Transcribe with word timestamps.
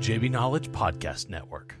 JBKnowledge 0.00 0.68
Podcast 0.70 1.28
Network. 1.28 1.74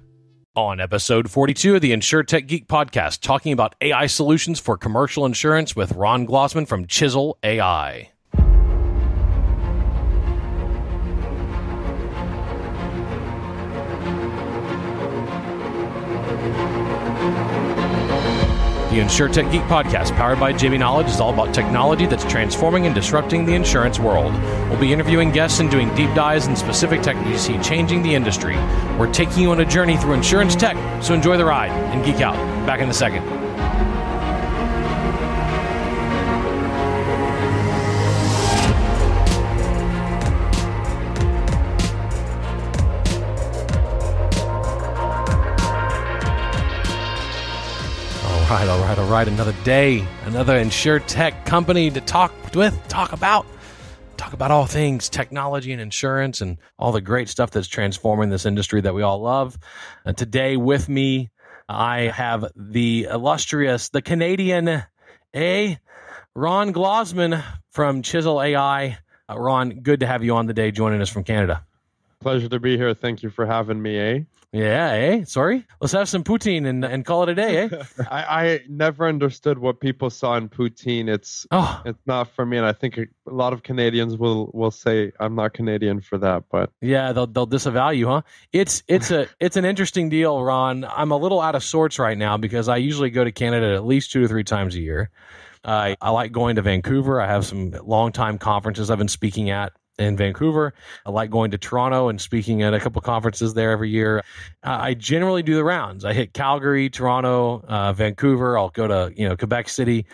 On 0.56 0.80
episode 0.80 1.30
42 1.30 1.76
of 1.76 1.80
the 1.80 1.92
InsurTech 1.92 2.48
Geek 2.48 2.66
podcast, 2.66 3.20
talking 3.20 3.52
about 3.52 3.76
AI 3.80 4.06
solutions 4.06 4.58
for 4.58 4.76
commercial 4.76 5.24
insurance 5.24 5.76
with 5.76 5.92
Ron 5.92 6.26
Glozman 6.26 6.66
from 6.66 6.86
Chisel 6.86 7.38
AI. 7.42 8.10
The 18.98 19.04
InsurTech 19.04 19.52
Geek 19.52 19.62
podcast, 19.62 20.16
powered 20.16 20.40
by 20.40 20.52
JBKnowledge, 20.52 21.08
is 21.08 21.20
all 21.20 21.32
about 21.32 21.54
technology 21.54 22.06
that's 22.06 22.24
transforming 22.24 22.84
and 22.86 22.92
disrupting 22.96 23.44
the 23.44 23.54
insurance 23.54 24.00
world. 24.00 24.32
We'll 24.68 24.80
be 24.80 24.92
interviewing 24.92 25.30
guests 25.30 25.60
and 25.60 25.70
doing 25.70 25.94
deep 25.94 26.12
dives 26.16 26.48
in 26.48 26.56
specific 26.56 27.00
tech 27.00 27.14
we 27.24 27.38
see 27.38 27.56
changing 27.58 28.02
the 28.02 28.12
industry. 28.12 28.56
We're 28.98 29.12
taking 29.12 29.44
you 29.44 29.52
on 29.52 29.60
a 29.60 29.64
journey 29.64 29.96
through 29.98 30.14
insurance 30.14 30.56
tech, 30.56 30.76
so 31.00 31.14
enjoy 31.14 31.36
the 31.36 31.44
ride 31.44 31.70
and 31.70 32.04
geek 32.04 32.20
out. 32.20 32.34
Back 32.66 32.80
in 32.80 32.88
a 32.88 32.92
second. 32.92 33.47
Right, 48.50 48.66
all 48.66 48.80
right, 48.80 48.98
all 48.98 49.10
right. 49.10 49.28
Another 49.28 49.52
day, 49.62 50.08
another 50.24 50.56
insure 50.56 51.00
tech 51.00 51.44
company 51.44 51.90
to 51.90 52.00
talk 52.00 52.32
with, 52.54 52.74
talk 52.88 53.12
about, 53.12 53.44
talk 54.16 54.32
about 54.32 54.50
all 54.50 54.64
things 54.64 55.10
technology 55.10 55.70
and 55.70 55.82
insurance 55.82 56.40
and 56.40 56.56
all 56.78 56.90
the 56.90 57.02
great 57.02 57.28
stuff 57.28 57.50
that's 57.50 57.68
transforming 57.68 58.30
this 58.30 58.46
industry 58.46 58.80
that 58.80 58.94
we 58.94 59.02
all 59.02 59.20
love. 59.20 59.58
Today 60.16 60.56
with 60.56 60.88
me, 60.88 61.28
I 61.68 62.04
have 62.04 62.46
the 62.56 63.08
illustrious, 63.10 63.90
the 63.90 64.00
Canadian, 64.00 64.82
A. 65.36 65.78
Ron 66.34 66.72
Glozman 66.72 67.44
from 67.70 68.00
Chisel 68.00 68.40
AI. 68.40 68.96
Uh, 69.28 69.38
Ron, 69.38 69.80
good 69.82 70.00
to 70.00 70.06
have 70.06 70.24
you 70.24 70.34
on 70.36 70.46
the 70.46 70.54
day 70.54 70.70
joining 70.70 71.02
us 71.02 71.10
from 71.10 71.22
Canada. 71.22 71.66
Pleasure 72.20 72.48
to 72.48 72.58
be 72.58 72.76
here. 72.76 72.94
Thank 72.94 73.22
you 73.22 73.30
for 73.30 73.46
having 73.46 73.80
me, 73.80 73.96
eh? 73.96 74.20
Yeah, 74.50 74.90
eh? 74.92 75.24
Sorry. 75.24 75.64
Let's 75.80 75.92
have 75.92 76.08
some 76.08 76.24
poutine 76.24 76.66
and, 76.66 76.84
and 76.84 77.04
call 77.04 77.22
it 77.22 77.28
a 77.28 77.34
day, 77.34 77.58
eh? 77.58 77.68
I, 78.10 78.22
I 78.46 78.60
never 78.68 79.06
understood 79.06 79.58
what 79.58 79.78
people 79.78 80.08
saw 80.10 80.36
in 80.36 80.48
poutine. 80.48 81.08
It's 81.08 81.46
Oh, 81.50 81.80
it's 81.84 82.00
not 82.06 82.30
for 82.34 82.46
me, 82.46 82.56
and 82.56 82.66
I 82.66 82.72
think 82.72 82.96
a 82.98 83.06
lot 83.26 83.52
of 83.52 83.62
Canadians 83.62 84.16
will 84.16 84.50
will 84.54 84.70
say 84.70 85.12
I'm 85.20 85.34
not 85.34 85.52
Canadian 85.52 86.00
for 86.00 86.16
that. 86.18 86.44
But 86.50 86.70
Yeah, 86.80 87.12
they'll 87.12 87.26
they'll 87.26 87.46
disavow 87.46 87.90
you, 87.90 88.08
huh? 88.08 88.22
It's 88.52 88.82
it's 88.88 89.10
a 89.10 89.28
it's 89.38 89.56
an 89.56 89.66
interesting 89.66 90.08
deal, 90.08 90.42
Ron. 90.42 90.84
I'm 90.84 91.12
a 91.12 91.16
little 91.16 91.42
out 91.42 91.54
of 91.54 91.62
sorts 91.62 91.98
right 91.98 92.16
now 92.16 92.38
because 92.38 92.68
I 92.68 92.78
usually 92.78 93.10
go 93.10 93.22
to 93.24 93.32
Canada 93.32 93.74
at 93.74 93.84
least 93.84 94.10
two 94.12 94.24
or 94.24 94.28
three 94.28 94.44
times 94.44 94.74
a 94.74 94.80
year. 94.80 95.10
I 95.62 95.94
I 96.00 96.10
like 96.10 96.32
going 96.32 96.56
to 96.56 96.62
Vancouver. 96.62 97.20
I 97.20 97.26
have 97.26 97.44
some 97.44 97.72
long 97.84 98.12
time 98.12 98.38
conferences 98.38 98.90
I've 98.90 98.98
been 98.98 99.08
speaking 99.08 99.50
at 99.50 99.72
in 99.98 100.16
Vancouver. 100.16 100.72
I 101.04 101.10
like 101.10 101.30
going 101.30 101.50
to 101.50 101.58
Toronto 101.58 102.08
and 102.08 102.20
speaking 102.20 102.62
at 102.62 102.74
a 102.74 102.80
couple 102.80 103.00
conferences 103.02 103.54
there 103.54 103.70
every 103.70 103.90
year. 103.90 104.18
Uh, 104.62 104.78
I 104.80 104.94
generally 104.94 105.42
do 105.42 105.54
the 105.54 105.64
rounds. 105.64 106.04
I 106.04 106.12
hit 106.12 106.34
Calgary, 106.34 106.88
Toronto, 106.88 107.64
uh, 107.68 107.92
Vancouver. 107.92 108.56
I'll 108.58 108.70
go 108.70 108.86
to 108.86 109.12
you 109.16 109.28
know 109.28 109.36
Quebec 109.36 109.68
City. 109.68 110.06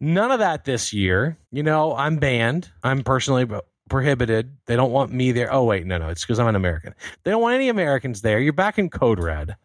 None 0.00 0.30
of 0.30 0.38
that 0.38 0.64
this 0.64 0.92
year. 0.92 1.36
You 1.52 1.62
know, 1.62 1.94
I'm 1.94 2.16
banned. 2.16 2.70
I'm 2.82 3.02
personally 3.02 3.46
prohibited. 3.88 4.56
They 4.66 4.76
don't 4.76 4.92
want 4.92 5.12
me 5.12 5.32
there. 5.32 5.52
Oh 5.52 5.64
wait, 5.64 5.86
no, 5.86 5.98
no, 5.98 6.08
it's 6.08 6.22
because 6.22 6.38
I'm 6.38 6.46
an 6.46 6.56
American. 6.56 6.94
They 7.24 7.30
don't 7.30 7.42
want 7.42 7.54
any 7.54 7.68
Americans 7.68 8.22
there. 8.22 8.40
You're 8.40 8.52
back 8.52 8.78
in 8.78 8.88
Code 8.88 9.20
Red. 9.20 9.56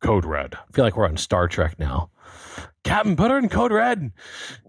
Code 0.00 0.24
Red. 0.24 0.54
I 0.54 0.72
feel 0.72 0.84
like 0.84 0.96
we're 0.96 1.06
on 1.06 1.16
Star 1.16 1.48
Trek 1.48 1.78
now. 1.78 2.10
Captain, 2.84 3.16
put 3.16 3.30
her 3.30 3.38
in 3.38 3.48
Code 3.48 3.72
Red. 3.72 4.12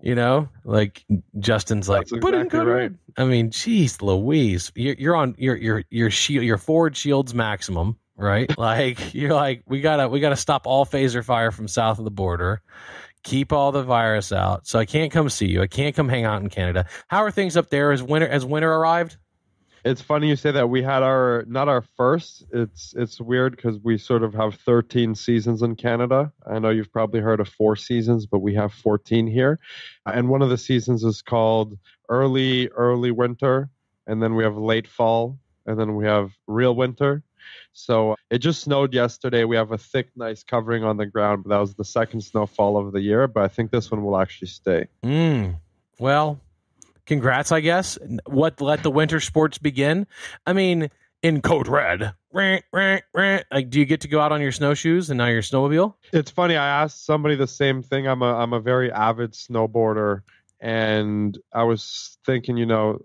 You 0.02 0.16
know, 0.16 0.50
like 0.64 1.06
Justin's 1.40 1.90
like, 1.90 2.08
That's 2.08 2.20
put 2.22 2.34
in 2.34 2.50
Code 2.50 2.68
right. 2.68 2.74
Red. 2.74 2.98
I 3.18 3.26
mean, 3.26 3.52
geez, 3.52 4.02
Louise, 4.02 4.72
you're, 4.76 4.96
you're 4.98 5.16
on 5.16 5.36
your 5.38 5.56
your 5.56 5.84
your 5.90 6.10
shield, 6.10 6.46
your 6.46 6.58
forward 6.58 6.96
shields 6.96 7.34
maximum, 7.34 7.98
right? 8.16 8.56
like 8.58 9.14
you're 9.14 9.34
like, 9.34 9.64
we 9.68 9.82
gotta 9.82 10.08
we 10.08 10.20
gotta 10.20 10.36
stop 10.36 10.66
all 10.66 10.86
phaser 10.86 11.24
fire 11.24 11.52
from 11.52 11.68
south 11.68 12.00
of 12.00 12.06
the 12.06 12.12
border 12.12 12.62
keep 13.26 13.52
all 13.52 13.72
the 13.72 13.84
virus 13.84 14.32
out. 14.32 14.66
So 14.68 14.80
I 14.80 14.86
can't 14.86 15.12
come 15.12 15.30
see 15.30 15.48
you. 15.48 15.62
I 15.62 15.68
can't 15.68 15.96
come 15.96 16.08
hang 16.08 16.24
out 16.24 16.42
in 16.42 16.50
Canada. 16.50 16.86
How 17.08 17.24
are 17.24 17.32
things 17.32 17.58
up 17.58 17.70
there? 17.70 17.92
As 17.92 18.02
winter 18.02 18.28
as 18.28 18.46
winter 18.46 18.72
arrived? 18.72 19.18
It's 19.86 20.02
funny 20.02 20.28
you 20.28 20.36
say 20.36 20.50
that. 20.50 20.68
We 20.68 20.82
had 20.82 21.04
our 21.04 21.46
not 21.48 21.70
our 21.70 21.84
first. 21.96 22.44
It's 22.52 22.96
it's 22.98 23.22
weird 23.22 23.56
because 23.56 23.78
we 23.78 24.00
sort 24.00 24.24
of 24.24 24.34
have 24.34 24.56
13 24.56 25.14
seasons 25.14 25.62
in 25.62 25.76
Canada. 25.76 26.34
I 26.46 26.58
know 26.58 26.72
you've 26.72 26.92
probably 26.92 27.20
heard 27.20 27.40
of 27.40 27.48
four 27.48 27.76
seasons, 27.76 28.26
but 28.26 28.40
we 28.40 28.56
have 28.56 28.74
14 28.74 29.28
here, 29.28 29.60
and 30.08 30.28
one 30.28 30.42
of 30.42 30.50
the 30.50 30.58
seasons 30.58 31.04
is 31.04 31.22
called 31.22 31.78
early 32.10 32.68
early 32.70 33.12
winter, 33.12 33.70
and 34.08 34.22
then 34.24 34.34
we 34.34 34.44
have 34.44 34.58
late 34.58 34.88
fall, 34.88 35.38
and 35.68 35.80
then 35.80 35.96
we 35.96 36.06
have 36.06 36.32
real 36.48 36.76
winter. 36.76 37.22
So 37.74 38.16
it 38.32 38.40
just 38.40 38.64
snowed 38.64 38.92
yesterday. 38.92 39.44
We 39.44 39.56
have 39.56 39.72
a 39.72 39.78
thick, 39.78 40.08
nice 40.16 40.42
covering 40.42 40.84
on 40.84 40.98
the 40.98 41.06
ground, 41.06 41.44
but 41.44 41.50
that 41.50 41.60
was 41.60 41.76
the 41.76 41.86
second 41.86 42.22
snowfall 42.22 42.78
of 42.78 42.92
the 42.92 43.02
year. 43.02 43.28
But 43.28 43.44
I 43.44 43.50
think 43.50 43.70
this 43.70 43.92
one 43.92 44.04
will 44.04 44.18
actually 44.18 44.48
stay. 44.48 44.88
Mm. 45.04 45.60
Well, 46.00 46.40
congrats, 47.06 47.52
I 47.52 47.60
guess. 47.62 47.98
What 48.26 48.62
let 48.62 48.84
the 48.84 48.92
winter 48.92 49.20
sports 49.20 49.58
begin? 49.58 50.08
I 50.46 50.54
mean, 50.54 50.90
in 51.22 51.42
Code 51.42 51.68
Red, 51.68 52.14
like, 52.34 53.70
do 53.70 53.80
you 53.80 53.86
get 53.86 54.02
to 54.02 54.08
go 54.08 54.20
out 54.20 54.32
on 54.32 54.42
your 54.42 54.52
snowshoes 54.52 55.10
and 55.10 55.18
now 55.18 55.28
your 55.28 55.42
snowmobile? 55.42 55.96
It's 56.14 56.30
funny. 56.32 56.56
I 56.56 56.84
asked 56.84 57.06
somebody 57.06 57.36
the 57.36 57.48
same 57.48 57.82
thing. 57.82 58.08
I'm 58.08 58.22
a 58.22 58.36
I'm 58.36 58.54
a 58.54 58.60
very 58.60 58.92
avid 58.92 59.32
snowboarder, 59.32 60.22
and 60.60 61.38
I 61.54 61.64
was 61.64 62.18
thinking, 62.26 62.58
you 62.58 62.66
know, 62.66 63.00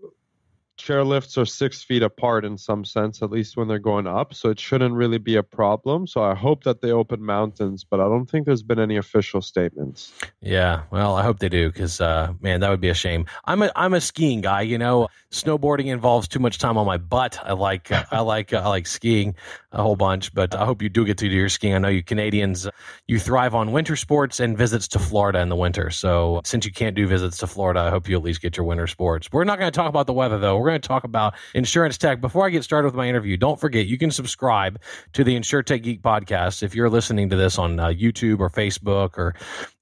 chairlifts 0.80 1.36
are 1.38 1.44
six 1.44 1.82
feet 1.82 2.02
apart 2.02 2.44
in 2.44 2.56
some 2.56 2.84
sense, 2.84 3.22
at 3.22 3.30
least 3.30 3.56
when 3.56 3.68
they're 3.68 3.78
going 3.78 4.06
up. 4.06 4.34
So 4.34 4.50
it 4.50 4.58
shouldn't 4.58 4.94
really 4.94 5.18
be 5.18 5.36
a 5.36 5.42
problem. 5.42 6.06
So 6.06 6.22
I 6.22 6.34
hope 6.34 6.64
that 6.64 6.80
they 6.80 6.90
open 6.90 7.22
mountains, 7.22 7.84
but 7.84 8.00
I 8.00 8.04
don't 8.04 8.26
think 8.26 8.46
there's 8.46 8.62
been 8.62 8.78
any 8.78 8.96
official 8.96 9.42
statements. 9.42 10.12
Yeah, 10.40 10.82
well, 10.90 11.14
I 11.16 11.22
hope 11.22 11.38
they 11.38 11.48
do 11.48 11.68
because, 11.68 12.00
uh, 12.00 12.32
man, 12.40 12.60
that 12.60 12.70
would 12.70 12.80
be 12.80 12.88
a 12.88 12.94
shame. 12.94 13.26
I'm 13.44 13.62
a 13.62 13.70
I'm 13.76 13.94
a 13.94 14.00
skiing 14.00 14.40
guy. 14.40 14.62
You 14.62 14.78
know, 14.78 15.08
snowboarding 15.30 15.86
involves 15.86 16.28
too 16.28 16.38
much 16.38 16.58
time 16.58 16.76
on 16.78 16.86
my 16.86 16.96
butt. 16.96 17.38
I 17.42 17.52
like 17.52 17.92
uh, 17.92 18.04
I 18.10 18.20
like 18.20 18.52
uh, 18.52 18.62
I 18.64 18.68
like 18.68 18.86
skiing 18.86 19.34
a 19.72 19.82
whole 19.82 19.96
bunch, 19.96 20.34
but 20.34 20.54
I 20.54 20.64
hope 20.64 20.82
you 20.82 20.88
do 20.88 21.04
get 21.04 21.18
to 21.18 21.28
do 21.28 21.34
your 21.34 21.48
skiing. 21.48 21.74
I 21.74 21.78
know 21.78 21.88
you 21.88 22.02
Canadians, 22.02 22.68
you 23.06 23.18
thrive 23.18 23.54
on 23.54 23.72
winter 23.72 23.96
sports 23.96 24.40
and 24.40 24.58
visits 24.58 24.88
to 24.88 24.98
Florida 24.98 25.40
in 25.40 25.48
the 25.48 25.56
winter. 25.56 25.90
So 25.90 26.40
since 26.44 26.66
you 26.66 26.72
can't 26.72 26.96
do 26.96 27.06
visits 27.06 27.38
to 27.38 27.46
Florida, 27.46 27.80
I 27.80 27.90
hope 27.90 28.08
you 28.08 28.16
at 28.16 28.22
least 28.22 28.42
get 28.42 28.56
your 28.56 28.66
winter 28.66 28.86
sports. 28.86 29.28
We're 29.32 29.44
not 29.44 29.58
going 29.58 29.70
to 29.70 29.76
talk 29.76 29.88
about 29.88 30.06
the 30.06 30.12
weather 30.12 30.38
though. 30.38 30.58
We're 30.58 30.68
going 30.68 30.80
to 30.80 30.88
talk 30.88 31.04
about 31.04 31.34
insurance 31.54 31.98
tech. 31.98 32.20
Before 32.20 32.46
I 32.46 32.50
get 32.50 32.64
started 32.64 32.86
with 32.86 32.94
my 32.94 33.08
interview, 33.08 33.36
don't 33.36 33.60
forget 33.60 33.86
you 33.86 33.98
can 33.98 34.10
subscribe 34.10 34.80
to 35.12 35.22
the 35.22 35.36
InsurTech 35.36 35.82
Geek 35.82 36.02
podcast 36.02 36.62
if 36.62 36.74
you're 36.74 36.90
listening 36.90 37.28
to 37.30 37.36
this 37.36 37.58
on 37.58 37.78
uh, 37.78 37.86
YouTube 37.88 38.40
or 38.40 38.50
Facebook 38.50 39.16
or 39.18 39.34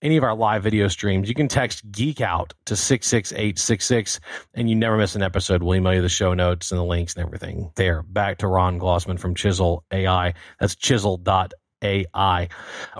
any 0.03 0.17
of 0.17 0.25
our 0.25 0.35
live 0.35 0.63
video 0.63 0.89
streams. 0.89 1.29
You 1.29 1.35
can 1.35 1.49
text 1.49 1.91
Geek 1.91 2.21
Out 2.21 2.53
to 2.67 2.77
six 2.77 3.07
six 3.07 3.33
eight 3.33 3.59
six 3.59 3.87
six, 3.87 4.21
and 4.55 4.69
you 4.69 4.77
never 4.77 4.97
miss 4.97 5.15
an 5.15 5.23
episode. 5.23 5.63
We'll 5.63 5.77
email 5.77 5.95
you 5.95 6.03
the 6.03 6.09
show 6.09 6.35
notes 6.35 6.71
and 6.71 6.79
the 6.79 6.85
links 6.85 7.15
and 7.17 7.25
everything. 7.25 7.71
There, 7.75 8.03
back 8.03 8.39
to 8.39 8.47
Ron 8.47 8.79
Glozman 8.79 9.19
from 9.19 9.35
Chisel 9.35 9.78
AI. 9.91 10.35
That's 10.61 10.77
Chisel 10.77 11.17
dot 11.17 11.53
AI. 11.83 12.49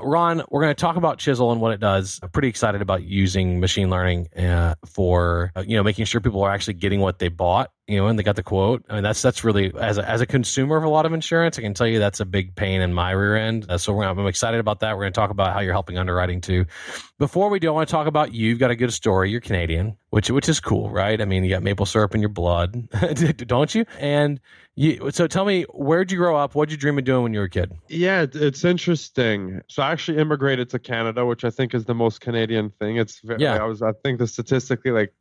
Ron, 0.01 0.43
we're 0.51 0.63
going 0.63 0.75
to 0.75 0.81
talk 0.81 0.97
about 0.97 1.19
Chisel 1.19 1.53
and 1.53 1.61
what 1.61 1.73
it 1.73 1.81
does. 1.81 2.21
I'm 2.23 2.31
pretty 2.31 2.49
excited 2.49 2.83
about 2.83 3.03
using 3.03 3.61
machine 3.61 3.91
learning 3.91 4.29
uh, 4.37 4.75
for 4.87 5.53
uh, 5.57 5.65
you 5.67 5.77
know 5.77 5.83
making 5.83 6.05
sure 6.05 6.21
people 6.21 6.43
are 6.43 6.51
actually 6.51 6.75
getting 6.75 7.01
what 7.01 7.19
they 7.19 7.29
bought. 7.29 7.71
You 7.87 7.97
know, 7.97 8.07
and 8.09 8.19
they 8.19 8.23
got 8.23 8.37
the 8.37 8.43
quote. 8.43 8.85
I 8.91 8.95
mean, 8.95 9.03
that's 9.03 9.23
that's 9.23 9.45
really 9.45 9.73
as 9.75 9.97
a, 9.97 10.07
as 10.07 10.21
a 10.21 10.27
consumer 10.27 10.77
of 10.77 10.85
a 10.85 10.89
lot 10.91 11.07
of 11.07 11.15
insurance, 11.15 11.59
I 11.59 11.63
can 11.63 11.73
tell 11.73 11.87
you 11.87 11.99
that's 11.99 12.21
a 12.21 12.27
big 12.27 12.55
pain 12.55 12.83
in 12.83 12.93
my 12.93 13.13
rear 13.13 13.35
end. 13.35 13.65
Uh, 13.69 13.79
so 13.79 13.95
we're, 13.95 14.05
I'm 14.05 14.27
excited 14.27 14.61
about 14.61 14.81
that. 14.81 14.95
We're 14.95 15.05
going 15.05 15.15
to 15.15 15.19
talk 15.19 15.31
about 15.31 15.55
how 15.55 15.61
you're 15.61 15.73
helping 15.73 15.97
underwriting 15.97 16.43
too. 16.43 16.67
Before 17.19 17.49
we 17.49 17.59
do, 17.59 17.69
I 17.69 17.71
want 17.71 17.89
to 17.89 17.93
talk 17.93 18.07
about 18.07 18.35
you. 18.35 18.49
You've 18.51 18.59
got 18.59 18.71
a 18.71 18.77
good 18.77 18.93
story. 18.93 19.31
You're 19.31 19.41
Canadian, 19.41 19.97
which 20.11 20.31
which 20.31 20.51
is 20.51 20.61
cool, 20.61 20.91
right? 20.91 21.19
I 21.19 21.25
mean, 21.25 21.45
you 21.45 21.51
got 21.51 21.63
maple 21.63 21.87
syrup 21.87 22.15
in 22.15 22.21
your 22.21 22.29
blood, 22.29 22.91
don't 23.47 23.75
you? 23.75 23.87
And 23.99 24.39
you. 24.79 25.11
So 25.11 25.27
tell 25.27 25.45
me, 25.45 25.65
where'd 25.75 26.11
you 26.13 26.19
grow 26.19 26.37
up? 26.37 26.55
What'd 26.55 26.71
you 26.71 26.79
dream 26.79 26.99
of 26.99 27.05
doing 27.05 27.23
when 27.25 27.33
you 27.35 27.41
were 27.41 27.47
a 27.47 27.51
kid? 27.51 27.73
Yeah, 27.89 28.27
it's 28.33 28.65
interesting. 28.65 29.61
So 29.69 29.83
I 29.83 29.91
actually 29.93 30.19
immigrated 30.19 30.71
to 30.71 30.79
Canada, 30.79 31.27
which 31.27 31.45
I 31.45 31.51
think 31.51 31.75
is 31.75 31.85
the 31.85 31.95
most 31.95 32.21
Canadian 32.21 32.71
thing. 32.71 32.97
It's 32.97 33.21
very, 33.21 33.43
Yeah. 33.43 33.57
I 33.57 33.65
was 33.65 33.83
I 33.83 33.93
think 34.05 34.19
the 34.19 34.27
statistically 34.27 34.93
like 34.93 35.13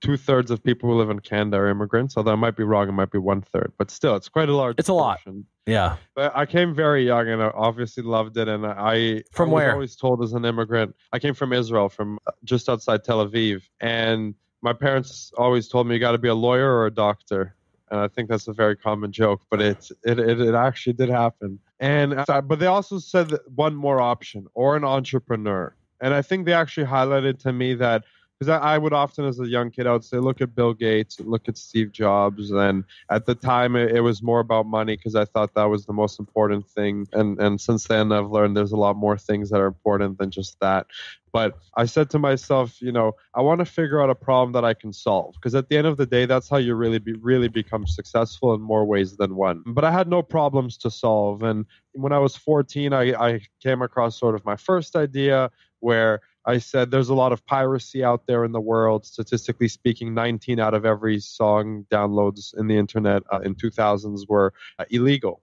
two 0.00 0.16
thirds 0.16 0.50
of 0.50 0.62
people 0.62 0.88
who 0.88 0.96
live 0.96 1.10
in 1.10 1.18
Canada 1.20 1.56
are 1.56 1.68
immigrants. 1.68 2.16
Although 2.16 2.32
I 2.32 2.36
might 2.36 2.56
be 2.56 2.62
wrong, 2.64 2.88
it 2.88 2.92
might 2.92 3.10
be 3.10 3.18
one 3.18 3.40
third, 3.42 3.72
but 3.78 3.90
still, 3.90 4.14
it's 4.14 4.28
quite 4.28 4.48
a 4.48 4.54
large. 4.54 4.76
It's 4.78 4.88
a 4.88 4.94
lot. 4.94 5.20
Yeah. 5.66 5.96
But 6.14 6.36
I 6.36 6.46
came 6.46 6.74
very 6.74 7.04
young 7.04 7.28
and 7.28 7.42
I 7.42 7.50
obviously 7.54 8.02
loved 8.02 8.36
it. 8.36 8.46
And 8.48 8.64
I 8.66 9.22
From 9.32 9.50
I 9.50 9.52
was 9.52 9.54
where? 9.54 9.72
always 9.72 9.96
told 9.96 10.22
as 10.22 10.32
an 10.34 10.44
immigrant, 10.44 10.94
I 11.12 11.18
came 11.18 11.34
from 11.34 11.52
Israel, 11.52 11.88
from 11.88 12.18
uh, 12.26 12.30
just 12.44 12.68
outside 12.68 13.04
Tel 13.04 13.26
Aviv, 13.26 13.62
and 13.80 14.34
my 14.62 14.72
parents 14.72 15.32
always 15.38 15.68
told 15.68 15.86
me 15.86 15.94
you 15.94 16.00
got 16.00 16.12
to 16.12 16.18
be 16.18 16.28
a 16.28 16.34
lawyer 16.34 16.70
or 16.76 16.86
a 16.86 16.90
doctor. 16.90 17.54
And 17.90 18.00
I 18.00 18.08
think 18.08 18.28
that's 18.28 18.48
a 18.48 18.52
very 18.52 18.76
common 18.76 19.12
joke, 19.12 19.42
but 19.50 19.60
it 19.60 19.90
it, 20.04 20.18
it 20.18 20.54
actually 20.54 20.94
did 20.94 21.08
happen. 21.08 21.58
And 21.80 22.24
uh, 22.28 22.40
but 22.42 22.58
they 22.58 22.66
also 22.66 22.98
said 22.98 23.32
one 23.54 23.74
more 23.74 24.00
option 24.00 24.46
or 24.54 24.76
an 24.76 24.84
entrepreneur, 24.84 25.74
and 26.00 26.14
I 26.14 26.22
think 26.22 26.46
they 26.46 26.52
actually 26.52 26.86
highlighted 26.86 27.38
to 27.40 27.52
me 27.52 27.74
that 27.74 28.04
because 28.38 28.48
I, 28.50 28.74
I, 28.74 28.78
would 28.78 28.92
often, 28.92 29.24
as 29.24 29.40
a 29.40 29.46
young 29.46 29.70
kid, 29.70 29.86
I 29.86 29.92
would 29.92 30.04
say, 30.04 30.18
look 30.18 30.40
at 30.40 30.54
Bill 30.54 30.72
Gates, 30.72 31.18
look 31.20 31.48
at 31.48 31.58
Steve 31.58 31.90
Jobs, 31.90 32.50
and 32.50 32.84
at 33.10 33.26
the 33.26 33.34
time 33.34 33.74
it, 33.74 33.96
it 33.96 34.00
was 34.00 34.22
more 34.22 34.38
about 34.38 34.66
money 34.66 34.96
because 34.96 35.16
I 35.16 35.24
thought 35.24 35.54
that 35.54 35.64
was 35.64 35.86
the 35.86 35.92
most 35.92 36.20
important 36.20 36.68
thing. 36.68 37.06
And 37.12 37.40
and 37.40 37.60
since 37.60 37.84
then, 37.84 38.12
I've 38.12 38.30
learned 38.30 38.56
there's 38.56 38.72
a 38.72 38.76
lot 38.76 38.96
more 38.96 39.18
things 39.18 39.50
that 39.50 39.60
are 39.60 39.66
important 39.66 40.18
than 40.18 40.30
just 40.30 40.58
that. 40.60 40.86
But 41.32 41.58
I 41.76 41.84
said 41.84 42.10
to 42.10 42.18
myself, 42.18 42.80
you 42.80 42.92
know, 42.92 43.12
I 43.34 43.42
want 43.42 43.58
to 43.58 43.64
figure 43.64 44.00
out 44.02 44.08
a 44.08 44.14
problem 44.14 44.52
that 44.52 44.64
I 44.64 44.72
can 44.72 44.92
solve 44.92 45.34
because 45.34 45.54
at 45.54 45.68
the 45.68 45.76
end 45.76 45.86
of 45.86 45.96
the 45.96 46.06
day, 46.06 46.24
that's 46.24 46.48
how 46.48 46.56
you 46.56 46.74
really 46.74 46.98
be 46.98 47.14
really 47.14 47.48
become 47.48 47.86
successful 47.86 48.54
in 48.54 48.60
more 48.60 48.84
ways 48.84 49.16
than 49.16 49.34
one. 49.34 49.62
But 49.66 49.84
I 49.84 49.90
had 49.90 50.08
no 50.08 50.22
problems 50.22 50.76
to 50.78 50.90
solve, 50.90 51.42
and 51.42 51.66
when 51.92 52.12
I 52.12 52.18
was 52.18 52.36
14, 52.36 52.92
I, 52.92 53.14
I 53.14 53.40
came 53.60 53.82
across 53.82 54.16
sort 54.18 54.36
of 54.36 54.44
my 54.44 54.56
first 54.56 54.94
idea 54.94 55.50
where 55.80 56.20
I 56.48 56.56
said 56.56 56.90
there's 56.90 57.10
a 57.10 57.14
lot 57.14 57.32
of 57.32 57.44
piracy 57.44 58.02
out 58.02 58.26
there 58.26 58.42
in 58.42 58.52
the 58.52 58.60
world. 58.60 59.04
Statistically 59.04 59.68
speaking, 59.68 60.14
19 60.14 60.58
out 60.58 60.72
of 60.72 60.86
every 60.86 61.20
song 61.20 61.84
downloads 61.90 62.58
in 62.58 62.68
the 62.68 62.76
internet 62.78 63.22
uh, 63.30 63.40
in 63.40 63.54
2000s 63.54 64.26
were 64.26 64.54
uh, 64.78 64.86
illegal. 64.88 65.42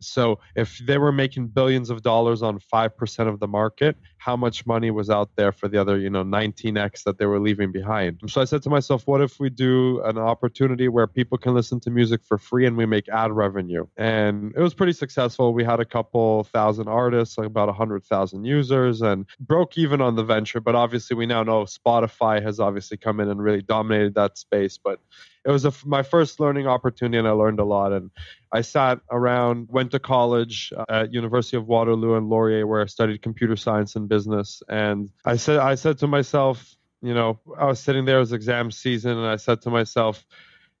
So 0.00 0.38
if 0.54 0.78
they 0.78 0.98
were 0.98 1.12
making 1.12 1.48
billions 1.48 1.90
of 1.90 2.02
dollars 2.02 2.42
on 2.42 2.58
5% 2.58 3.28
of 3.28 3.40
the 3.40 3.48
market, 3.48 3.96
how 4.18 4.36
much 4.36 4.66
money 4.66 4.90
was 4.90 5.10
out 5.10 5.30
there 5.36 5.52
for 5.52 5.68
the 5.68 5.80
other, 5.80 5.98
you 5.98 6.10
know, 6.10 6.24
19x 6.24 7.04
that 7.04 7.18
they 7.18 7.26
were 7.26 7.40
leaving 7.40 7.72
behind? 7.72 8.20
So 8.26 8.40
I 8.40 8.44
said 8.44 8.62
to 8.62 8.70
myself, 8.70 9.06
what 9.06 9.20
if 9.20 9.40
we 9.40 9.48
do 9.48 10.02
an 10.02 10.18
opportunity 10.18 10.88
where 10.88 11.06
people 11.06 11.38
can 11.38 11.54
listen 11.54 11.80
to 11.80 11.90
music 11.90 12.22
for 12.24 12.36
free 12.38 12.66
and 12.66 12.76
we 12.76 12.86
make 12.86 13.08
ad 13.08 13.32
revenue? 13.32 13.86
And 13.96 14.52
it 14.56 14.60
was 14.60 14.74
pretty 14.74 14.92
successful. 14.92 15.54
We 15.54 15.64
had 15.64 15.80
a 15.80 15.84
couple 15.84 16.44
thousand 16.44 16.88
artists, 16.88 17.38
like 17.38 17.46
about 17.46 17.68
100,000 17.68 18.44
users, 18.44 19.02
and 19.02 19.26
broke 19.40 19.78
even 19.78 20.00
on 20.00 20.16
the 20.16 20.24
venture. 20.24 20.60
But 20.60 20.74
obviously, 20.74 21.16
we 21.16 21.26
now 21.26 21.42
know 21.42 21.64
Spotify 21.64 22.42
has 22.42 22.60
obviously 22.60 22.96
come 22.96 23.20
in 23.20 23.28
and 23.28 23.42
really 23.42 23.62
dominated 23.62 24.14
that 24.14 24.36
space. 24.36 24.78
But 24.78 25.00
it 25.44 25.50
was 25.50 25.64
a, 25.64 25.72
my 25.84 26.02
first 26.02 26.40
learning 26.40 26.66
opportunity, 26.66 27.18
and 27.18 27.28
I 27.28 27.32
learned 27.32 27.60
a 27.60 27.64
lot. 27.64 27.92
And 27.92 28.10
I 28.52 28.60
sat 28.60 29.00
around, 29.10 29.68
went 29.70 29.90
to 29.92 29.98
college 29.98 30.72
uh, 30.76 30.84
at 30.88 31.12
University 31.12 31.56
of 31.56 31.66
Waterloo 31.66 32.14
and 32.14 32.28
Laurier, 32.28 32.66
where 32.66 32.82
I 32.82 32.86
studied 32.86 33.22
computer 33.22 33.56
science 33.56 33.96
and 33.96 34.08
business. 34.08 34.62
And 34.68 35.10
I 35.24 35.36
said, 35.36 35.58
I 35.58 35.74
said 35.74 35.98
to 35.98 36.06
myself, 36.06 36.76
you 37.02 37.14
know, 37.14 37.38
I 37.58 37.66
was 37.66 37.80
sitting 37.80 38.04
there 38.04 38.20
as 38.20 38.32
exam 38.32 38.70
season, 38.70 39.12
and 39.16 39.26
I 39.26 39.36
said 39.36 39.62
to 39.62 39.70
myself, 39.70 40.24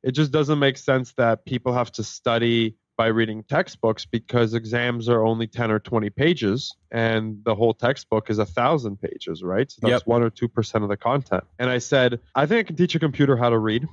it 0.02 0.12
just 0.12 0.32
doesn't 0.32 0.58
make 0.58 0.76
sense 0.76 1.12
that 1.12 1.44
people 1.44 1.72
have 1.72 1.92
to 1.92 2.04
study 2.04 2.76
by 2.98 3.06
reading 3.06 3.44
textbooks 3.44 4.04
because 4.04 4.54
exams 4.54 5.08
are 5.08 5.24
only 5.24 5.46
10 5.46 5.70
or 5.70 5.78
20 5.78 6.10
pages 6.10 6.74
and 6.90 7.38
the 7.44 7.54
whole 7.54 7.72
textbook 7.72 8.28
is 8.28 8.40
a 8.40 8.44
thousand 8.44 9.00
pages 9.00 9.42
right 9.44 9.70
so 9.70 9.78
that's 9.82 9.92
yep. 9.92 10.06
one 10.06 10.20
or 10.20 10.30
two 10.30 10.48
percent 10.48 10.82
of 10.82 10.90
the 10.90 10.96
content 10.96 11.44
and 11.60 11.70
i 11.70 11.78
said 11.78 12.18
i 12.34 12.44
think 12.44 12.58
i 12.58 12.62
can 12.64 12.74
teach 12.74 12.96
a 12.96 12.98
computer 12.98 13.36
how 13.36 13.48
to 13.48 13.58
read 13.58 13.86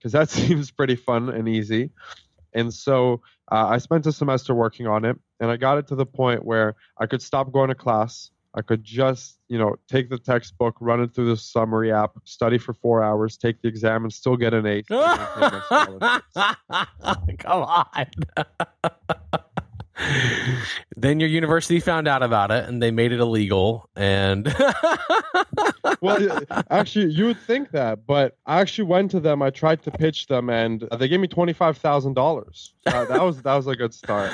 because 0.00 0.12
that 0.12 0.30
seems 0.38 0.70
pretty 0.70 0.96
fun 0.96 1.28
and 1.28 1.46
easy. 1.48 1.90
And 2.52 2.72
so 2.74 3.20
uh, 3.52 3.66
I 3.68 3.78
spent 3.78 4.06
a 4.06 4.12
semester 4.12 4.54
working 4.54 4.86
on 4.86 5.04
it, 5.04 5.16
and 5.38 5.50
I 5.50 5.56
got 5.56 5.78
it 5.78 5.86
to 5.88 5.94
the 5.94 6.06
point 6.06 6.44
where 6.44 6.74
I 6.98 7.06
could 7.06 7.22
stop 7.22 7.52
going 7.52 7.68
to 7.68 7.74
class. 7.74 8.30
I 8.52 8.62
could 8.62 8.82
just, 8.82 9.38
you 9.48 9.58
know, 9.58 9.76
take 9.88 10.10
the 10.10 10.18
textbook, 10.18 10.74
run 10.80 11.00
it 11.00 11.14
through 11.14 11.28
the 11.28 11.36
summary 11.36 11.92
app, 11.92 12.16
study 12.24 12.58
for 12.58 12.74
four 12.74 13.00
hours, 13.00 13.36
take 13.36 13.62
the 13.62 13.68
exam, 13.68 14.02
and 14.02 14.12
still 14.12 14.36
get 14.36 14.54
an 14.54 14.66
A. 14.66 14.82
Come 17.38 17.62
on. 17.62 18.06
then 20.96 21.20
your 21.20 21.28
university 21.28 21.80
found 21.80 22.08
out 22.08 22.22
about 22.22 22.50
it 22.50 22.68
and 22.68 22.82
they 22.82 22.90
made 22.90 23.12
it 23.12 23.20
illegal 23.20 23.88
and 23.96 24.54
well 26.00 26.40
actually 26.70 27.10
you 27.12 27.26
would 27.26 27.40
think 27.40 27.70
that 27.70 28.06
but 28.06 28.36
i 28.46 28.60
actually 28.60 28.84
went 28.84 29.10
to 29.10 29.20
them 29.20 29.42
i 29.42 29.50
tried 29.50 29.82
to 29.82 29.90
pitch 29.90 30.26
them 30.26 30.50
and 30.50 30.86
they 30.98 31.08
gave 31.08 31.20
me 31.20 31.28
$25000 31.28 32.70
uh, 32.86 33.04
that 33.04 33.22
was 33.22 33.42
that 33.42 33.54
was 33.54 33.66
a 33.66 33.76
good 33.76 33.94
start. 33.94 34.30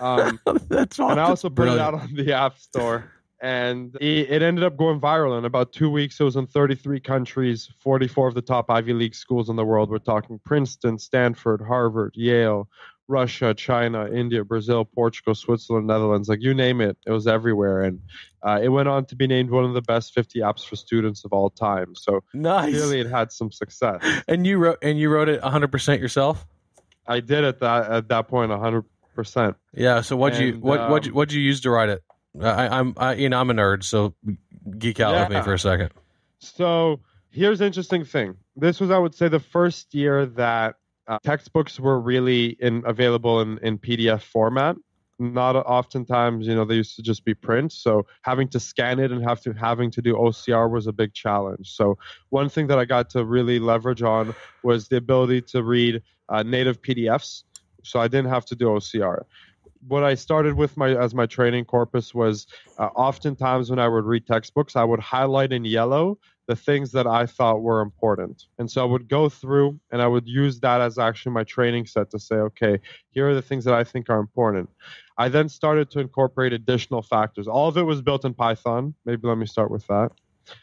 Um, 0.00 0.38
that's 0.68 0.98
awesome. 0.98 1.12
and 1.12 1.20
i 1.20 1.24
also 1.24 1.48
put 1.48 1.68
it 1.68 1.78
out 1.78 1.94
on 1.94 2.14
the 2.14 2.32
app 2.32 2.58
store 2.58 3.10
and 3.40 3.96
it, 4.00 4.42
ended 4.42 4.64
up 4.64 4.76
going 4.76 5.00
viral 5.00 5.38
in 5.38 5.44
about 5.44 5.72
two 5.72 5.90
weeks. 5.90 6.18
It 6.18 6.24
was 6.24 6.36
in 6.36 6.46
33 6.46 7.00
countries 7.00 7.70
44 7.78 8.28
of 8.28 8.34
the 8.34 8.42
top 8.42 8.70
ivy 8.70 8.92
league 8.92 9.14
schools 9.14 9.48
in 9.48 9.56
the 9.56 9.64
world. 9.64 9.90
We're 9.90 9.98
talking 9.98 10.40
princeton 10.44 10.98
stanford 10.98 11.60
harvard 11.60 12.14
yale 12.16 12.68
Russia, 13.08 13.54
China, 13.54 14.06
India, 14.06 14.44
Brazil, 14.44 14.84
Portugal, 14.84 15.34
Switzerland, 15.34 15.86
Netherlands, 15.86 16.28
like 16.28 16.42
you 16.42 16.52
name 16.52 16.80
it, 16.80 16.96
it 17.06 17.10
was 17.10 17.26
everywhere. 17.26 17.82
And 17.82 18.00
uh, 18.42 18.60
it 18.62 18.68
went 18.68 18.88
on 18.88 19.06
to 19.06 19.16
be 19.16 19.26
named 19.26 19.50
one 19.50 19.64
of 19.64 19.72
the 19.72 19.82
best 19.82 20.14
50 20.14 20.40
apps 20.40 20.64
for 20.66 20.76
students 20.76 21.24
of 21.24 21.32
all 21.32 21.50
time. 21.50 21.94
So 21.94 22.22
nice. 22.34 22.70
clearly 22.70 23.00
it 23.00 23.08
had 23.08 23.32
some 23.32 23.50
success. 23.50 24.04
And 24.28 24.46
you 24.46 24.58
wrote 24.58 24.78
and 24.82 24.98
you 24.98 25.10
wrote 25.10 25.28
it 25.28 25.40
100% 25.40 26.00
yourself? 26.00 26.46
I 27.06 27.20
did 27.20 27.44
at 27.44 27.60
that 27.60 27.90
at 27.90 28.08
that 28.08 28.28
point 28.28 28.50
100%. 28.50 29.54
Yeah, 29.74 30.02
so 30.02 30.16
what 30.16 30.38
you 30.38 30.52
what 30.60 30.78
um, 30.78 30.90
what 30.92 31.06
what 31.06 31.32
you 31.32 31.40
use 31.40 31.62
to 31.62 31.70
write 31.70 31.88
it? 31.88 32.04
I, 32.40 32.68
I'm 32.68 32.94
I, 32.96 33.14
you 33.14 33.28
know 33.28 33.40
I'm 33.40 33.50
a 33.50 33.54
nerd, 33.54 33.82
so 33.82 34.14
geek 34.78 35.00
out 35.00 35.12
yeah. 35.12 35.22
with 35.22 35.36
me 35.38 35.42
for 35.42 35.54
a 35.54 35.58
second. 35.58 35.90
So 36.38 37.00
here's 37.30 37.58
the 37.58 37.66
interesting 37.66 38.04
thing. 38.04 38.36
This 38.54 38.78
was 38.78 38.90
I 38.90 38.98
would 38.98 39.14
say 39.14 39.28
the 39.28 39.40
first 39.40 39.94
year 39.94 40.26
that 40.26 40.76
uh, 41.08 41.18
textbooks 41.24 41.80
were 41.80 42.00
really 42.00 42.56
in, 42.60 42.82
available 42.86 43.40
in, 43.40 43.58
in 43.58 43.78
PDF 43.78 44.22
format. 44.22 44.76
Not 45.18 45.56
oftentimes, 45.56 46.46
you 46.46 46.54
know, 46.54 46.64
they 46.64 46.76
used 46.76 46.94
to 46.94 47.02
just 47.02 47.24
be 47.24 47.34
print. 47.34 47.72
So 47.72 48.06
having 48.22 48.46
to 48.48 48.60
scan 48.60 49.00
it 49.00 49.10
and 49.10 49.24
have 49.24 49.40
to 49.40 49.52
having 49.52 49.90
to 49.92 50.02
do 50.02 50.14
OCR 50.14 50.70
was 50.70 50.86
a 50.86 50.92
big 50.92 51.12
challenge. 51.12 51.70
So 51.70 51.98
one 52.28 52.48
thing 52.48 52.68
that 52.68 52.78
I 52.78 52.84
got 52.84 53.10
to 53.10 53.24
really 53.24 53.58
leverage 53.58 54.02
on 54.02 54.32
was 54.62 54.86
the 54.86 54.96
ability 54.96 55.40
to 55.42 55.64
read 55.64 56.02
uh, 56.28 56.44
native 56.44 56.80
PDFs. 56.82 57.42
So 57.82 57.98
I 57.98 58.06
didn't 58.06 58.28
have 58.28 58.44
to 58.46 58.54
do 58.54 58.66
OCR 58.66 59.24
what 59.86 60.02
I 60.02 60.14
started 60.14 60.54
with 60.54 60.76
my 60.76 60.96
as 60.96 61.14
my 61.14 61.26
training 61.26 61.64
corpus 61.64 62.12
was 62.12 62.48
uh, 62.78 62.86
oftentimes 62.96 63.70
when 63.70 63.78
I 63.78 63.86
would 63.86 64.04
read 64.04 64.26
textbooks, 64.26 64.74
I 64.74 64.82
would 64.82 64.98
highlight 65.00 65.52
in 65.52 65.64
yellow 65.64 66.18
the 66.48 66.56
things 66.56 66.90
that 66.92 67.06
I 67.06 67.26
thought 67.26 67.60
were 67.60 67.82
important. 67.82 68.46
And 68.58 68.70
so 68.70 68.80
I 68.80 68.84
would 68.86 69.06
go 69.06 69.28
through 69.28 69.78
and 69.92 70.00
I 70.00 70.06
would 70.06 70.26
use 70.26 70.58
that 70.60 70.80
as 70.80 70.98
actually 70.98 71.32
my 71.32 71.44
training 71.44 71.86
set 71.86 72.10
to 72.10 72.18
say, 72.18 72.36
okay, 72.36 72.80
here 73.10 73.28
are 73.28 73.34
the 73.34 73.42
things 73.42 73.64
that 73.66 73.74
I 73.74 73.84
think 73.84 74.08
are 74.08 74.18
important. 74.18 74.70
I 75.18 75.28
then 75.28 75.50
started 75.50 75.90
to 75.90 76.00
incorporate 76.00 76.54
additional 76.54 77.02
factors. 77.02 77.46
All 77.46 77.68
of 77.68 77.76
it 77.76 77.82
was 77.82 78.00
built 78.00 78.24
in 78.24 78.32
Python. 78.32 78.94
Maybe 79.04 79.28
let 79.28 79.36
me 79.36 79.44
start 79.44 79.70
with 79.70 79.86
that. 79.88 80.10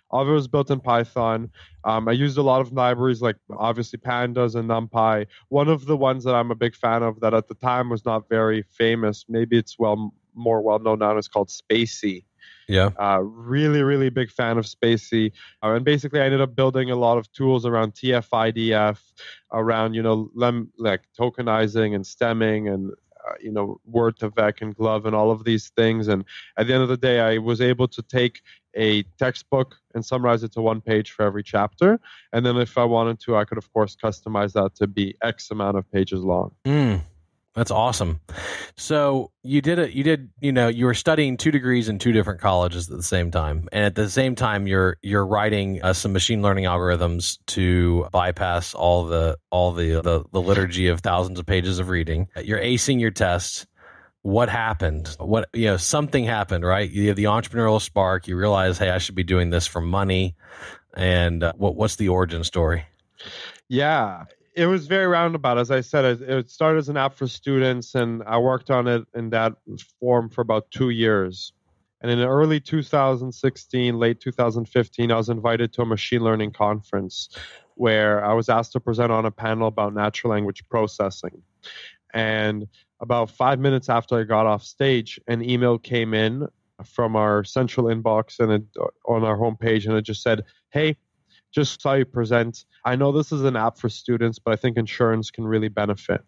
All 0.09 0.23
of 0.23 0.27
it 0.27 0.31
was 0.31 0.47
built 0.47 0.71
in 0.71 0.79
Python. 0.79 1.51
Um, 1.83 2.07
I 2.07 2.13
used 2.13 2.39
a 2.39 2.41
lot 2.41 2.61
of 2.61 2.73
libraries 2.73 3.21
like 3.21 3.35
obviously 3.55 3.99
Pandas 3.99 4.55
and 4.55 4.67
NumPy. 4.67 5.27
One 5.49 5.67
of 5.67 5.85
the 5.85 5.95
ones 5.95 6.23
that 6.23 6.33
I'm 6.33 6.49
a 6.49 6.55
big 6.55 6.75
fan 6.75 7.03
of 7.03 7.19
that 7.19 7.35
at 7.35 7.47
the 7.47 7.53
time 7.53 7.89
was 7.89 8.03
not 8.05 8.27
very 8.27 8.63
famous, 8.63 9.25
maybe 9.29 9.55
it's 9.55 9.77
well 9.77 10.11
more 10.33 10.61
well 10.61 10.79
known 10.79 10.99
now, 10.99 11.15
is 11.17 11.27
called 11.27 11.49
spaCy. 11.49 12.23
Yeah. 12.67 12.89
Uh, 12.99 13.19
really, 13.21 13.83
really 13.83 14.09
big 14.09 14.31
fan 14.31 14.57
of 14.57 14.65
spaCy. 14.65 15.31
Uh, 15.63 15.73
and 15.73 15.85
basically, 15.85 16.19
I 16.19 16.25
ended 16.25 16.41
up 16.41 16.55
building 16.55 16.91
a 16.91 16.95
lot 16.95 17.17
of 17.17 17.31
tools 17.31 17.65
around 17.65 17.93
TF-IDF, 17.93 18.99
around, 19.51 19.93
you 19.93 20.01
know, 20.01 20.29
lem- 20.33 20.71
like 20.77 21.01
tokenizing 21.19 21.95
and 21.95 22.05
stemming 22.05 22.67
and, 22.67 22.91
uh, 22.91 23.33
you 23.39 23.51
know, 23.51 23.79
Word2Vec 23.91 24.61
and 24.61 24.75
GloVe 24.75 25.05
and 25.05 25.15
all 25.15 25.31
of 25.31 25.43
these 25.43 25.69
things. 25.69 26.07
And 26.07 26.25
at 26.57 26.67
the 26.67 26.73
end 26.73 26.83
of 26.83 26.89
the 26.89 26.97
day, 26.97 27.19
I 27.19 27.37
was 27.37 27.61
able 27.61 27.87
to 27.89 28.01
take 28.01 28.41
a 28.75 29.03
textbook 29.17 29.75
and 29.93 30.05
summarize 30.05 30.43
it 30.43 30.51
to 30.53 30.61
one 30.61 30.81
page 30.81 31.11
for 31.11 31.23
every 31.23 31.43
chapter. 31.43 31.99
And 32.33 32.45
then 32.45 32.57
if 32.57 32.77
I 32.77 32.83
wanted 32.83 33.19
to, 33.21 33.37
I 33.37 33.45
could, 33.45 33.57
of 33.57 33.71
course, 33.71 33.95
customize 33.95 34.53
that 34.53 34.75
to 34.75 34.87
be 34.87 35.15
X 35.23 35.49
amount 35.51 35.77
of 35.77 35.89
pages 35.91 36.21
long. 36.21 36.51
Mm. 36.65 37.01
That's 37.55 37.71
awesome. 37.71 38.19
So 38.75 39.31
you 39.41 39.61
did 39.61 39.79
it. 39.79 39.91
You 39.93 40.03
did. 40.03 40.29
You 40.41 40.51
know, 40.51 40.67
you 40.67 40.85
were 40.85 40.93
studying 40.93 41.37
two 41.37 41.51
degrees 41.51 41.87
in 41.87 41.99
two 41.99 42.11
different 42.11 42.41
colleges 42.41 42.89
at 42.91 42.97
the 42.97 43.03
same 43.03 43.31
time, 43.31 43.69
and 43.71 43.85
at 43.85 43.95
the 43.95 44.09
same 44.09 44.35
time, 44.35 44.67
you're 44.67 44.97
you're 45.01 45.25
writing 45.25 45.81
uh, 45.81 45.93
some 45.93 46.11
machine 46.11 46.41
learning 46.41 46.65
algorithms 46.65 47.37
to 47.47 48.07
bypass 48.11 48.73
all 48.73 49.05
the 49.05 49.37
all 49.51 49.71
the, 49.71 50.01
the 50.01 50.25
the 50.33 50.41
liturgy 50.41 50.87
of 50.89 50.99
thousands 50.99 51.39
of 51.39 51.45
pages 51.45 51.79
of 51.79 51.87
reading. 51.87 52.27
You're 52.43 52.59
acing 52.59 52.99
your 52.99 53.11
tests. 53.11 53.65
What 54.21 54.49
happened? 54.49 55.15
What 55.19 55.47
you 55.53 55.67
know? 55.67 55.77
Something 55.77 56.25
happened, 56.25 56.65
right? 56.65 56.89
You 56.89 57.07
have 57.07 57.15
the 57.15 57.25
entrepreneurial 57.25 57.81
spark. 57.81 58.27
You 58.27 58.35
realize, 58.35 58.77
hey, 58.77 58.89
I 58.89 58.97
should 58.97 59.15
be 59.15 59.23
doing 59.23 59.49
this 59.49 59.65
for 59.65 59.79
money. 59.79 60.35
And 60.93 61.41
uh, 61.41 61.53
what 61.55 61.77
what's 61.77 61.95
the 61.95 62.09
origin 62.09 62.43
story? 62.43 62.83
Yeah, 63.69 64.25
it 64.55 64.67
was 64.67 64.87
very 64.87 65.05
roundabout. 65.05 65.57
As 65.57 65.69
I 65.69 65.81
said, 65.81 66.21
it, 66.21 66.49
started 66.49 66.79
as 66.79 66.89
an 66.89 66.97
app 66.97 67.13
for 67.15 67.27
students, 67.27 67.93
and 67.93 68.23
I 68.25 68.37
worked 68.37 68.71
on 68.71 68.87
it 68.87 69.05
in 69.13 69.29
that 69.31 69.53
form 69.99 70.29
for 70.29 70.41
about 70.41 70.71
two 70.71 70.89
years. 70.89 71.51
And 72.01 72.09
in 72.09 72.19
early 72.19 72.59
2016, 72.59 73.99
late 73.99 74.19
2015, 74.21 75.11
I 75.11 75.15
was 75.15 75.29
invited 75.29 75.73
to 75.73 75.81
a 75.81 75.85
machine 75.85 76.21
learning 76.21 76.51
conference 76.51 77.29
where 77.75 78.23
I 78.23 78.33
was 78.33 78.47
asked 78.47 78.71
to 78.73 78.79
present 78.79 79.11
on 79.11 79.25
a 79.25 79.31
panel 79.31 79.67
about 79.67 79.93
natural 79.93 80.31
language 80.31 80.63
processing. 80.69 81.41
And 82.13 82.67
about 83.01 83.29
five 83.29 83.59
minutes 83.59 83.89
after 83.89 84.17
I 84.17 84.23
got 84.23 84.45
off 84.45 84.63
stage, 84.63 85.19
an 85.27 85.43
email 85.43 85.77
came 85.77 86.13
in 86.13 86.47
from 86.85 87.17
our 87.17 87.43
central 87.43 87.87
inbox 87.87 88.39
and 88.39 88.51
it, 88.51 88.63
on 89.05 89.23
our 89.25 89.37
homepage, 89.37 89.85
and 89.85 89.95
it 89.95 90.03
just 90.03 90.21
said, 90.21 90.43
"Hey, 90.69 90.97
just 91.55 91.81
saw 91.81 91.93
you 91.93 92.05
present. 92.05 92.65
I 92.83 92.95
know 92.97 93.11
this 93.13 93.31
is 93.31 93.43
an 93.43 93.55
app 93.55 93.77
for 93.77 93.87
students, 93.89 94.37
but 94.37 94.51
I 94.51 94.57
think 94.57 94.77
insurance 94.77 95.31
can 95.31 95.45
really 95.45 95.69
benefit. 95.69 96.21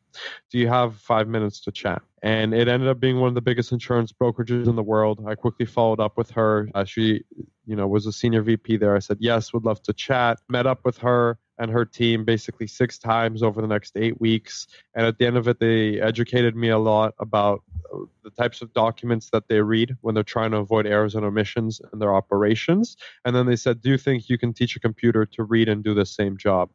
Do 0.49 0.57
you 0.57 0.69
have 0.69 0.95
five 0.95 1.27
minutes 1.27 1.59
to 1.61 1.71
chat?" 1.71 2.01
And 2.23 2.53
it 2.53 2.67
ended 2.67 2.87
up 2.87 2.99
being 2.99 3.19
one 3.19 3.27
of 3.27 3.35
the 3.35 3.41
biggest 3.41 3.71
insurance 3.71 4.13
brokerages 4.13 4.67
in 4.67 4.75
the 4.75 4.83
world. 4.83 5.23
I 5.27 5.35
quickly 5.35 5.65
followed 5.65 5.99
up 5.99 6.17
with 6.17 6.31
her. 6.31 6.69
Uh, 6.73 6.85
she, 6.85 7.25
you 7.65 7.75
know, 7.75 7.87
was 7.87 8.07
a 8.07 8.13
senior 8.13 8.41
VP 8.41 8.77
there. 8.77 8.95
I 8.95 8.99
said, 8.99 9.17
"Yes, 9.19 9.53
would 9.53 9.65
love 9.65 9.83
to 9.83 9.93
chat." 9.93 10.39
Met 10.49 10.65
up 10.65 10.85
with 10.85 10.97
her 10.99 11.37
and 11.59 11.71
her 11.71 11.85
team 11.85 12.23
basically 12.23 12.67
six 12.67 12.97
times 12.97 13.43
over 13.43 13.61
the 13.61 13.67
next 13.67 13.97
eight 13.97 14.19
weeks. 14.19 14.67
And 14.95 15.05
at 15.05 15.17
the 15.17 15.25
end 15.25 15.37
of 15.37 15.47
it, 15.47 15.59
they 15.59 15.99
educated 15.99 16.55
me 16.55 16.69
a 16.69 16.77
lot 16.77 17.13
about 17.19 17.63
uh, 17.93 17.99
the 18.23 18.29
types 18.31 18.61
of 18.61 18.73
documents 18.73 19.29
that 19.31 19.47
they 19.47 19.61
read 19.61 19.95
when 20.01 20.13
they're 20.15 20.23
trying 20.23 20.51
to 20.51 20.57
avoid 20.57 20.85
errors 20.85 21.15
and 21.15 21.25
omissions 21.25 21.81
in 21.93 21.99
their 21.99 22.13
operations. 22.13 22.97
And 23.25 23.35
then 23.35 23.45
they 23.45 23.55
said, 23.55 23.81
Do 23.81 23.89
you 23.89 23.97
think 23.97 24.29
you 24.29 24.37
can 24.37 24.53
teach 24.53 24.75
a 24.75 24.79
computer 24.79 25.25
to 25.25 25.43
read 25.43 25.69
and 25.69 25.83
do 25.83 25.93
the 25.93 26.05
same 26.05 26.37
job? 26.37 26.69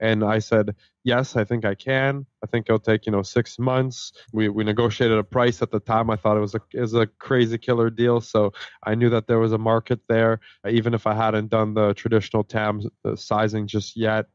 And 0.00 0.24
I 0.24 0.38
said, 0.38 0.74
yes, 1.04 1.36
I 1.36 1.44
think 1.44 1.64
I 1.64 1.74
can. 1.74 2.24
I 2.42 2.46
think 2.46 2.66
it'll 2.68 2.78
take, 2.78 3.04
you 3.04 3.12
know, 3.12 3.22
six 3.22 3.58
months. 3.58 4.12
We, 4.32 4.48
we 4.48 4.64
negotiated 4.64 5.18
a 5.18 5.24
price 5.24 5.60
at 5.60 5.70
the 5.70 5.80
time. 5.80 6.08
I 6.08 6.16
thought 6.16 6.36
it 6.36 6.40
was 6.40 6.54
a, 6.54 6.60
is 6.72 6.94
a 6.94 7.06
crazy 7.06 7.58
killer 7.58 7.90
deal. 7.90 8.20
So 8.20 8.52
I 8.84 8.94
knew 8.94 9.10
that 9.10 9.26
there 9.26 9.38
was 9.38 9.52
a 9.52 9.58
market 9.58 10.00
there, 10.08 10.40
even 10.68 10.94
if 10.94 11.06
I 11.06 11.14
hadn't 11.14 11.48
done 11.48 11.74
the 11.74 11.92
traditional 11.94 12.44
TAM 12.44 12.82
sizing 13.14 13.66
just 13.66 13.96
yet. 13.96 14.26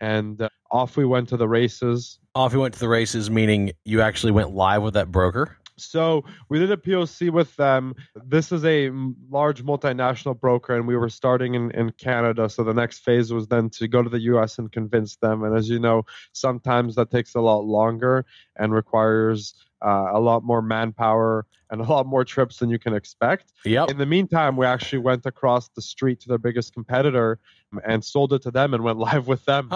And 0.00 0.42
uh, 0.42 0.48
off 0.70 0.96
we 0.96 1.04
went 1.04 1.28
to 1.30 1.36
the 1.36 1.48
races. 1.48 2.18
Off 2.34 2.52
we 2.52 2.60
went 2.60 2.74
to 2.74 2.80
the 2.80 2.88
races, 2.88 3.30
meaning 3.30 3.72
you 3.84 4.00
actually 4.00 4.32
went 4.32 4.50
live 4.50 4.82
with 4.82 4.94
that 4.94 5.10
broker? 5.10 5.56
So 5.80 6.24
we 6.48 6.58
did 6.58 6.70
a 6.70 6.76
POC 6.76 7.30
with 7.30 7.54
them. 7.56 7.94
This 8.14 8.52
is 8.52 8.64
a 8.64 8.90
large 9.30 9.64
multinational 9.64 10.38
broker, 10.38 10.74
and 10.74 10.86
we 10.86 10.96
were 10.96 11.08
starting 11.08 11.54
in, 11.54 11.70
in 11.72 11.90
Canada. 11.92 12.48
So 12.48 12.64
the 12.64 12.74
next 12.74 13.00
phase 13.00 13.32
was 13.32 13.48
then 13.48 13.70
to 13.70 13.88
go 13.88 14.02
to 14.02 14.10
the 14.10 14.20
US 14.20 14.58
and 14.58 14.70
convince 14.70 15.16
them. 15.16 15.44
And 15.44 15.56
as 15.56 15.68
you 15.68 15.78
know, 15.78 16.04
sometimes 16.32 16.94
that 16.96 17.10
takes 17.10 17.34
a 17.34 17.40
lot 17.40 17.64
longer 17.64 18.24
and 18.56 18.72
requires 18.72 19.54
uh, 19.84 20.08
a 20.12 20.20
lot 20.20 20.42
more 20.42 20.60
manpower 20.60 21.46
and 21.70 21.80
a 21.80 21.84
lot 21.84 22.06
more 22.06 22.24
trips 22.24 22.58
than 22.58 22.70
you 22.70 22.78
can 22.78 22.94
expect. 22.94 23.52
Yep. 23.64 23.90
In 23.90 23.98
the 23.98 24.06
meantime, 24.06 24.56
we 24.56 24.66
actually 24.66 25.00
went 25.00 25.26
across 25.26 25.68
the 25.68 25.82
street 25.82 26.20
to 26.20 26.28
their 26.28 26.38
biggest 26.38 26.72
competitor 26.72 27.38
and 27.84 28.04
sold 28.04 28.32
it 28.32 28.42
to 28.42 28.50
them 28.50 28.74
and 28.74 28.82
went 28.82 28.98
live 28.98 29.28
with 29.28 29.44
them. 29.44 29.68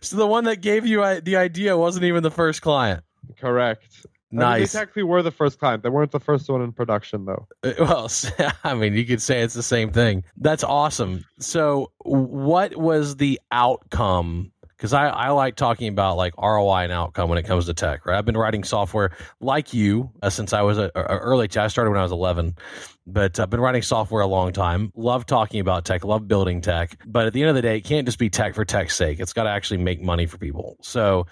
so 0.00 0.16
the 0.16 0.26
one 0.26 0.44
that 0.44 0.60
gave 0.60 0.86
you 0.86 1.02
uh, 1.02 1.20
the 1.22 1.36
idea 1.36 1.76
wasn't 1.76 2.04
even 2.04 2.22
the 2.22 2.30
first 2.30 2.62
client. 2.62 3.02
Correct. 3.38 4.06
Nice. 4.30 4.44
I 4.44 4.52
mean, 4.52 4.60
they 4.60 4.66
technically 4.66 5.02
were 5.04 5.22
the 5.22 5.30
first 5.30 5.58
client. 5.58 5.82
They 5.82 5.88
weren't 5.88 6.10
the 6.10 6.20
first 6.20 6.48
one 6.50 6.60
in 6.60 6.72
production, 6.72 7.24
though. 7.24 7.46
Uh, 7.62 7.72
well, 7.78 8.10
I 8.64 8.74
mean, 8.74 8.94
you 8.94 9.06
could 9.06 9.22
say 9.22 9.40
it's 9.40 9.54
the 9.54 9.62
same 9.62 9.90
thing. 9.90 10.24
That's 10.36 10.62
awesome. 10.62 11.24
So, 11.38 11.92
what 12.00 12.76
was 12.76 13.16
the 13.16 13.40
outcome 13.50 14.52
because 14.78 14.92
I, 14.92 15.08
I 15.08 15.30
like 15.30 15.56
talking 15.56 15.88
about 15.88 16.16
like 16.16 16.34
ROI 16.38 16.84
and 16.84 16.92
outcome 16.92 17.28
when 17.28 17.36
it 17.36 17.42
comes 17.42 17.66
to 17.66 17.74
tech, 17.74 18.06
right? 18.06 18.16
I've 18.16 18.24
been 18.24 18.36
writing 18.36 18.62
software 18.62 19.10
like 19.40 19.74
you 19.74 20.10
uh, 20.22 20.30
since 20.30 20.52
I 20.52 20.62
was 20.62 20.78
a, 20.78 20.92
a 20.94 21.02
early. 21.02 21.48
I 21.56 21.66
started 21.66 21.90
when 21.90 21.98
I 21.98 22.04
was 22.04 22.12
11, 22.12 22.54
but 23.04 23.40
I've 23.40 23.50
been 23.50 23.60
writing 23.60 23.82
software 23.82 24.22
a 24.22 24.26
long 24.26 24.52
time. 24.52 24.92
Love 24.94 25.26
talking 25.26 25.58
about 25.58 25.84
tech, 25.84 26.04
love 26.04 26.28
building 26.28 26.60
tech. 26.60 26.96
But 27.04 27.26
at 27.26 27.32
the 27.32 27.42
end 27.42 27.48
of 27.48 27.56
the 27.56 27.62
day, 27.62 27.78
it 27.78 27.80
can't 27.80 28.06
just 28.06 28.20
be 28.20 28.30
tech 28.30 28.54
for 28.54 28.64
tech's 28.64 28.94
sake. 28.94 29.18
It's 29.18 29.32
got 29.32 29.44
to 29.44 29.50
actually 29.50 29.78
make 29.78 30.00
money 30.00 30.26
for 30.26 30.38
people. 30.38 30.76
So 30.80 31.26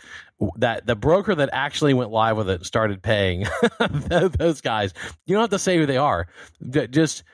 that 0.57 0.87
the 0.87 0.97
broker 0.97 1.35
that 1.35 1.49
actually 1.53 1.95
went 1.95 2.11
live 2.11 2.37
with 2.37 2.51
it 2.51 2.65
started 2.67 3.03
paying 3.03 3.47
those 4.09 4.61
guys. 4.61 4.93
You 5.27 5.35
don't 5.35 5.43
have 5.43 5.51
to 5.51 5.59
say 5.59 5.77
who 5.77 5.87
they 5.87 5.97
are. 5.97 6.27
Just 6.91 7.25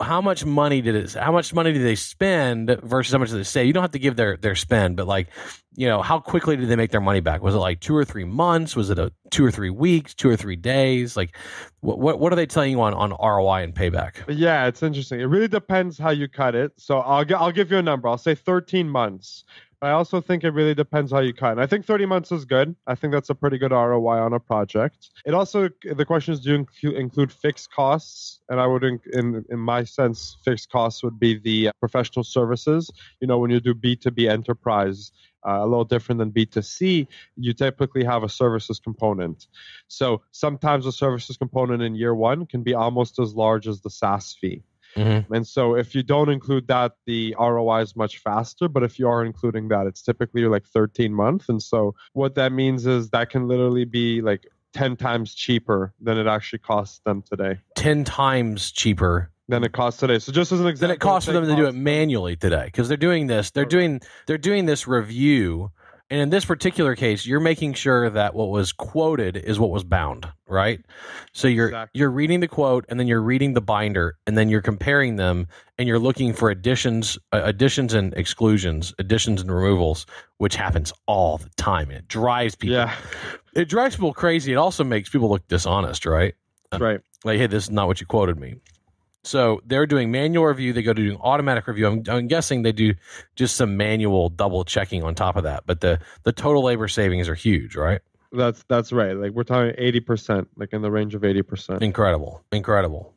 how 0.00 0.20
much 0.20 0.44
money 0.44 0.80
did 0.80 0.94
it 0.94 1.12
how 1.12 1.30
much 1.30 1.52
money 1.52 1.72
did 1.72 1.84
they 1.84 1.94
spend 1.94 2.80
versus 2.82 3.12
how 3.12 3.18
much 3.18 3.28
did 3.30 3.38
they 3.38 3.44
save? 3.44 3.66
You 3.66 3.72
don't 3.72 3.82
have 3.82 3.92
to 3.92 3.98
give 3.98 4.16
their 4.16 4.36
their 4.36 4.54
spend 4.54 4.96
but 4.96 5.06
like 5.06 5.28
you 5.76 5.86
know 5.86 6.00
how 6.00 6.18
quickly 6.18 6.56
did 6.56 6.68
they 6.68 6.74
make 6.74 6.90
their 6.90 7.02
money 7.02 7.20
back? 7.20 7.42
Was 7.42 7.54
it 7.54 7.58
like 7.58 7.80
two 7.80 7.94
or 7.94 8.04
three 8.04 8.24
months? 8.24 8.74
Was 8.74 8.90
it 8.90 8.98
a 8.98 9.12
two 9.30 9.44
or 9.44 9.50
three 9.50 9.70
weeks? 9.70 10.14
Two 10.14 10.30
or 10.30 10.36
three 10.36 10.56
days? 10.56 11.16
Like 11.16 11.36
what 11.80 11.98
what, 11.98 12.18
what 12.18 12.32
are 12.32 12.36
they 12.36 12.46
telling 12.46 12.72
you 12.72 12.80
on 12.80 12.94
on 12.94 13.10
roi 13.10 13.62
and 13.62 13.74
payback? 13.74 14.14
Yeah 14.26 14.66
it's 14.66 14.82
interesting. 14.82 15.20
It 15.20 15.26
really 15.26 15.48
depends 15.48 15.98
how 15.98 16.10
you 16.10 16.28
cut 16.28 16.54
it. 16.54 16.72
So 16.78 16.98
i'll, 17.00 17.24
I'll 17.36 17.52
give 17.52 17.70
you 17.70 17.76
a 17.76 17.82
number. 17.82 18.08
I'll 18.08 18.18
say 18.18 18.34
13 18.34 18.88
months 18.88 19.44
I 19.80 19.90
also 19.90 20.20
think 20.20 20.42
it 20.42 20.50
really 20.50 20.74
depends 20.74 21.12
how 21.12 21.20
you 21.20 21.32
cut. 21.32 21.52
And 21.52 21.60
I 21.60 21.66
think 21.66 21.84
30 21.84 22.06
months 22.06 22.32
is 22.32 22.44
good. 22.44 22.74
I 22.86 22.96
think 22.96 23.12
that's 23.12 23.30
a 23.30 23.34
pretty 23.34 23.58
good 23.58 23.70
ROI 23.70 24.18
on 24.18 24.32
a 24.32 24.40
project. 24.40 25.10
It 25.24 25.34
also 25.34 25.68
the 25.82 26.04
question 26.04 26.34
is 26.34 26.40
do 26.40 26.66
you 26.80 26.90
include 26.90 27.30
fixed 27.32 27.70
costs? 27.70 28.40
And 28.48 28.60
I 28.60 28.66
would 28.66 28.82
in 28.82 29.44
in 29.48 29.58
my 29.58 29.84
sense 29.84 30.36
fixed 30.44 30.70
costs 30.70 31.02
would 31.04 31.20
be 31.20 31.38
the 31.38 31.70
professional 31.78 32.24
services. 32.24 32.90
You 33.20 33.28
know, 33.28 33.38
when 33.38 33.50
you 33.52 33.60
do 33.60 33.72
B2B 33.72 34.28
enterprise, 34.28 35.12
uh, 35.46 35.58
a 35.60 35.66
little 35.66 35.84
different 35.84 36.18
than 36.18 36.32
B2C, 36.32 37.06
you 37.36 37.52
typically 37.52 38.04
have 38.04 38.24
a 38.24 38.28
services 38.28 38.80
component. 38.80 39.46
So 39.86 40.22
sometimes 40.32 40.86
a 40.86 40.92
services 40.92 41.36
component 41.36 41.82
in 41.82 41.94
year 41.94 42.14
one 42.14 42.46
can 42.46 42.62
be 42.64 42.74
almost 42.74 43.20
as 43.20 43.34
large 43.34 43.68
as 43.68 43.80
the 43.80 43.90
SaaS 43.90 44.36
fee. 44.40 44.62
Mm-hmm. 44.98 45.32
And 45.32 45.46
so 45.46 45.74
if 45.76 45.94
you 45.94 46.02
don't 46.02 46.28
include 46.28 46.66
that, 46.68 46.92
the 47.06 47.34
ROI 47.38 47.82
is 47.82 47.96
much 47.96 48.18
faster. 48.18 48.68
But 48.68 48.82
if 48.82 48.98
you 48.98 49.08
are 49.08 49.24
including 49.24 49.68
that, 49.68 49.86
it's 49.86 50.02
typically 50.02 50.44
like 50.44 50.66
13 50.66 51.14
months. 51.14 51.48
And 51.48 51.62
so 51.62 51.94
what 52.12 52.34
that 52.34 52.52
means 52.52 52.86
is 52.86 53.10
that 53.10 53.30
can 53.30 53.46
literally 53.48 53.84
be 53.84 54.20
like 54.20 54.46
10 54.74 54.96
times 54.96 55.34
cheaper 55.34 55.94
than 56.00 56.18
it 56.18 56.26
actually 56.26 56.58
costs 56.58 57.00
them 57.04 57.22
today. 57.22 57.60
10 57.76 58.04
times 58.04 58.70
cheaper 58.70 59.30
than 59.48 59.64
it 59.64 59.72
costs 59.72 60.00
today. 60.00 60.18
So 60.18 60.32
just 60.32 60.52
as 60.52 60.60
an 60.60 60.66
example, 60.66 60.88
than 60.88 60.96
it 60.96 61.00
costs 61.00 61.26
for 61.26 61.32
them 61.32 61.46
to 61.46 61.56
do 61.56 61.66
it 61.66 61.74
manually 61.74 62.36
today 62.36 62.66
because 62.66 62.88
they're 62.88 62.96
doing 62.96 63.26
this. 63.28 63.50
They're 63.50 63.64
doing 63.64 64.00
they're 64.26 64.36
doing 64.36 64.66
this 64.66 64.86
review 64.86 65.70
and 66.10 66.20
in 66.20 66.30
this 66.30 66.44
particular 66.44 66.96
case, 66.96 67.26
you're 67.26 67.40
making 67.40 67.74
sure 67.74 68.08
that 68.08 68.34
what 68.34 68.48
was 68.48 68.72
quoted 68.72 69.36
is 69.36 69.58
what 69.58 69.70
was 69.70 69.84
bound, 69.84 70.26
right? 70.46 70.80
So 71.32 71.48
you're 71.48 71.68
exactly. 71.68 71.98
you're 71.98 72.10
reading 72.10 72.40
the 72.40 72.48
quote 72.48 72.86
and 72.88 72.98
then 72.98 73.06
you're 73.06 73.20
reading 73.20 73.52
the 73.52 73.60
binder 73.60 74.16
and 74.26 74.36
then 74.36 74.48
you're 74.48 74.62
comparing 74.62 75.16
them 75.16 75.46
and 75.76 75.86
you're 75.86 75.98
looking 75.98 76.32
for 76.32 76.48
additions 76.48 77.18
uh, 77.32 77.42
additions 77.44 77.92
and 77.92 78.14
exclusions, 78.14 78.94
additions 78.98 79.42
and 79.42 79.54
removals, 79.54 80.06
which 80.38 80.56
happens 80.56 80.92
all 81.06 81.36
the 81.36 81.50
time. 81.56 81.90
And 81.90 81.98
it 81.98 82.08
drives 82.08 82.54
people 82.54 82.76
yeah. 82.76 82.94
it 83.54 83.68
drives 83.68 83.96
people 83.96 84.14
crazy. 84.14 84.52
It 84.52 84.56
also 84.56 84.84
makes 84.84 85.10
people 85.10 85.28
look 85.28 85.46
dishonest, 85.48 86.06
right? 86.06 86.34
Right. 86.72 87.00
Like, 87.24 87.38
hey, 87.38 87.46
this 87.46 87.64
is 87.64 87.70
not 87.70 87.86
what 87.86 88.00
you 88.00 88.06
quoted 88.06 88.38
me. 88.38 88.56
So 89.24 89.60
they're 89.66 89.86
doing 89.86 90.10
manual 90.10 90.46
review. 90.46 90.72
They 90.72 90.82
go 90.82 90.92
to 90.92 91.02
doing 91.02 91.18
automatic 91.20 91.66
review. 91.66 91.86
I'm, 91.86 92.02
I'm, 92.08 92.28
guessing 92.28 92.62
they 92.62 92.72
do 92.72 92.94
just 93.36 93.56
some 93.56 93.76
manual 93.76 94.28
double 94.28 94.64
checking 94.64 95.02
on 95.02 95.14
top 95.14 95.36
of 95.36 95.42
that. 95.42 95.64
But 95.66 95.80
the 95.80 96.00
the 96.22 96.32
total 96.32 96.62
labor 96.62 96.88
savings 96.88 97.28
are 97.28 97.34
huge, 97.34 97.76
right? 97.76 98.00
That's 98.32 98.64
that's 98.68 98.92
right. 98.92 99.16
Like 99.16 99.32
we're 99.32 99.44
talking 99.44 99.74
eighty 99.76 100.00
percent, 100.00 100.48
like 100.56 100.72
in 100.72 100.82
the 100.82 100.90
range 100.90 101.14
of 101.14 101.24
eighty 101.24 101.42
percent. 101.42 101.82
Incredible, 101.82 102.42
incredible. 102.52 103.14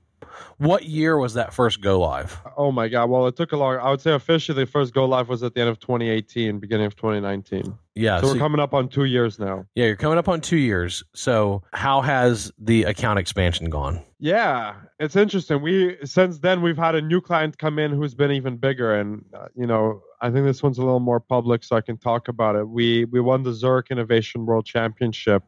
What 0.57 0.85
year 0.85 1.17
was 1.17 1.33
that 1.35 1.53
first 1.53 1.81
go 1.81 1.99
live? 1.99 2.39
Oh 2.57 2.71
my 2.71 2.87
god! 2.87 3.09
Well, 3.09 3.27
it 3.27 3.35
took 3.35 3.51
a 3.51 3.57
long. 3.57 3.77
I 3.77 3.89
would 3.89 4.01
say 4.01 4.13
officially 4.13 4.63
the 4.63 4.69
first 4.69 4.93
go 4.93 5.05
live 5.05 5.29
was 5.29 5.43
at 5.43 5.53
the 5.53 5.61
end 5.61 5.69
of 5.69 5.79
2018, 5.79 6.59
beginning 6.59 6.85
of 6.85 6.95
2019. 6.95 7.77
Yeah, 7.95 8.21
so, 8.21 8.27
so 8.27 8.33
we're 8.33 8.39
coming 8.39 8.61
up 8.61 8.73
on 8.73 8.87
two 8.87 9.03
years 9.03 9.37
now. 9.37 9.65
Yeah, 9.75 9.85
you're 9.85 9.95
coming 9.95 10.17
up 10.17 10.29
on 10.29 10.39
two 10.41 10.57
years. 10.57 11.03
So 11.13 11.63
how 11.73 12.01
has 12.01 12.51
the 12.57 12.83
account 12.83 13.19
expansion 13.19 13.69
gone? 13.69 14.01
Yeah, 14.19 14.75
it's 14.99 15.15
interesting. 15.15 15.61
We 15.61 15.97
since 16.03 16.39
then 16.39 16.61
we've 16.61 16.77
had 16.77 16.95
a 16.95 17.01
new 17.01 17.21
client 17.21 17.57
come 17.57 17.79
in 17.79 17.91
who's 17.91 18.13
been 18.13 18.31
even 18.31 18.57
bigger, 18.57 18.95
and 18.95 19.25
uh, 19.33 19.47
you 19.55 19.67
know 19.67 20.01
I 20.21 20.29
think 20.29 20.45
this 20.45 20.61
one's 20.61 20.77
a 20.77 20.83
little 20.83 20.99
more 20.99 21.19
public, 21.19 21.63
so 21.63 21.75
I 21.75 21.81
can 21.81 21.97
talk 21.97 22.27
about 22.27 22.55
it. 22.55 22.67
We 22.67 23.05
we 23.05 23.19
won 23.19 23.43
the 23.43 23.53
Zurich 23.53 23.87
Innovation 23.89 24.45
World 24.45 24.65
Championship 24.65 25.43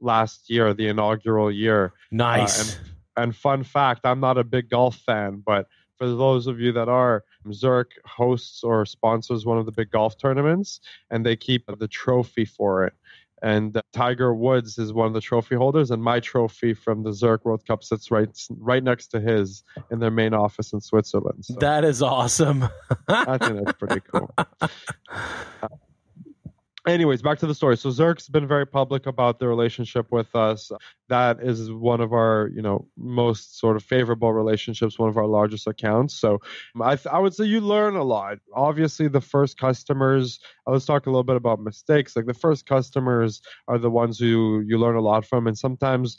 last 0.00 0.48
year, 0.48 0.72
the 0.74 0.88
inaugural 0.88 1.50
year. 1.50 1.92
Nice. 2.10 2.60
Uh, 2.60 2.78
and 2.78 2.93
and 3.16 3.34
fun 3.34 3.64
fact, 3.64 4.02
I'm 4.04 4.20
not 4.20 4.38
a 4.38 4.44
big 4.44 4.70
golf 4.70 4.96
fan, 4.96 5.42
but 5.44 5.66
for 5.96 6.08
those 6.08 6.46
of 6.46 6.60
you 6.60 6.72
that 6.72 6.88
are, 6.88 7.24
Zurich 7.52 7.92
hosts 8.04 8.64
or 8.64 8.84
sponsors 8.86 9.46
one 9.46 9.58
of 9.58 9.66
the 9.66 9.72
big 9.72 9.90
golf 9.90 10.18
tournaments, 10.18 10.80
and 11.10 11.24
they 11.24 11.36
keep 11.36 11.68
the 11.78 11.88
trophy 11.88 12.44
for 12.44 12.84
it. 12.84 12.94
And 13.42 13.76
uh, 13.76 13.82
Tiger 13.92 14.34
Woods 14.34 14.78
is 14.78 14.92
one 14.92 15.06
of 15.06 15.12
the 15.12 15.20
trophy 15.20 15.54
holders, 15.54 15.90
and 15.90 16.02
my 16.02 16.18
trophy 16.18 16.72
from 16.72 17.02
the 17.02 17.12
Zurich 17.12 17.44
World 17.44 17.66
Cup 17.66 17.84
sits 17.84 18.10
right 18.10 18.30
right 18.48 18.82
next 18.82 19.08
to 19.08 19.20
his 19.20 19.62
in 19.90 19.98
their 19.98 20.10
main 20.10 20.32
office 20.32 20.72
in 20.72 20.80
Switzerland. 20.80 21.44
So 21.44 21.54
that 21.60 21.84
is 21.84 22.00
awesome. 22.00 22.66
I 23.08 23.36
think 23.36 23.64
that's 23.64 23.78
pretty 23.78 24.00
cool. 24.10 24.30
anyways, 26.86 27.22
back 27.22 27.38
to 27.38 27.46
the 27.46 27.54
story. 27.54 27.76
So 27.76 27.90
Zurich's 27.90 28.28
been 28.28 28.46
very 28.46 28.66
public 28.66 29.06
about 29.06 29.38
the 29.38 29.48
relationship 29.48 30.10
with 30.12 30.34
us. 30.34 30.70
That 31.08 31.40
is 31.42 31.70
one 31.72 32.00
of 32.00 32.12
our, 32.12 32.50
you 32.54 32.62
know, 32.62 32.86
most 32.96 33.58
sort 33.58 33.76
of 33.76 33.82
favorable 33.82 34.32
relationships, 34.32 34.98
one 34.98 35.08
of 35.08 35.16
our 35.16 35.26
largest 35.26 35.66
accounts. 35.66 36.14
So 36.14 36.40
I, 36.80 36.96
th- 36.96 37.06
I 37.06 37.18
would 37.18 37.34
say 37.34 37.44
you 37.44 37.60
learn 37.60 37.96
a 37.96 38.02
lot. 38.04 38.38
Obviously, 38.54 39.08
the 39.08 39.20
first 39.20 39.58
customers. 39.58 40.40
uh, 40.66 40.72
Let's 40.72 40.84
talk 40.86 41.06
a 41.06 41.10
little 41.10 41.24
bit 41.24 41.36
about 41.36 41.60
mistakes. 41.60 42.16
Like 42.16 42.26
the 42.26 42.34
first 42.34 42.66
customers 42.66 43.40
are 43.68 43.78
the 43.78 43.90
ones 43.90 44.18
who 44.18 44.62
you 44.66 44.78
learn 44.78 44.96
a 44.96 45.00
lot 45.00 45.24
from, 45.24 45.46
and 45.46 45.56
sometimes 45.58 46.18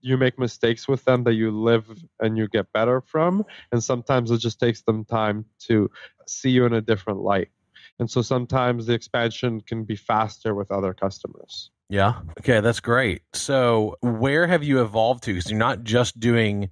you 0.00 0.16
make 0.16 0.38
mistakes 0.38 0.86
with 0.88 1.04
them 1.04 1.24
that 1.24 1.34
you 1.34 1.50
live 1.50 1.86
and 2.20 2.36
you 2.36 2.48
get 2.48 2.72
better 2.72 3.00
from, 3.00 3.44
and 3.72 3.82
sometimes 3.82 4.30
it 4.30 4.38
just 4.38 4.60
takes 4.60 4.82
them 4.82 5.04
time 5.04 5.44
to 5.58 5.90
see 6.26 6.50
you 6.50 6.64
in 6.66 6.72
a 6.72 6.80
different 6.80 7.20
light. 7.20 7.48
And 7.98 8.10
so 8.10 8.22
sometimes 8.22 8.86
the 8.86 8.94
expansion 8.94 9.60
can 9.60 9.84
be 9.84 9.96
faster 9.96 10.54
with 10.54 10.70
other 10.70 10.94
customers. 10.94 11.70
Yeah. 11.88 12.20
Okay, 12.40 12.60
that's 12.60 12.80
great. 12.80 13.22
So, 13.34 13.96
where 14.00 14.46
have 14.46 14.64
you 14.64 14.82
evolved 14.82 15.22
to? 15.24 15.34
Because 15.34 15.50
you're 15.50 15.58
not 15.58 15.84
just 15.84 16.18
doing 16.18 16.70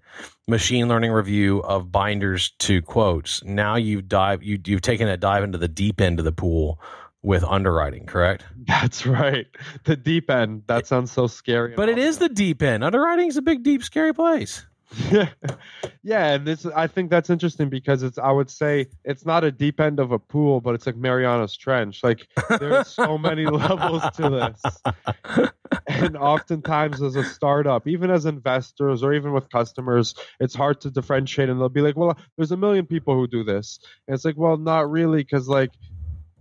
machine 0.49 0.89
learning 0.89 1.13
review 1.13 1.61
of 1.61 1.93
binders 1.93 2.53
to 2.61 2.83
quotes. 2.83 3.45
Now 3.45 3.77
you've 3.77 4.09
dive 4.09 4.43
you 4.43 4.59
you've 4.65 4.81
taken 4.81 5.09
a 5.09 5.17
dive 5.17 5.45
into 5.45 5.59
the 5.59 5.69
deep 5.69 6.01
end 6.01 6.19
of 6.19 6.25
the 6.25 6.33
pool 6.33 6.81
with 7.23 7.45
underwriting, 7.45 8.07
correct? 8.07 8.45
That's 8.67 9.07
right. 9.07 9.47
The 9.85 9.97
deep 9.97 10.31
end. 10.31 10.65
That 10.67 10.87
sounds 10.87 11.13
so 11.13 11.27
scary. 11.27 11.75
But 11.77 11.89
it 11.89 11.99
is 11.99 12.19
the 12.19 12.29
deep 12.29 12.63
end. 12.63 12.83
Underwriting 12.83 13.29
is 13.29 13.37
a 13.37 13.43
big, 13.43 13.63
deep, 13.63 13.85
scary 13.85 14.13
place. 14.13 14.67
yeah, 16.03 16.35
and 16.35 16.47
this 16.47 16.67
I 16.67 16.87
think 16.87 17.11
that's 17.11 17.31
interesting 17.31 17.69
because 17.69 18.03
it's 18.03 18.19
I 18.19 18.31
would 18.31 18.51
say 18.51 18.89
it's 19.05 19.25
not 19.25 19.45
a 19.45 19.51
deep 19.51 19.81
end 19.81 20.01
of 20.01 20.13
a 20.13 20.19
pool, 20.19 20.61
but 20.61 20.75
it's 20.75 20.87
like 20.87 20.97
Mariana's 20.97 21.57
Trench. 21.57 22.03
Like 22.03 22.27
there's 22.61 22.89
so 22.89 23.17
many 23.19 23.47
levels 23.47 24.03
to 24.17 24.29
this. 24.31 25.43
And 25.89 26.17
oftentimes 26.17 27.03
as 27.03 27.17
a 27.17 27.25
startup, 27.25 27.89
even 27.89 28.11
as 28.11 28.27
investors 28.27 29.03
or 29.03 29.13
even 29.15 29.33
with 29.33 29.49
customers, 29.51 30.15
it's 30.41 30.55
hard 30.55 30.81
to 30.83 30.91
differentiate 30.91 31.49
and 31.49 31.61
they'll 31.61 31.69
be 31.69 31.81
like, 31.81 31.97
Well, 31.97 32.17
there's 32.37 32.53
a 32.53 32.57
million 32.57 32.87
people 32.87 33.15
who 33.15 33.27
do 33.27 33.45
this. 33.45 33.79
And 34.07 34.15
it's 34.15 34.25
like, 34.25 34.37
well, 34.37 34.57
not 34.57 34.91
really, 34.91 35.23
because 35.23 35.49
like 35.49 35.71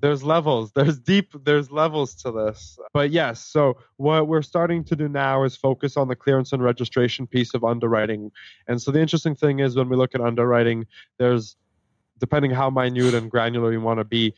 there's 0.01 0.23
levels 0.23 0.71
there's 0.73 0.99
deep 0.99 1.33
there's 1.43 1.71
levels 1.71 2.15
to 2.15 2.31
this. 2.31 2.77
But 2.93 3.11
yes 3.11 3.45
so 3.45 3.77
what 3.97 4.27
we're 4.27 4.41
starting 4.41 4.83
to 4.85 4.95
do 4.95 5.07
now 5.07 5.43
is 5.43 5.55
focus 5.55 5.97
on 5.97 6.07
the 6.07 6.15
clearance 6.15 6.51
and 6.51 6.63
registration 6.63 7.27
piece 7.27 7.53
of 7.53 7.63
underwriting. 7.63 8.31
And 8.67 8.81
so 8.81 8.91
the 8.91 8.99
interesting 8.99 9.35
thing 9.35 9.59
is 9.59 9.75
when 9.75 9.89
we 9.89 9.95
look 9.95 10.15
at 10.15 10.21
underwriting 10.21 10.85
there's 11.17 11.55
depending 12.19 12.51
how 12.51 12.69
minute 12.69 13.13
and 13.13 13.31
granular 13.31 13.71
you 13.71 13.81
want 13.81 13.99
to 13.99 14.03
be 14.03 14.33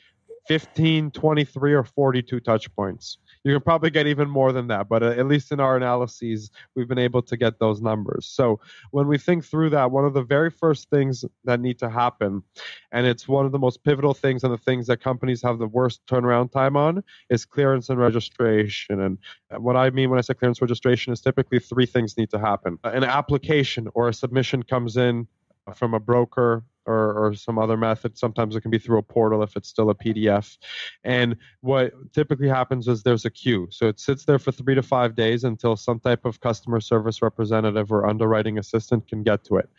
15 0.48 1.12
23 1.12 1.74
or 1.74 1.84
42 1.84 2.40
touch 2.42 2.74
points 2.76 3.18
you 3.44 3.54
can 3.54 3.62
probably 3.62 3.90
get 3.90 4.08
even 4.08 4.30
more 4.30 4.52
than 4.52 4.68
that 4.68 4.88
but 4.90 5.04
uh, 5.04 5.08
at 5.08 5.28
least 5.28 5.52
in 5.52 5.60
our 5.60 5.76
analyses 5.78 6.52
we've 6.76 6.88
been 6.88 6.98
able 6.98 7.22
to 7.22 7.38
get 7.38 7.60
those 7.60 7.82
numbers. 7.82 8.26
So 8.26 8.60
when 8.92 9.08
we 9.08 9.18
think 9.18 9.46
through 9.46 9.72
that 9.72 9.92
one 9.92 10.06
of 10.06 10.14
the 10.14 10.24
very 10.24 10.50
first 10.50 10.90
things 10.90 11.26
that 11.44 11.60
need 11.60 11.80
to 11.80 11.90
happen 11.90 12.44
and 12.92 13.06
it's 13.06 13.28
one 13.28 13.46
of 13.46 13.52
the 13.52 13.60
most 13.60 13.84
pivotal 13.84 14.14
things 14.14 14.44
and 14.44 14.54
the 14.54 14.58
things 14.58 14.88
that 14.88 14.98
companies 14.98 15.42
have 15.42 15.60
the 15.60 15.68
worst 15.68 16.02
turnaround 16.08 16.52
time 16.52 16.78
on 16.78 17.04
is 17.30 17.46
clearance 17.46 17.90
and 17.90 18.00
registration. 18.00 19.00
And 19.02 19.18
what 19.58 19.76
i 19.76 19.90
mean 19.90 20.10
when 20.10 20.20
i 20.20 20.22
say 20.22 20.34
clearance 20.34 20.62
registration 20.62 21.14
is 21.14 21.22
typically 21.22 21.60
three 21.60 21.86
things 21.86 22.18
need 22.18 22.30
to 22.32 22.40
happen. 22.40 22.78
An 22.84 23.04
application 23.04 23.88
or 23.94 24.10
a 24.10 24.14
submission 24.14 24.64
comes 24.64 24.98
in 24.98 25.28
from 25.76 25.94
a 25.94 26.00
broker 26.00 26.64
or, 26.86 27.28
or 27.28 27.34
some 27.34 27.58
other 27.58 27.78
method. 27.78 28.18
Sometimes 28.18 28.56
it 28.56 28.62
can 28.62 28.72
be 28.72 28.80
through 28.80 28.98
a 28.98 29.04
portal 29.04 29.44
if 29.44 29.56
it's 29.56 29.70
still 29.70 29.90
a 29.90 29.96
PDF. 29.96 30.58
And 31.04 31.36
what 31.62 31.94
typically 32.14 32.48
happens 32.50 32.88
is 32.88 33.04
there's 33.04 33.26
a 33.26 33.30
queue. 33.30 33.68
So 33.72 33.88
it 33.88 34.00
sits 34.00 34.26
there 34.26 34.40
for 34.40 34.52
three 34.52 34.76
to 34.76 34.84
five 34.84 35.16
days 35.16 35.44
until 35.44 35.76
some 35.76 36.00
type 36.00 36.26
of 36.26 36.40
customer 36.40 36.80
service 36.82 37.22
representative 37.22 37.92
or 37.92 38.06
underwriting 38.06 38.58
assistant 38.58 39.08
can 39.08 39.24
get 39.24 39.44
to 39.46 39.58
it. 39.58 39.70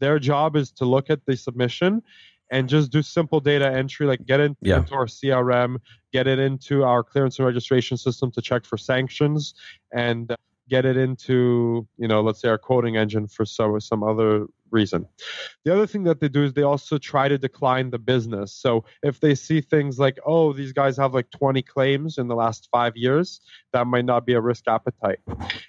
Their 0.00 0.18
job 0.18 0.56
is 0.56 0.70
to 0.72 0.84
look 0.84 1.10
at 1.10 1.24
the 1.26 1.36
submission 1.36 2.02
and 2.50 2.68
just 2.68 2.92
do 2.92 3.02
simple 3.02 3.40
data 3.40 3.66
entry, 3.72 4.06
like 4.06 4.26
get 4.26 4.38
it 4.38 4.54
Yeah. 4.60 4.78
into 4.78 4.94
our 4.94 5.06
CRM, 5.06 5.78
get 6.12 6.26
it 6.26 6.38
into 6.38 6.84
our 6.84 7.02
clearance 7.02 7.38
and 7.38 7.46
registration 7.46 7.96
system 7.96 8.30
to 8.32 8.42
check 8.42 8.64
for 8.66 8.76
sanctions, 8.76 9.54
and 9.90 10.34
get 10.68 10.84
it 10.84 10.96
into, 10.96 11.88
you 11.96 12.06
know, 12.06 12.20
let's 12.20 12.40
say 12.40 12.48
our 12.48 12.58
quoting 12.58 12.96
engine 12.96 13.26
for 13.26 13.44
some 13.44 13.80
some 13.80 14.02
other 14.02 14.46
reason. 14.72 15.06
The 15.64 15.72
other 15.72 15.86
thing 15.86 16.04
that 16.04 16.20
they 16.20 16.28
do 16.28 16.44
is 16.44 16.52
they 16.52 16.62
also 16.62 16.98
try 16.98 17.28
to 17.28 17.38
decline 17.38 17.90
the 17.90 17.98
business. 17.98 18.52
So 18.52 18.84
if 19.02 19.20
they 19.20 19.34
see 19.34 19.60
things 19.60 19.98
like, 19.98 20.18
oh, 20.26 20.52
these 20.52 20.72
guys 20.72 20.96
have 20.96 21.14
like 21.14 21.30
20 21.30 21.62
claims 21.62 22.18
in 22.18 22.28
the 22.28 22.34
last 22.34 22.68
five 22.72 22.96
years, 22.96 23.40
that 23.72 23.86
might 23.86 24.04
not 24.04 24.26
be 24.26 24.34
a 24.34 24.40
risk 24.40 24.68
appetite. 24.68 25.20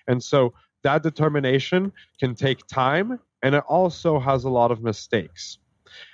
And 0.07 0.23
so 0.23 0.53
that 0.83 1.03
determination 1.03 1.91
can 2.19 2.35
take 2.35 2.65
time 2.67 3.19
and 3.41 3.55
it 3.55 3.63
also 3.67 4.19
has 4.19 4.45
a 4.45 4.49
lot 4.49 4.71
of 4.71 4.81
mistakes. 4.81 5.59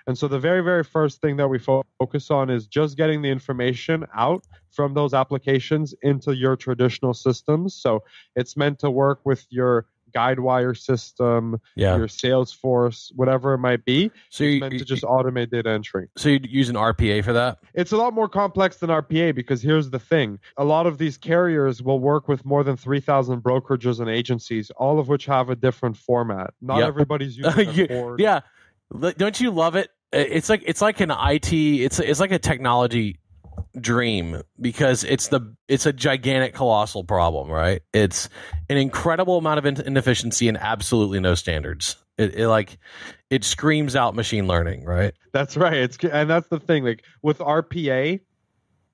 And 0.07 0.17
so 0.17 0.27
the 0.27 0.39
very, 0.39 0.61
very 0.61 0.83
first 0.83 1.21
thing 1.21 1.37
that 1.37 1.47
we 1.47 1.59
fo- 1.59 1.83
focus 1.99 2.31
on 2.31 2.49
is 2.49 2.67
just 2.67 2.97
getting 2.97 3.21
the 3.21 3.29
information 3.29 4.05
out 4.13 4.45
from 4.71 4.93
those 4.93 5.13
applications 5.13 5.93
into 6.01 6.35
your 6.35 6.55
traditional 6.55 7.13
systems. 7.13 7.75
So 7.75 8.03
it's 8.35 8.57
meant 8.57 8.79
to 8.79 8.91
work 8.91 9.21
with 9.25 9.45
your 9.49 9.85
Guidewire 10.11 10.77
system, 10.77 11.59
Yeah. 11.75 11.97
your 11.97 12.07
Salesforce, 12.07 13.11
whatever 13.15 13.53
it 13.53 13.59
might 13.59 13.85
be. 13.85 14.11
So 14.29 14.43
It's 14.43 14.53
you, 14.55 14.59
meant 14.59 14.73
you 14.73 14.79
to 14.79 14.85
just 14.85 15.03
automate 15.03 15.49
data 15.51 15.69
entry. 15.69 16.07
so 16.17 16.29
you 16.29 16.39
use 16.43 16.69
an 16.69 16.75
RPA 16.75 17.23
for 17.23 17.33
that? 17.33 17.59
It's 17.73 17.91
a 17.91 17.97
lot 17.97 18.13
more 18.13 18.27
complex 18.29 18.77
than 18.77 18.89
RPA 18.89 19.33
because 19.35 19.61
here's 19.61 19.89
the 19.89 19.99
thing. 19.99 20.39
A 20.57 20.63
lot 20.65 20.85
of 20.87 20.97
these 20.97 21.17
carriers 21.17 21.81
will 21.81 21.99
work 21.99 22.27
with 22.27 22.45
more 22.45 22.63
than 22.63 22.77
3,000 22.77 23.41
brokerages 23.41 23.99
and 23.99 24.09
agencies, 24.09 24.71
all 24.71 24.99
of 24.99 25.07
which 25.07 25.25
have 25.25 25.49
a 25.49 25.55
different 25.55 25.97
format. 25.97 26.53
Not 26.61 26.79
Yep. 26.79 26.87
everybody's 26.87 27.37
using 27.37 27.69
You- 27.73 28.15
yeah. 28.19 28.41
Don't 29.17 29.39
you 29.39 29.51
love 29.51 29.75
it? 29.75 29.89
It's 30.11 30.49
like 30.49 30.63
it's 30.65 30.81
like 30.81 30.99
an 31.01 31.11
IT. 31.11 31.53
It's 31.53 31.99
it's 31.99 32.19
like 32.19 32.31
a 32.31 32.39
technology 32.39 33.18
dream 33.79 34.41
because 34.59 35.03
it's 35.03 35.27
the 35.27 35.55
it's 35.67 35.85
a 35.85 35.93
gigantic 35.93 36.53
colossal 36.55 37.03
problem 37.03 37.49
right 37.49 37.81
it's 37.93 38.27
an 38.67 38.77
incredible 38.77 39.37
amount 39.37 39.59
of 39.59 39.65
in- 39.65 39.81
inefficiency 39.81 40.47
and 40.47 40.57
absolutely 40.57 41.19
no 41.19 41.35
standards 41.35 41.95
it, 42.17 42.33
it 42.35 42.47
like 42.47 42.79
it 43.29 43.43
screams 43.43 43.95
out 43.95 44.15
machine 44.15 44.47
learning 44.47 44.83
right 44.85 45.13
That's 45.31 45.55
right. 45.55 45.75
It's 45.75 45.97
and 46.03 46.29
that's 46.29 46.47
the 46.47 46.59
thing. 46.59 46.83
Like 46.83 47.03
with 47.21 47.37
RPA, 47.39 48.19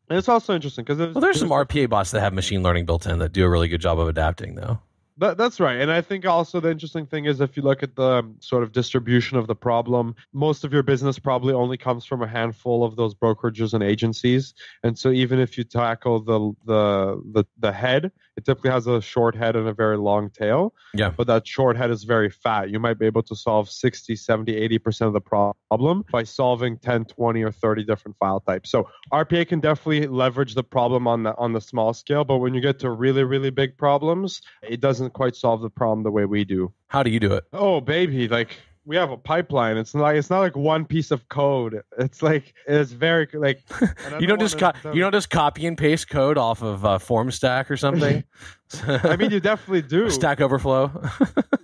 and 0.10 0.18
it's 0.18 0.30
also 0.30 0.54
interesting 0.54 0.84
because 0.86 1.00
well 1.00 1.22
there's 1.22 1.40
some 1.40 1.50
rpa 1.50 1.90
bots 1.90 2.12
that 2.12 2.20
have 2.20 2.34
machine 2.34 2.62
learning 2.62 2.86
built 2.86 3.06
in 3.08 3.20
that 3.20 3.32
do 3.32 3.46
a 3.46 3.50
really 3.50 3.68
good 3.68 3.82
job 3.82 4.00
of 4.00 4.08
adapting 4.08 4.56
though 4.56 4.80
That, 5.18 5.38
that's 5.38 5.62
right. 5.62 5.80
And 5.80 5.90
I 5.90 6.02
think 6.02 6.26
also 6.26 6.60
the 6.60 6.70
interesting 6.70 7.06
thing 7.06 7.24
is 7.24 7.40
if 7.40 7.56
you 7.56 7.64
look 7.64 7.84
at 7.84 7.96
the 7.96 8.16
um, 8.18 8.36
sort 8.40 8.64
of 8.64 8.74
distribution 8.74 9.38
of 9.38 9.48
the 9.48 9.56
problem, 9.56 10.14
most 10.34 10.66
of 10.66 10.74
your 10.74 10.84
business 10.84 11.18
probably 11.18 11.54
only 11.54 11.78
comes 11.78 12.06
from 12.06 12.22
a 12.22 12.28
handful 12.28 12.84
of 12.84 12.98
those 12.98 13.16
brokerages 13.16 13.74
and 13.74 13.82
agencies. 13.82 14.54
And 14.84 14.98
so 15.00 15.12
even 15.12 15.40
if 15.40 15.58
you 15.58 15.64
tackle 15.64 16.20
the 16.22 16.52
the 16.66 17.22
the, 17.32 17.46
the 17.60 17.72
head, 17.72 18.12
it 18.38 18.46
typically 18.46 18.72
has 18.72 18.88
a 18.88 19.02
short 19.02 19.36
head 19.36 19.56
and 19.56 19.68
a 19.68 19.74
very 19.74 19.98
long 19.98 20.30
tail. 20.30 20.74
Yeah. 20.94 21.12
But 21.16 21.28
that 21.28 21.48
short 21.48 21.78
head 21.78 21.92
is 21.92 22.04
very 22.04 22.30
fat. 22.30 22.70
You 22.70 22.80
might 22.80 23.00
be 23.00 23.06
able 23.06 23.24
to 23.24 23.36
solve 23.36 23.70
60, 23.70 24.16
70, 24.16 24.70
80% 24.80 25.08
of 25.08 25.14
the 25.14 25.22
problem 25.22 26.06
by 26.12 26.24
solving 26.24 26.78
10, 26.78 27.06
20 27.06 27.44
or 27.44 27.52
30 27.52 27.84
different 27.86 28.18
file 28.18 28.40
types. 28.40 28.70
So 28.70 28.90
RPA 29.12 29.48
can 29.48 29.60
definitely 29.60 30.08
leverage 30.08 30.56
the 30.56 30.64
problem 30.64 31.08
on 31.08 31.24
the 31.24 31.36
on 31.38 31.54
the 31.54 31.62
small 31.62 31.94
scale, 31.94 32.24
but 32.24 32.38
when 32.38 32.54
you 32.54 32.62
get 32.62 32.80
to 32.80 32.90
really 32.90 33.24
really 33.24 33.50
big 33.50 33.78
problems, 33.78 34.42
it 34.62 34.80
doesn't 34.82 35.14
quite 35.14 35.36
solve 35.36 35.62
the 35.62 35.70
problem 35.70 36.04
the 36.04 36.12
way 36.12 36.26
we 36.26 36.44
do. 36.44 36.74
how 36.88 37.04
do 37.04 37.10
you 37.10 37.20
do 37.20 37.34
it 37.34 37.44
Oh 37.54 37.82
baby, 37.82 38.28
like 38.28 38.58
we 38.86 38.96
have 38.96 39.10
a 39.12 39.18
pipeline. 39.18 39.78
It's 39.78 39.96
not 39.96 40.16
it's 40.16 40.30
not 40.30 40.40
like 40.40 40.56
one 40.56 40.86
piece 40.86 41.12
of 41.12 41.28
code. 41.30 41.82
It's 41.98 42.22
like 42.22 42.54
it's 42.68 42.92
very 42.92 43.28
like 43.34 43.64
you 44.20 44.28
don't 44.28 44.40
just 44.40 44.58
co- 44.58 44.74
you 44.94 45.02
don't 45.02 45.12
just 45.12 45.30
copy 45.30 45.66
and 45.66 45.78
paste 45.78 46.10
code 46.10 46.38
off 46.38 46.62
of 46.62 46.86
uh, 46.86 47.00
form 47.00 47.32
stack 47.32 47.72
or 47.72 47.78
something 47.78 48.24
I 48.88 49.16
mean 49.16 49.32
you 49.32 49.40
definitely 49.40 49.82
do. 49.82 50.10
stack 50.12 50.42
overflow 50.42 50.92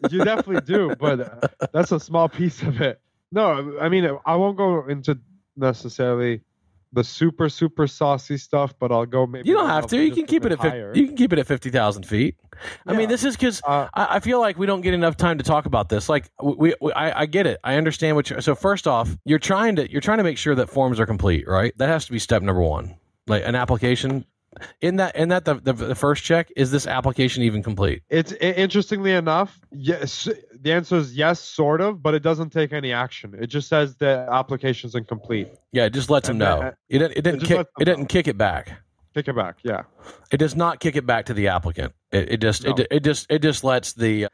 you 0.10 0.24
definitely 0.24 0.62
do, 0.62 0.96
but 1.00 1.20
uh, 1.20 1.68
that's 1.72 1.92
a 1.92 2.00
small 2.00 2.28
piece 2.28 2.62
of 2.62 2.82
it. 2.82 3.00
No, 3.32 3.78
I 3.80 3.90
mean 3.90 4.10
I 4.26 4.36
won't 4.36 4.58
go 4.58 4.88
into 4.88 5.20
necessarily 5.56 6.42
the 6.94 7.04
super 7.04 7.50
super 7.50 7.88
saucy 7.88 8.38
stuff, 8.38 8.74
but 8.80 8.92
I'll 8.92 9.06
go 9.06 9.26
maybe 9.26 9.48
You 9.48 9.56
don't 9.56 9.70
have 9.70 9.88
to. 9.88 9.98
You 10.04 10.12
can 10.14 10.26
keep 10.26 10.46
it 10.46 10.52
at 10.52 10.60
50, 10.62 10.70
higher. 10.70 10.92
you 10.96 11.08
can 11.08 11.16
keep 11.16 11.32
it 11.34 11.40
at 11.40 11.48
fifty 11.48 11.70
thousand 11.70 12.04
feet. 12.04 12.36
I 12.86 12.94
mean, 12.94 13.10
this 13.10 13.24
is 13.24 13.36
because 13.36 13.62
Uh, 13.66 13.88
I, 13.94 14.18
I 14.18 14.20
feel 14.20 14.40
like 14.40 14.58
we 14.58 14.66
don't 14.66 14.82
get 14.82 14.94
enough 14.94 15.18
time 15.18 15.38
to 15.38 15.44
talk 15.44 15.66
about 15.66 15.90
this. 15.90 16.10
Like 16.10 16.30
we, 16.42 16.76
we 16.82 16.92
I, 16.94 17.22
I 17.22 17.26
get 17.26 17.48
it. 17.48 17.60
I 17.64 17.76
understand 17.76 18.16
what 18.16 18.30
you're. 18.30 18.42
So 18.42 18.56
first 18.56 18.88
off, 18.88 19.16
you're 19.26 19.40
trying 19.40 19.78
to 19.78 19.92
you're 19.92 20.02
trying 20.02 20.18
to 20.20 20.24
make 20.24 20.38
sure 20.38 20.54
that 20.56 20.70
forms 20.70 21.00
are 21.00 21.06
complete, 21.06 21.48
right? 21.48 21.74
That 21.78 21.90
has 21.90 22.06
to 22.06 22.12
be 22.12 22.20
step 22.20 22.42
number 22.42 22.62
one. 22.62 22.96
Like 23.28 23.44
an 23.46 23.56
application. 23.56 24.26
In 24.82 24.98
that, 24.98 25.16
in 25.16 25.30
that, 25.30 25.46
the, 25.46 25.54
the, 25.54 25.72
the 25.72 25.96
first 25.96 26.26
check 26.26 26.52
is 26.58 26.72
this 26.72 26.86
application 26.86 27.42
even 27.42 27.64
complete? 27.64 28.04
It's 28.10 28.34
interestingly 28.34 29.14
enough, 29.14 29.58
yes. 29.72 30.28
The 30.62 30.72
answer 30.74 30.96
is 30.98 31.16
yes, 31.16 31.40
sort 31.40 31.82
of, 31.82 32.04
but 32.04 32.14
it 32.14 32.22
doesn't 32.22 32.52
take 32.52 32.72
any 32.72 32.94
action. 32.94 33.36
It 33.40 33.48
just 33.48 33.68
says 33.68 33.96
the 33.96 34.28
application's 34.32 34.94
incomplete. 34.96 35.50
Yeah, 35.72 35.86
it 35.86 35.94
just 35.94 36.10
lets 36.10 36.28
them 36.28 36.36
And 36.36 36.40
know. 36.40 36.60
that- 36.62 36.78
It 36.90 37.00
didn't. 37.00 37.18
It 37.18 37.22
didn't 37.24 37.40
just 37.40 37.50
kick. 37.52 37.68
It 37.80 37.86
didn't 37.86 38.00
know. 38.02 38.06
kick 38.08 38.28
it 38.28 38.38
back. 38.38 38.72
Kick 39.14 39.28
it 39.28 39.36
back. 39.36 39.58
Yeah. 39.64 39.84
It 40.32 40.38
does 40.38 40.56
not 40.56 40.80
kick 40.80 40.96
it 40.96 41.06
back 41.06 41.26
to 41.26 41.34
the 41.34 41.48
applicant. 41.50 41.94
It, 42.12 42.34
it 42.34 42.38
just 42.42 42.64
No. 42.64 42.76
it, 42.76 42.88
it 42.92 43.04
just 43.04 43.26
it 43.30 43.40
just 43.42 43.64
lets 43.64 43.94
the 43.94 44.28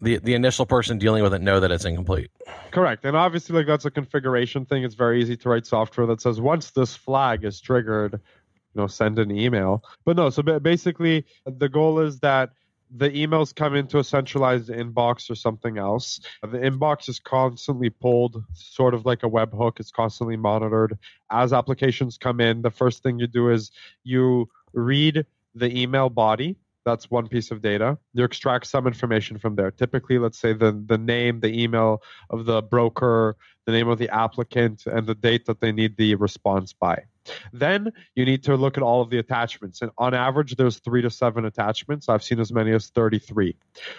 the 0.00 0.18
the 0.18 0.34
initial 0.34 0.66
person 0.66 0.98
dealing 0.98 1.22
with 1.22 1.34
it 1.34 1.42
know 1.42 1.60
that 1.60 1.70
it's 1.70 1.84
incomplete. 1.84 2.30
Correct. 2.70 3.04
And 3.04 3.16
obviously, 3.16 3.56
like 3.56 3.66
that's 3.66 3.84
a 3.84 3.90
configuration 3.90 4.64
thing. 4.64 4.84
It's 4.84 4.94
very 4.94 5.20
easy 5.20 5.36
to 5.36 5.48
write 5.48 5.66
software 5.66 6.06
that 6.06 6.20
says 6.20 6.40
once 6.40 6.70
this 6.70 6.94
flag 6.96 7.44
is 7.44 7.60
triggered, 7.60 8.12
you 8.14 8.80
know, 8.80 8.86
send 8.86 9.18
an 9.18 9.30
email. 9.30 9.84
But 10.04 10.16
no, 10.16 10.30
so 10.30 10.42
basically, 10.42 11.26
the 11.44 11.68
goal 11.68 11.98
is 12.00 12.20
that 12.20 12.50
the 12.94 13.10
emails 13.10 13.54
come 13.54 13.74
into 13.74 13.98
a 13.98 14.04
centralized 14.04 14.68
inbox 14.68 15.30
or 15.30 15.34
something 15.34 15.78
else. 15.78 16.20
The 16.42 16.58
inbox 16.58 17.08
is 17.08 17.18
constantly 17.18 17.90
pulled, 17.90 18.44
sort 18.52 18.94
of 18.94 19.06
like 19.06 19.22
a 19.22 19.30
webhook. 19.30 19.80
It's 19.80 19.90
constantly 19.90 20.36
monitored. 20.36 20.98
As 21.30 21.52
applications 21.52 22.18
come 22.18 22.40
in, 22.40 22.62
the 22.62 22.70
first 22.70 23.02
thing 23.02 23.18
you 23.18 23.26
do 23.26 23.50
is 23.50 23.70
you 24.04 24.48
read 24.74 25.24
the 25.54 25.80
email 25.80 26.10
body. 26.10 26.56
That's 26.84 27.10
one 27.10 27.28
piece 27.28 27.50
of 27.50 27.62
data. 27.62 27.96
You 28.12 28.24
extract 28.24 28.66
some 28.66 28.86
information 28.86 29.38
from 29.38 29.54
there. 29.54 29.70
Typically, 29.70 30.18
let's 30.18 30.38
say 30.38 30.52
the, 30.52 30.82
the 30.86 30.98
name, 30.98 31.40
the 31.40 31.62
email 31.62 32.02
of 32.28 32.44
the 32.44 32.60
broker, 32.60 33.36
the 33.66 33.72
name 33.72 33.88
of 33.88 33.98
the 33.98 34.08
applicant, 34.10 34.82
and 34.86 35.06
the 35.06 35.14
date 35.14 35.46
that 35.46 35.60
they 35.60 35.72
need 35.72 35.96
the 35.96 36.16
response 36.16 36.72
by. 36.72 37.04
Then 37.52 37.92
you 38.14 38.24
need 38.24 38.44
to 38.44 38.56
look 38.56 38.76
at 38.76 38.82
all 38.82 39.02
of 39.02 39.10
the 39.10 39.18
attachments. 39.18 39.82
And 39.82 39.90
on 39.98 40.14
average, 40.14 40.56
there's 40.56 40.78
three 40.78 41.02
to 41.02 41.10
seven 41.10 41.44
attachments. 41.44 42.08
I've 42.08 42.22
seen 42.22 42.40
as 42.40 42.52
many 42.52 42.72
as 42.72 42.88
33. 42.88 43.56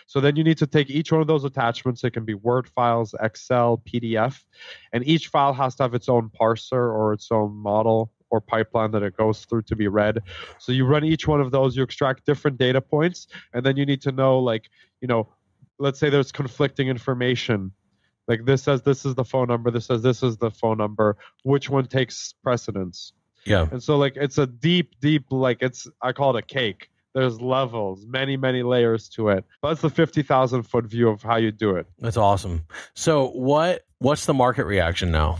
So 0.08 0.20
then 0.20 0.36
you 0.36 0.44
need 0.44 0.58
to 0.60 0.68
take 0.68 0.90
each 0.90 1.12
one 1.12 1.22
of 1.22 1.28
those 1.28 1.44
attachments. 1.44 2.04
It 2.04 2.12
can 2.12 2.26
be 2.26 2.34
Word 2.34 2.68
files, 2.70 3.16
Excel, 3.20 3.82
PDF, 3.86 4.44
and 4.92 5.08
each 5.08 5.28
file 5.28 5.54
has 5.54 5.76
to 5.76 5.84
have 5.84 5.94
its 5.94 6.10
own 6.10 6.30
parser 6.30 6.74
or 6.74 7.14
its 7.14 7.32
own 7.32 7.56
model 7.56 8.12
or 8.30 8.42
pipeline 8.42 8.90
that 8.92 9.04
it 9.04 9.16
goes 9.16 9.46
through 9.46 9.62
to 9.62 9.76
be 9.76 9.88
read. 9.88 10.20
So 10.58 10.72
you 10.72 10.86
run 10.86 11.04
each 11.04 11.28
one 11.28 11.40
of 11.40 11.52
those, 11.52 11.78
you 11.78 11.84
extract 11.84 12.26
different 12.26 12.58
data 12.58 12.82
points, 12.82 13.28
and 13.54 13.64
then 13.64 13.78
you 13.78 13.86
need 13.86 14.02
to 14.02 14.12
know, 14.12 14.40
like, 14.40 14.70
you 15.02 15.08
know, 15.08 15.30
let's 15.78 16.00
say 16.00 16.10
there's 16.10 16.32
conflicting 16.32 16.88
information. 16.88 17.72
Like 18.28 18.46
this 18.46 18.64
says 18.64 18.82
this 18.84 19.06
is 19.06 19.16
the 19.16 19.26
phone 19.26 19.48
number, 19.48 19.72
this 19.72 19.86
says 19.86 20.02
this 20.02 20.24
is 20.24 20.38
the 20.38 20.52
phone 20.52 20.78
number. 20.78 21.18
Which 21.44 21.70
one 21.70 21.86
takes 21.86 22.34
precedence? 22.44 23.14
Yeah. 23.46 23.68
And 23.72 23.84
so 23.84 23.98
like 23.98 24.14
it's 24.16 24.38
a 24.38 24.48
deep, 24.48 25.00
deep 25.02 25.26
like 25.30 25.62
it's 25.62 25.88
I 26.02 26.14
call 26.14 26.36
it 26.36 26.40
a 26.40 26.46
cake. 26.46 26.90
There's 27.14 27.40
levels, 27.40 28.06
many, 28.08 28.38
many 28.38 28.64
layers 28.64 29.08
to 29.10 29.30
it. 29.30 29.46
That's 29.62 29.82
the 29.82 29.90
fifty 29.90 30.24
thousand 30.24 30.64
foot 30.64 30.86
view 30.86 31.10
of 31.10 31.22
how 31.22 31.36
you 31.36 31.52
do 31.52 31.76
it. 31.76 31.86
That's 32.00 32.18
awesome. 32.18 32.66
So 32.94 33.30
what 33.30 33.86
what's 34.00 34.26
the 34.26 34.34
market 34.34 34.66
reaction 34.66 35.12
now? 35.12 35.40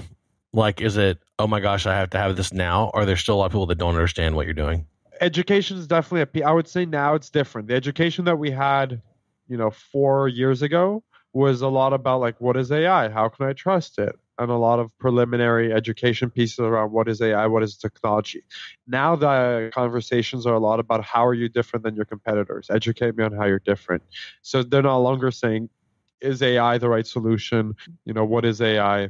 Like 0.52 0.82
is 0.82 0.98
it 0.98 1.20
oh 1.40 1.48
my 1.48 1.62
gosh, 1.62 1.86
I 1.86 1.96
have 1.96 2.10
to 2.12 2.18
have 2.18 2.36
this 2.36 2.54
now? 2.54 2.92
Or 2.94 3.02
are 3.02 3.06
there 3.06 3.18
still 3.18 3.36
a 3.36 3.38
lot 3.38 3.46
of 3.46 3.52
people 3.54 3.66
that 3.68 3.78
don't 3.78 3.96
understand 3.96 4.36
what 4.36 4.46
you're 4.46 4.54
doing? 4.54 4.86
Education 5.22 5.78
is 5.78 5.88
definitely 5.88 6.42
a 6.42 6.46
I 6.46 6.52
would 6.52 6.68
say 6.68 6.86
now 6.86 7.16
it's 7.16 7.30
different. 7.30 7.70
The 7.70 7.76
education 7.76 8.26
that 8.26 8.38
we 8.38 8.52
had, 8.52 9.02
you 9.48 9.56
know, 9.56 9.72
four 9.72 10.28
years 10.28 10.62
ago 10.62 11.02
was 11.34 11.62
a 11.62 11.68
lot 11.68 11.94
about 11.94 12.22
like 12.22 12.40
what 12.40 12.58
is 12.58 12.72
AI? 12.72 13.10
How 13.10 13.30
can 13.30 13.48
I 13.48 13.54
trust 13.54 14.00
it? 14.00 14.16
And 14.40 14.50
a 14.52 14.56
lot 14.56 14.80
of 14.80 14.92
preliminary 14.98 15.72
education 15.74 16.30
pieces 16.32 16.60
around 16.60 16.92
what 16.92 17.08
is 17.08 17.22
AI, 17.22 17.48
what 17.48 17.64
is 17.64 17.78
technology. 17.78 18.44
Now 18.88 19.16
the 19.16 19.72
conversations 19.74 20.46
are 20.48 20.56
a 20.56 20.60
lot 20.60 20.80
about 20.80 21.04
how 21.04 21.26
are 21.26 21.34
you 21.36 21.50
different 21.50 21.86
than 21.86 21.96
your 21.96 22.06
competitors? 22.06 22.68
Educate 22.72 23.16
me 23.16 23.24
on 23.24 23.34
how 23.34 23.46
you're 23.46 23.60
different. 23.60 24.04
So 24.42 24.64
they're 24.64 24.82
no 24.82 25.02
longer 25.02 25.32
saying, 25.32 25.70
is 26.22 26.42
AI 26.42 26.78
the 26.80 26.90
right 26.90 27.06
solution? 27.06 27.76
You 28.06 28.14
know, 28.14 28.26
what 28.26 28.46
is 28.46 28.62
AI? 28.62 29.10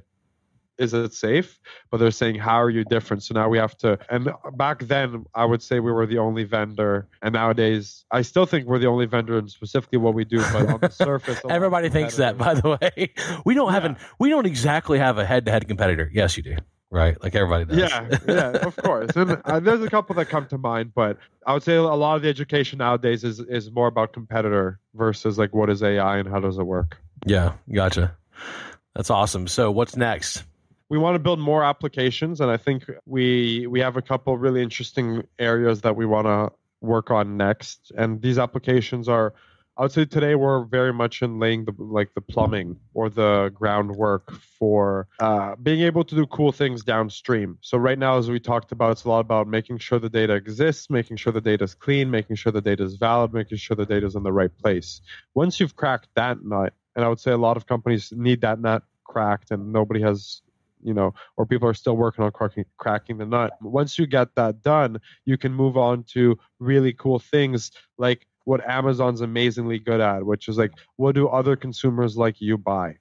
Is 0.80 0.94
it 0.94 1.14
safe? 1.14 1.60
But 1.92 1.98
they're 1.98 2.10
saying, 2.12 2.36
how 2.36 2.56
are 2.62 2.70
you 2.70 2.84
different? 2.84 3.22
So 3.24 3.34
now 3.36 3.48
we 3.48 3.58
have 3.60 3.78
to. 3.78 4.00
And 4.10 4.30
back 4.56 4.80
then, 4.80 5.26
I 5.36 5.46
would 5.46 5.62
say 5.62 5.80
we 5.80 5.92
were 5.92 6.06
the 6.08 6.18
only 6.18 6.44
vendor. 6.46 7.08
And 7.22 7.34
nowadays, 7.34 8.06
I 8.12 8.24
still 8.24 8.46
think 8.48 8.66
we're 8.66 8.80
the 8.80 8.88
only 8.88 9.06
vendor 9.06 9.38
in 9.38 9.48
specifically 9.50 10.00
what 10.00 10.14
we 10.16 10.26
do. 10.26 10.40
But 10.52 10.68
on 10.70 10.80
the 10.80 10.90
surface, 11.08 11.40
a 11.44 11.48
lot 11.48 11.52
of 11.52 11.56
Everybody 11.56 11.90
thinks 11.90 12.16
that, 12.18 12.38
by 12.38 12.56
the 12.56 12.70
way. 12.82 13.14
We 13.46 13.54
don't 13.54 13.72
have 13.72 13.84
Yeah. 13.84 13.90
an 13.92 13.98
we 14.20 14.30
don't 14.30 14.46
exactly 14.48 14.98
have 15.00 15.18
a 15.20 15.26
head 15.26 15.46
to 15.46 15.52
head 15.52 15.68
competitor. 15.68 16.10
Yes, 16.14 16.38
you 16.38 16.44
do. 16.44 16.56
Right? 16.90 17.22
Like 17.24 17.34
everybody 17.36 17.66
does. 17.66 17.78
Yeah, 17.78 18.08
yeah, 18.28 18.50
of 18.68 18.76
course. 18.76 19.16
And 19.16 19.42
uh, 19.46 19.60
there's 19.60 19.82
a 19.82 19.90
couple 19.90 20.16
that 20.16 20.26
come 20.30 20.46
to 20.48 20.58
mind, 20.60 20.94
but 20.94 21.18
I 21.48 21.54
would 21.54 21.64
say 21.64 21.76
a 21.76 21.82
lot 21.84 22.16
of 22.18 22.22
the 22.22 22.30
education 22.30 22.78
nowadays 22.80 23.24
is 23.24 23.40
is 23.40 23.72
more 23.72 23.88
about 23.88 24.14
competitor 24.14 24.80
versus 24.94 25.38
like 25.40 25.54
what 25.56 25.70
is 25.72 25.82
AI 25.82 26.18
and 26.18 26.30
how 26.30 26.40
does 26.40 26.58
it 26.60 26.64
work. 26.66 26.98
yeah, 27.26 27.54
gotcha. 27.72 28.16
That's 28.96 29.10
awesome. 29.10 29.48
So 29.48 29.72
what's 29.72 29.96
next? 29.96 30.44
We 30.90 30.98
want 30.98 31.16
to 31.16 31.20
build 31.20 31.40
more 31.40 31.64
applications 31.64 32.42
and 32.42 32.52
i 32.52 32.58
think 32.58 32.84
we 33.06 33.68
we 33.68 33.80
have 33.80 33.98
a 33.98 34.02
couple 34.02 34.38
really 34.38 34.62
interesting 34.62 35.24
areas 35.40 35.82
that 35.82 35.96
we 35.96 36.06
want 36.06 36.28
to 36.28 36.52
work 36.84 37.10
on 37.10 37.38
next. 37.38 37.92
And 37.98 38.22
these 38.22 38.38
applications 38.38 39.08
are 39.10 39.34
i 39.76 39.82
would 39.82 39.92
say 39.92 40.06
today 40.06 40.36
we're 40.36 40.66
very 40.66 40.94
much 40.94 41.24
in 41.24 41.40
laying 41.40 41.66
the 41.66 41.74
like 41.80 42.14
the 42.14 42.22
plumbing 42.22 42.80
or 42.94 43.10
the 43.10 43.52
groundwork 43.56 44.32
for 44.60 45.08
uh, 45.20 45.56
being 45.56 45.82
able 45.82 46.04
to 46.04 46.14
do 46.14 46.28
cool 46.28 46.52
things 46.52 46.84
downstream. 46.84 47.58
So 47.62 47.80
right 47.80 47.98
now 47.98 48.20
as 48.20 48.30
we 48.30 48.40
talked 48.40 48.72
about 48.72 48.92
it's 48.92 49.06
a 49.06 49.10
lot 49.10 49.22
about 49.22 49.48
making 49.48 49.80
sure 49.80 49.98
the 49.98 50.10
data 50.10 50.34
exists 50.36 50.92
making 50.92 51.18
sure 51.18 51.34
the 51.34 51.42
data 51.42 51.64
is 51.64 51.74
clean 51.74 52.12
making 52.12 52.36
sure 52.36 52.52
the 52.52 52.62
data 52.62 52.84
is 52.84 52.98
valid 52.98 53.34
making 53.34 53.58
sure 53.58 53.76
the 53.76 53.86
data 53.86 54.06
is 54.06 54.16
in 54.16 54.24
the 54.24 54.34
right 54.34 54.56
place. 54.60 55.02
Once 55.34 55.60
you've 55.60 55.76
cracked 55.76 56.10
that 56.14 56.44
nut 56.44 56.74
and 56.96 57.04
i 57.04 57.08
would 57.08 57.20
say 57.20 57.32
a 57.32 57.38
lot 57.38 57.58
of 57.58 57.66
companies 57.66 58.14
need 58.16 58.42
that 58.42 58.60
nut 58.60 58.84
cracked 59.04 59.50
and 59.50 59.74
nobody 59.74 60.02
has 60.02 60.44
you 60.84 60.94
know, 60.94 61.14
or 61.38 61.46
people 61.46 61.68
are 61.68 61.74
still 61.74 61.98
working 61.98 62.24
on 62.24 62.32
cracking, 62.32 62.66
cracking 62.78 63.18
the 63.18 63.26
nut. 63.26 63.54
Once 63.62 63.98
you 63.98 64.06
get 64.06 64.36
that 64.36 64.62
done, 64.62 65.00
you 65.26 65.38
can 65.38 65.54
move 65.54 65.78
on 65.78 66.04
to 66.14 66.38
really 66.60 66.94
cool 66.94 67.20
things 67.20 67.72
like 67.98 68.28
what 68.46 68.68
Amazon's 68.68 69.22
amazingly 69.22 69.80
good 69.80 70.02
at, 70.02 70.26
which 70.26 70.48
is 70.48 70.58
like, 70.58 70.72
what 70.98 71.16
do 71.16 71.28
other 71.28 71.56
consumers 71.56 72.18
like 72.18 72.42
you 72.42 72.58
buy? 72.58 72.96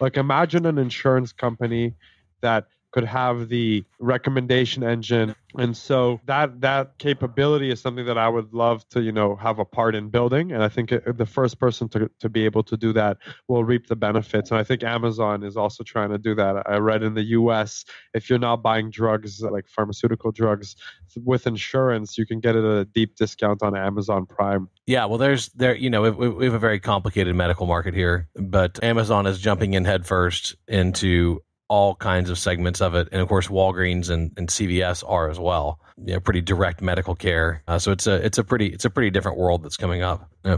Like, 0.00 0.16
imagine 0.16 0.66
an 0.66 0.78
insurance 0.78 1.32
company 1.32 1.94
that 2.40 2.66
could 2.92 3.04
have 3.04 3.48
the 3.48 3.84
recommendation 3.98 4.82
engine. 4.82 5.34
And 5.58 5.76
so 5.76 6.20
that 6.26 6.60
that 6.60 6.98
capability 6.98 7.70
is 7.70 7.80
something 7.80 8.06
that 8.06 8.18
i 8.18 8.28
would 8.28 8.52
love 8.54 8.88
to 8.90 9.02
you 9.02 9.10
know 9.10 9.34
have 9.36 9.58
a 9.58 9.64
part 9.64 9.94
in 9.94 10.08
building. 10.08 10.52
And 10.52 10.62
i 10.62 10.68
think 10.68 10.90
the 11.06 11.26
first 11.26 11.58
person 11.58 11.88
to, 11.90 12.10
to 12.20 12.28
be 12.28 12.44
able 12.44 12.62
to 12.64 12.76
do 12.76 12.92
that 12.92 13.18
will 13.48 13.64
reap 13.64 13.88
the 13.88 13.96
benefits. 13.96 14.50
And 14.50 14.60
i 14.60 14.64
think 14.64 14.82
amazon 14.82 15.42
is 15.42 15.56
also 15.56 15.82
trying 15.82 16.10
to 16.10 16.18
do 16.18 16.34
that. 16.36 16.68
I 16.68 16.76
read 16.76 17.02
in 17.02 17.14
the 17.14 17.24
us 17.24 17.84
if 18.14 18.30
you're 18.30 18.38
not 18.38 18.62
buying 18.62 18.90
drugs 18.90 19.40
like 19.40 19.68
pharmaceutical 19.68 20.30
drugs 20.32 20.76
with 21.16 21.46
insurance 21.46 22.16
you 22.16 22.26
can 22.26 22.40
get 22.40 22.54
it 22.54 22.64
at 22.64 22.78
a 22.78 22.84
deep 22.84 23.16
discount 23.16 23.62
on 23.62 23.76
amazon 23.76 24.26
prime. 24.26 24.68
Yeah, 24.90 25.04
well, 25.04 25.18
there's 25.18 25.50
there. 25.50 25.76
You 25.76 25.88
know, 25.88 26.10
we, 26.10 26.28
we 26.28 26.44
have 26.46 26.54
a 26.54 26.58
very 26.58 26.80
complicated 26.80 27.36
medical 27.36 27.64
market 27.64 27.94
here, 27.94 28.28
but 28.34 28.82
Amazon 28.82 29.24
is 29.26 29.38
jumping 29.38 29.74
in 29.74 29.84
headfirst 29.84 30.56
into 30.66 31.44
all 31.70 31.94
kinds 31.94 32.28
of 32.28 32.38
segments 32.38 32.80
of 32.80 32.94
it, 32.96 33.08
and 33.12 33.22
of 33.22 33.28
course, 33.28 33.46
Walgreens 33.46 34.10
and, 34.10 34.32
and 34.36 34.48
CVS 34.48 35.04
are 35.08 35.30
as 35.30 35.38
well. 35.38 35.78
Yeah, 36.04 36.18
pretty 36.18 36.40
direct 36.40 36.82
medical 36.82 37.14
care. 37.14 37.62
Uh, 37.68 37.78
so 37.78 37.92
it's 37.92 38.06
a 38.06 38.14
it's 38.16 38.38
a 38.38 38.44
pretty 38.44 38.66
it's 38.66 38.84
a 38.84 38.90
pretty 38.90 39.10
different 39.10 39.38
world 39.38 39.62
that's 39.62 39.76
coming 39.76 40.02
up. 40.02 40.28
Yeah. 40.44 40.56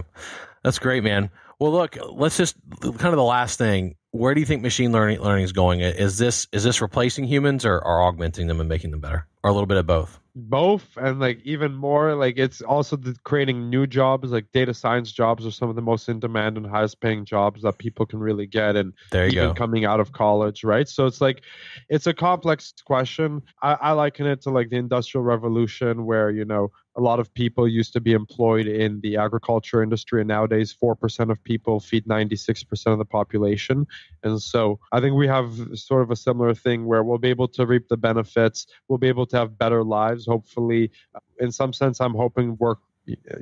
That's 0.64 0.78
great, 0.78 1.04
man. 1.04 1.30
Well, 1.58 1.72
look, 1.72 1.96
let's 2.10 2.36
just 2.36 2.56
kind 2.80 3.04
of 3.04 3.16
the 3.16 3.22
last 3.22 3.58
thing. 3.58 3.96
Where 4.10 4.34
do 4.34 4.40
you 4.40 4.46
think 4.46 4.62
machine 4.62 4.90
learning 4.90 5.20
learning 5.20 5.44
is 5.44 5.52
going? 5.52 5.80
Is 5.80 6.18
this 6.18 6.48
is 6.50 6.64
this 6.64 6.80
replacing 6.80 7.24
humans 7.24 7.66
or, 7.66 7.74
or 7.74 8.02
augmenting 8.02 8.46
them 8.46 8.58
and 8.60 8.68
making 8.68 8.90
them 8.90 9.00
better, 9.00 9.26
or 9.42 9.50
a 9.50 9.52
little 9.52 9.66
bit 9.66 9.76
of 9.76 9.86
both? 9.86 10.18
Both 10.34 10.96
and 10.96 11.20
like 11.20 11.40
even 11.44 11.74
more 11.74 12.14
like 12.14 12.38
it's 12.38 12.62
also 12.62 12.96
the 12.96 13.14
creating 13.22 13.68
new 13.68 13.86
jobs 13.86 14.30
like 14.30 14.50
data 14.52 14.72
science 14.72 15.12
jobs 15.12 15.44
are 15.44 15.50
some 15.50 15.68
of 15.68 15.76
the 15.76 15.82
most 15.82 16.08
in 16.08 16.18
demand 16.18 16.56
and 16.56 16.66
highest 16.66 17.00
paying 17.00 17.24
jobs 17.24 17.62
that 17.62 17.76
people 17.76 18.06
can 18.06 18.18
really 18.18 18.46
get 18.46 18.74
and 18.74 18.94
There 19.10 19.26
you 19.26 19.32
even 19.32 19.48
go. 19.50 19.54
coming 19.54 19.84
out 19.84 20.00
of 20.00 20.12
college 20.12 20.64
right? 20.64 20.88
So 20.88 21.04
it's 21.06 21.20
like 21.20 21.42
it's 21.90 22.06
a 22.06 22.14
complex 22.14 22.72
question. 22.84 23.42
I, 23.62 23.74
I 23.74 23.92
liken 23.92 24.26
it 24.26 24.40
to 24.42 24.50
like 24.50 24.70
the 24.70 24.76
industrial 24.76 25.22
revolution 25.24 26.06
where 26.06 26.30
you 26.30 26.46
know 26.46 26.70
a 26.94 27.00
lot 27.00 27.20
of 27.20 27.32
people 27.32 27.66
used 27.66 27.94
to 27.94 28.00
be 28.00 28.12
employed 28.12 28.66
in 28.66 29.00
the 29.00 29.16
agriculture 29.16 29.82
industry 29.82 30.20
and 30.20 30.28
nowadays 30.28 30.76
4% 30.82 31.30
of 31.30 31.42
people 31.42 31.80
feed 31.80 32.04
96% 32.04 32.86
of 32.92 32.98
the 32.98 33.04
population. 33.06 33.86
And 34.22 34.40
so 34.40 34.78
i 34.92 35.00
think 35.00 35.14
we 35.16 35.26
have 35.26 35.52
sort 35.74 36.02
of 36.02 36.10
a 36.10 36.16
similar 36.16 36.54
thing 36.54 36.86
where 36.86 37.02
we'll 37.02 37.18
be 37.18 37.28
able 37.28 37.48
to 37.48 37.66
reap 37.66 37.88
the 37.88 37.96
benefits 37.96 38.66
we'll 38.88 38.98
be 38.98 39.08
able 39.08 39.26
to 39.26 39.36
have 39.36 39.58
better 39.58 39.82
lives 39.82 40.21
hopefully 40.26 40.90
in 41.38 41.50
some 41.52 41.72
sense 41.72 42.00
i'm 42.00 42.14
hoping 42.14 42.56
work 42.58 42.78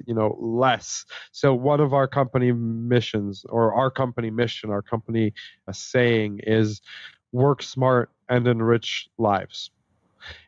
you 0.07 0.15
know 0.15 0.37
less. 0.41 1.05
So 1.33 1.55
one 1.55 1.81
of 1.81 1.93
our 1.93 2.09
company 2.09 2.53
missions 2.53 3.45
or 3.49 3.75
our 3.75 3.91
company 3.91 4.31
mission 4.31 4.71
our 4.71 4.83
company 4.83 5.35
uh, 5.69 5.73
saying 5.73 6.41
is 6.45 6.81
work 7.33 7.63
smart 7.63 8.11
and 8.29 8.47
enrich 8.47 9.09
lives. 9.19 9.71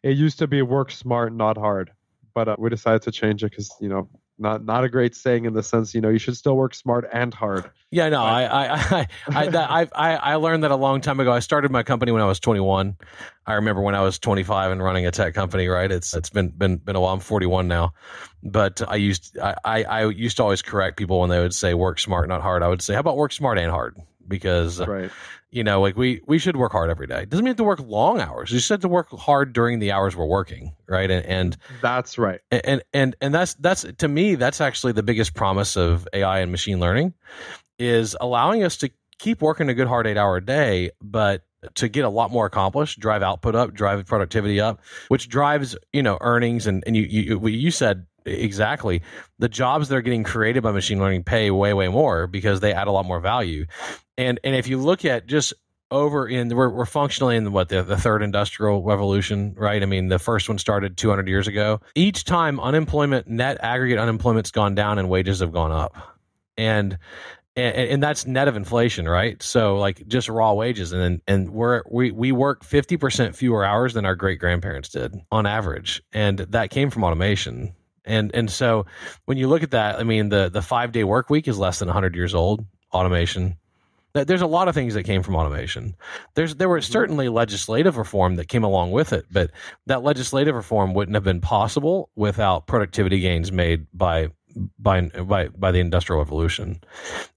It 0.03 0.17
used 0.17 0.39
to 0.39 0.47
be 0.47 0.63
work 0.63 0.91
smart 0.91 1.35
not 1.35 1.57
hard 1.57 1.93
but 2.35 2.49
uh, 2.49 2.57
we 2.59 2.71
decided 2.71 3.03
to 3.03 3.13
change 3.13 3.45
it 3.45 3.51
because 3.51 3.75
you 3.81 3.89
know 3.89 4.09
not 4.39 4.65
not 4.65 4.85
a 4.85 4.89
great 4.89 5.15
saying 5.15 5.45
in 5.45 5.53
the 5.53 5.63
sense 5.63 5.95
you 5.95 6.01
know 6.01 6.09
you 6.09 6.19
should 6.19 6.37
still 6.37 6.57
work 6.57 6.75
smart 6.75 7.09
and 7.13 7.33
hard. 7.33 7.71
Yeah, 7.91 8.09
no, 8.09 8.23
I 8.23 8.43
I 8.45 8.75
I 8.75 9.07
I, 9.29 9.47
that, 9.49 9.71
I 9.71 9.89
I 9.95 10.17
I 10.17 10.35
learned 10.37 10.65
that 10.65 10.71
a 10.71 10.77
long 10.77 11.01
time 11.01 11.21
ago. 11.21 11.33
I 11.33 11.41
started 11.41 11.71
my 11.71 11.83
company 11.83 12.13
when 12.13 12.23
I 12.23 12.27
was 12.27 12.41
21. 12.41 12.97
I 13.47 13.55
remember 13.55 13.83
when 13.83 13.95
I 13.95 14.01
was 14.01 14.19
25 14.19 14.73
and 14.73 14.83
running 14.83 15.07
a 15.07 15.11
tech 15.11 15.35
company. 15.35 15.69
Right, 15.69 15.91
it's 15.91 16.15
it's 16.15 16.31
been 16.31 16.49
been 16.49 16.77
been 16.79 16.97
a 16.97 17.01
while. 17.01 17.15
I'm 17.15 17.21
41 17.21 17.69
now, 17.69 17.93
but 18.43 18.83
I 18.87 18.97
used 18.97 19.39
I 19.39 19.55
I, 19.65 19.85
I 19.85 20.09
used 20.09 20.39
to 20.39 20.43
always 20.43 20.63
correct 20.63 20.97
people 20.97 21.21
when 21.21 21.31
they 21.31 21.41
would 21.41 21.55
say 21.55 21.75
work 21.75 21.99
smart, 21.99 22.29
not 22.29 22.41
hard. 22.41 22.63
I 22.63 22.69
would 22.69 22.83
say 22.83 22.95
how 22.95 23.01
about 23.01 23.17
work 23.17 23.33
smart 23.33 23.59
and 23.59 23.71
hard 23.71 23.97
because 24.27 24.81
uh, 24.81 24.87
Right. 24.87 25.11
You 25.53 25.63
know 25.63 25.81
like 25.81 25.97
we 25.97 26.21
we 26.27 26.39
should 26.39 26.57
work 26.57 26.73
hard 26.73 26.91
every 26.91 27.07
day. 27.07 27.25
Doesn't 27.27 27.45
mean 27.45 27.51
you 27.51 27.51
have 27.51 27.57
to 27.59 27.65
work 27.65 27.81
long 27.81 28.21
hours. 28.21 28.51
You 28.51 28.59
just 28.59 28.69
have 28.71 28.81
to 28.81 28.89
work 28.89 29.11
hard 29.11 29.53
during 29.53 29.79
the 29.79 29.93
hours 29.93 30.17
we're 30.17 30.27
working. 30.27 30.75
Right, 30.89 31.11
and 31.11 31.25
and 31.27 31.57
That's 31.81 32.19
right. 32.19 32.41
and 32.51 32.83
and 32.93 33.15
and 33.21 33.35
that's 33.35 33.55
that's 33.55 33.85
to 33.99 34.09
me 34.09 34.35
that's 34.35 34.61
actually 34.61 34.93
the 34.93 35.03
biggest 35.03 35.35
promise 35.35 35.77
of 35.77 36.09
AI 36.13 36.41
and 36.41 36.51
machine 36.51 36.81
learning 36.81 37.15
is 37.79 38.17
allowing 38.21 38.65
us 38.65 38.77
to 38.79 38.91
keep 39.19 39.41
working 39.41 39.69
a 39.69 39.75
good 39.75 39.87
hard 39.87 40.07
8 40.07 40.17
hour 40.17 40.41
day 40.41 40.91
but 41.01 41.45
to 41.75 41.89
get 41.89 42.05
a 42.05 42.09
lot 42.09 42.33
more 42.33 42.47
accomplished 42.47 42.99
drive 42.99 43.23
output 43.23 43.55
up 43.55 43.73
drive 43.73 44.05
productivity 44.07 44.61
up 44.61 44.81
which 45.09 45.29
drives 45.29 45.77
you 45.93 46.03
know 46.03 46.19
earnings 46.21 46.67
and 46.67 46.83
and 46.87 46.97
you 46.97 47.05
you 47.05 47.47
you 47.47 47.71
said 47.71 48.05
exactly. 48.25 49.03
The 49.39 49.49
jobs 49.49 49.89
that 49.89 49.97
are 49.97 50.03
getting 50.03 50.25
created 50.25 50.63
by 50.63 50.73
machine 50.73 50.99
learning 50.99 51.25
pay 51.25 51.51
way 51.51 51.73
way 51.75 51.89
more 51.89 52.27
because 52.27 52.61
they 52.61 52.73
add 52.73 52.89
a 52.89 52.93
lot 52.93 53.07
more 53.07 53.21
value. 53.21 53.67
And 54.17 54.39
and 54.45 54.55
if 54.55 54.67
you 54.67 54.79
look 54.79 55.05
at 55.05 55.27
just 55.27 55.55
over 55.91 56.27
in 56.27 56.49
we're, 56.49 56.71
we're 56.71 56.87
functionally 56.87 57.37
in 57.37 57.53
what 57.53 57.69
the, 57.69 57.83
the 57.83 57.97
third 57.97 58.23
industrial 58.23 58.83
revolution 58.83 59.55
right? 59.57 59.83
I 59.83 59.87
mean 59.87 60.09
the 60.09 60.19
first 60.19 60.49
one 60.49 60.59
started 60.59 60.97
200 60.97 61.29
years 61.29 61.47
ago. 61.47 61.81
Each 61.95 62.25
time 62.25 62.59
unemployment 62.59 63.29
net 63.29 63.59
aggregate 63.61 63.99
unemployment's 63.99 64.51
gone 64.51 64.75
down 64.75 64.99
and 64.99 65.09
wages 65.09 65.41
have 65.41 65.53
gone 65.53 65.71
up. 65.71 65.97
And 66.57 66.99
and, 67.55 67.77
and 67.77 68.03
that's 68.03 68.27
net 68.27 68.49
of 68.49 68.57
inflation 68.57 69.07
right? 69.09 69.43
So 69.43 69.77
like 69.77 70.07
just 70.09 70.29
raw 70.29 70.55
wages. 70.55 70.93
And 70.93 71.21
and 71.27 71.51
we're 71.51 71.83
we, 71.91 72.11
we 72.11 72.33
work 72.33 72.65
50% 72.65 73.35
fewer 73.35 73.65
hours 73.65 73.95
than 73.95 74.07
our 74.07 74.17
great 74.17 74.39
grandparents 74.39 74.89
did 74.89 75.15
on 75.31 75.47
average. 75.47 76.03
And 76.13 76.39
that 76.39 76.71
came 76.71 76.91
from 76.91 77.05
automation 77.05 77.75
and 78.05 78.35
and 78.35 78.51
so 78.51 78.87
when 79.25 79.39
you 79.39 79.49
look 79.49 79.63
at 79.63 79.71
that 79.71 79.99
i 79.99 80.03
mean 80.03 80.29
the 80.29 80.49
the 80.49 80.63
five 80.63 80.93
day 80.93 81.05
work 81.05 81.31
week 81.31 81.49
is 81.49 81.59
less 81.59 81.79
than 81.79 81.89
100 81.89 82.15
years 82.15 82.35
old 82.35 82.65
automation 82.93 83.57
there's 84.15 84.43
a 84.43 84.47
lot 84.47 84.69
of 84.69 84.75
things 84.75 84.95
that 84.95 85.05
came 85.05 85.23
from 85.23 85.37
automation. 85.37 85.95
There's 86.35 86.57
there 86.57 86.69
was 86.69 86.87
certainly 86.87 87.29
legislative 87.29 87.97
reform 87.97 88.37
that 88.37 88.49
came 88.49 88.63
along 88.65 88.93
with 88.93 89.13
it, 89.13 89.27
but 89.31 89.51
that 89.87 90.03
legislative 90.03 90.55
reform 90.55 90.93
wouldn't 90.93 91.15
have 91.15 91.25
been 91.25 91.41
possible 91.41 92.11
without 92.15 92.67
productivity 92.67 93.21
gains 93.21 93.51
made 93.51 93.87
by 93.95 94.29
by 94.79 95.01
by 95.01 95.49
by 95.49 95.73
the 95.73 95.81
industrial 95.81 96.21
revolution. 96.21 96.81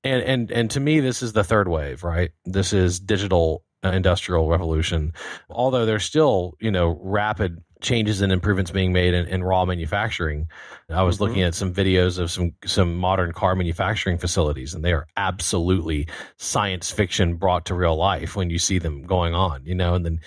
And 0.04 0.22
and 0.24 0.52
and 0.52 0.72
to 0.72 0.82
me 0.82 1.00
this 1.00 1.24
is 1.24 1.32
the 1.32 1.46
third 1.46 1.70
wave, 1.70 2.04
right? 2.04 2.32
This 2.44 2.74
is 2.74 3.00
digital 3.00 3.64
uh, 3.86 3.92
industrial 3.92 4.50
revolution. 4.50 5.14
Although 5.50 5.86
there's 5.86 6.04
still, 6.04 6.56
you 6.60 6.72
know, 6.72 7.00
rapid 7.02 7.64
changes 7.82 8.22
and 8.22 8.32
improvements 8.32 8.72
being 8.72 8.94
made 8.94 9.14
in, 9.14 9.28
in 9.28 9.44
raw 9.44 9.66
manufacturing. 9.66 10.48
I 10.90 11.04
was 11.04 11.18
Mhm. 11.18 11.20
looking 11.22 11.42
at 11.44 11.56
some 11.56 11.74
videos 11.74 12.20
of 12.20 12.30
some 12.32 12.54
some 12.66 12.96
modern 12.96 13.32
car 13.32 13.56
manufacturing 13.56 14.18
facilities, 14.18 14.74
and 14.74 14.84
they 14.84 14.94
are 14.94 15.08
absolutely 15.18 16.08
science 16.38 16.92
fiction 16.92 17.36
brought 17.36 17.66
to 17.66 17.76
real 17.76 17.96
life 17.96 18.36
when 18.36 18.50
you 18.50 18.60
see 18.60 18.80
them 18.80 19.04
going 19.04 19.34
on. 19.34 19.66
You 19.66 19.76
know, 19.76 19.94
and 19.96 20.06
then 20.06 20.20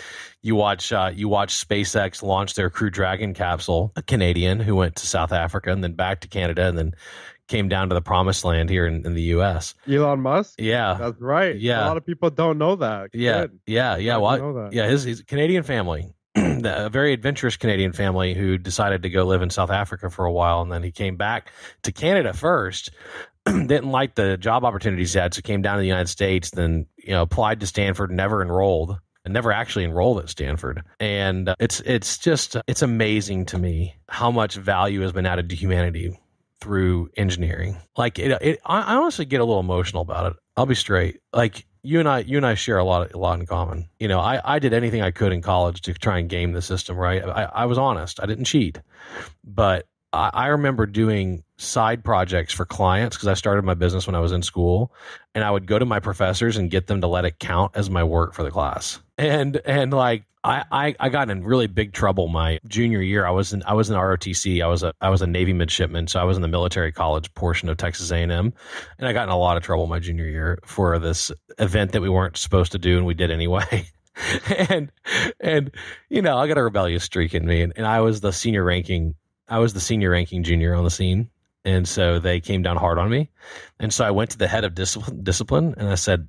you 0.42 0.54
watch 0.54 0.92
uh, 0.92 1.10
you 1.14 1.28
watch 1.28 1.54
SpaceX 1.54 2.22
launch 2.22 2.54
their 2.54 2.70
Crew 2.70 2.90
Dragon 2.90 3.34
capsule, 3.34 3.92
a 3.96 4.02
Canadian 4.02 4.60
who 4.60 4.74
went 4.76 4.96
to 4.96 5.06
South 5.06 5.32
Africa 5.32 5.70
and 5.72 5.82
then 5.82 5.92
back 5.94 6.20
to 6.20 6.28
Canada 6.28 6.66
and 6.66 6.76
then 6.78 6.92
came 7.48 7.66
down 7.68 7.88
to 7.88 7.94
the 7.94 8.02
promised 8.02 8.44
land 8.44 8.68
here 8.68 8.86
in, 8.86 9.06
in 9.06 9.14
the 9.14 9.22
U.S. 9.34 9.74
Elon 9.90 10.20
Musk. 10.20 10.54
Yeah, 10.58 10.98
That's 11.00 11.18
right. 11.18 11.56
Yeah. 11.56 11.86
A 11.86 11.88
lot 11.88 11.96
of 11.96 12.04
people 12.04 12.28
don't 12.28 12.58
know 12.58 12.76
that. 12.76 13.08
yeah, 13.14 13.42
Good. 13.46 13.58
yeah, 13.66 13.96
yeah. 13.96 14.18
Well, 14.18 14.52
that. 14.52 14.72
yeah, 14.74 14.86
his, 14.86 15.04
his 15.04 15.22
Canadian 15.22 15.62
family, 15.62 16.12
a 16.66 16.88
very 16.90 17.12
adventurous 17.12 17.56
Canadian 17.56 17.92
family 17.92 18.34
who 18.34 18.58
decided 18.58 19.02
to 19.02 19.10
go 19.10 19.24
live 19.24 19.42
in 19.42 19.50
South 19.50 19.70
Africa 19.70 20.10
for 20.10 20.24
a 20.24 20.32
while, 20.32 20.62
and 20.62 20.70
then 20.70 20.82
he 20.82 20.90
came 20.90 21.16
back 21.16 21.50
to 21.82 21.92
Canada 21.92 22.32
first. 22.32 22.90
Didn't 23.46 23.90
like 23.90 24.14
the 24.14 24.36
job 24.36 24.64
opportunities 24.64 25.12
he 25.12 25.18
had, 25.18 25.34
so 25.34 25.42
came 25.42 25.62
down 25.62 25.76
to 25.76 25.80
the 25.80 25.86
United 25.86 26.08
States. 26.08 26.50
Then 26.50 26.86
you 26.96 27.10
know 27.10 27.22
applied 27.22 27.60
to 27.60 27.66
Stanford, 27.66 28.10
never 28.10 28.42
enrolled, 28.42 28.98
and 29.24 29.34
never 29.34 29.52
actually 29.52 29.84
enrolled 29.84 30.20
at 30.20 30.28
Stanford. 30.28 30.82
And 31.00 31.50
uh, 31.50 31.54
it's 31.58 31.80
it's 31.80 32.18
just 32.18 32.56
it's 32.66 32.82
amazing 32.82 33.46
to 33.46 33.58
me 33.58 33.96
how 34.08 34.30
much 34.30 34.56
value 34.56 35.00
has 35.02 35.12
been 35.12 35.26
added 35.26 35.50
to 35.50 35.56
humanity 35.56 36.18
through 36.60 37.10
engineering. 37.16 37.76
Like 37.96 38.18
it, 38.18 38.30
it 38.42 38.60
I 38.64 38.80
I 38.80 38.96
honestly 38.96 39.24
get 39.24 39.40
a 39.40 39.44
little 39.44 39.60
emotional 39.60 40.02
about 40.02 40.32
it. 40.32 40.38
I'll 40.56 40.66
be 40.66 40.74
straight. 40.74 41.20
Like 41.32 41.66
you 41.82 42.00
and 42.00 42.08
I, 42.08 42.20
you 42.20 42.36
and 42.36 42.46
I 42.46 42.54
share 42.54 42.78
a 42.78 42.84
lot, 42.84 43.12
a 43.12 43.18
lot 43.18 43.38
in 43.40 43.46
common. 43.46 43.88
You 43.98 44.08
know, 44.08 44.20
I, 44.20 44.40
I 44.44 44.58
did 44.58 44.72
anything 44.72 45.02
I 45.02 45.10
could 45.10 45.32
in 45.32 45.42
college 45.42 45.82
to 45.82 45.94
try 45.94 46.18
and 46.18 46.28
game 46.28 46.52
the 46.52 46.62
system. 46.62 46.96
Right, 46.96 47.22
I, 47.24 47.44
I 47.44 47.66
was 47.66 47.78
honest. 47.78 48.20
I 48.22 48.26
didn't 48.26 48.44
cheat, 48.44 48.80
but 49.44 49.86
I, 50.12 50.30
I 50.32 50.46
remember 50.48 50.86
doing 50.86 51.44
side 51.58 52.04
projects 52.04 52.54
for 52.54 52.64
clients 52.64 53.16
because 53.16 53.28
I 53.28 53.34
started 53.34 53.64
my 53.64 53.74
business 53.74 54.06
when 54.06 54.14
I 54.14 54.20
was 54.20 54.32
in 54.32 54.42
school, 54.42 54.92
and 55.34 55.44
I 55.44 55.50
would 55.50 55.66
go 55.66 55.78
to 55.78 55.84
my 55.84 56.00
professors 56.00 56.56
and 56.56 56.70
get 56.70 56.86
them 56.86 57.00
to 57.02 57.06
let 57.06 57.24
it 57.24 57.38
count 57.38 57.72
as 57.74 57.90
my 57.90 58.04
work 58.04 58.32
for 58.32 58.42
the 58.42 58.50
class. 58.50 59.00
And 59.18 59.60
and 59.64 59.92
like 59.92 60.24
I, 60.44 60.64
I, 60.70 60.94
I 61.00 61.08
got 61.08 61.30
in 61.30 61.44
really 61.44 61.66
big 61.66 61.92
trouble 61.92 62.28
my 62.28 62.60
junior 62.66 63.02
year. 63.02 63.26
I 63.26 63.30
was 63.30 63.52
in 63.52 63.62
I 63.64 63.74
was 63.74 63.90
in 63.90 63.96
ROTC. 63.96 64.62
I 64.62 64.68
was 64.68 64.82
a 64.82 64.94
I 65.00 65.10
was 65.10 65.20
a 65.20 65.26
Navy 65.26 65.52
midshipman, 65.52 66.06
so 66.06 66.20
I 66.20 66.24
was 66.24 66.36
in 66.36 66.42
the 66.42 66.48
military 66.48 66.92
college 66.92 67.32
portion 67.34 67.68
of 67.68 67.76
Texas 67.76 68.10
A 68.10 68.16
and 68.16 68.32
M, 68.32 68.54
and 68.98 69.08
I 69.08 69.12
got 69.12 69.24
in 69.24 69.30
a 69.30 69.38
lot 69.38 69.56
of 69.56 69.62
trouble 69.62 69.86
my 69.86 69.98
junior 69.98 70.26
year 70.26 70.58
for 70.64 70.98
this 70.98 71.32
event 71.58 71.92
that 71.92 72.02
we 72.02 72.08
weren't 72.08 72.36
supposed 72.36 72.72
to 72.72 72.78
do, 72.78 72.96
and 72.96 73.04
we 73.04 73.14
did 73.14 73.30
anyway. 73.30 73.88
and 74.68 74.92
and 75.40 75.70
you 76.08 76.22
know 76.22 76.38
I 76.38 76.46
got 76.46 76.58
a 76.58 76.62
rebellious 76.62 77.04
streak 77.04 77.34
in 77.34 77.44
me, 77.44 77.62
and, 77.62 77.72
and 77.76 77.86
I 77.86 78.00
was 78.00 78.20
the 78.20 78.32
senior 78.32 78.64
ranking. 78.64 79.14
I 79.48 79.58
was 79.58 79.72
the 79.72 79.80
senior 79.80 80.10
ranking 80.10 80.44
junior 80.44 80.74
on 80.74 80.84
the 80.84 80.90
scene, 80.90 81.30
and 81.68 81.86
so 81.86 82.18
they 82.18 82.40
came 82.40 82.62
down 82.62 82.76
hard 82.76 82.98
on 82.98 83.10
me, 83.10 83.28
and 83.78 83.92
so 83.92 84.04
I 84.04 84.10
went 84.10 84.30
to 84.30 84.38
the 84.38 84.48
head 84.48 84.64
of 84.64 84.74
discipline, 84.74 85.74
and 85.76 85.88
I 85.88 85.96
said, 85.96 86.28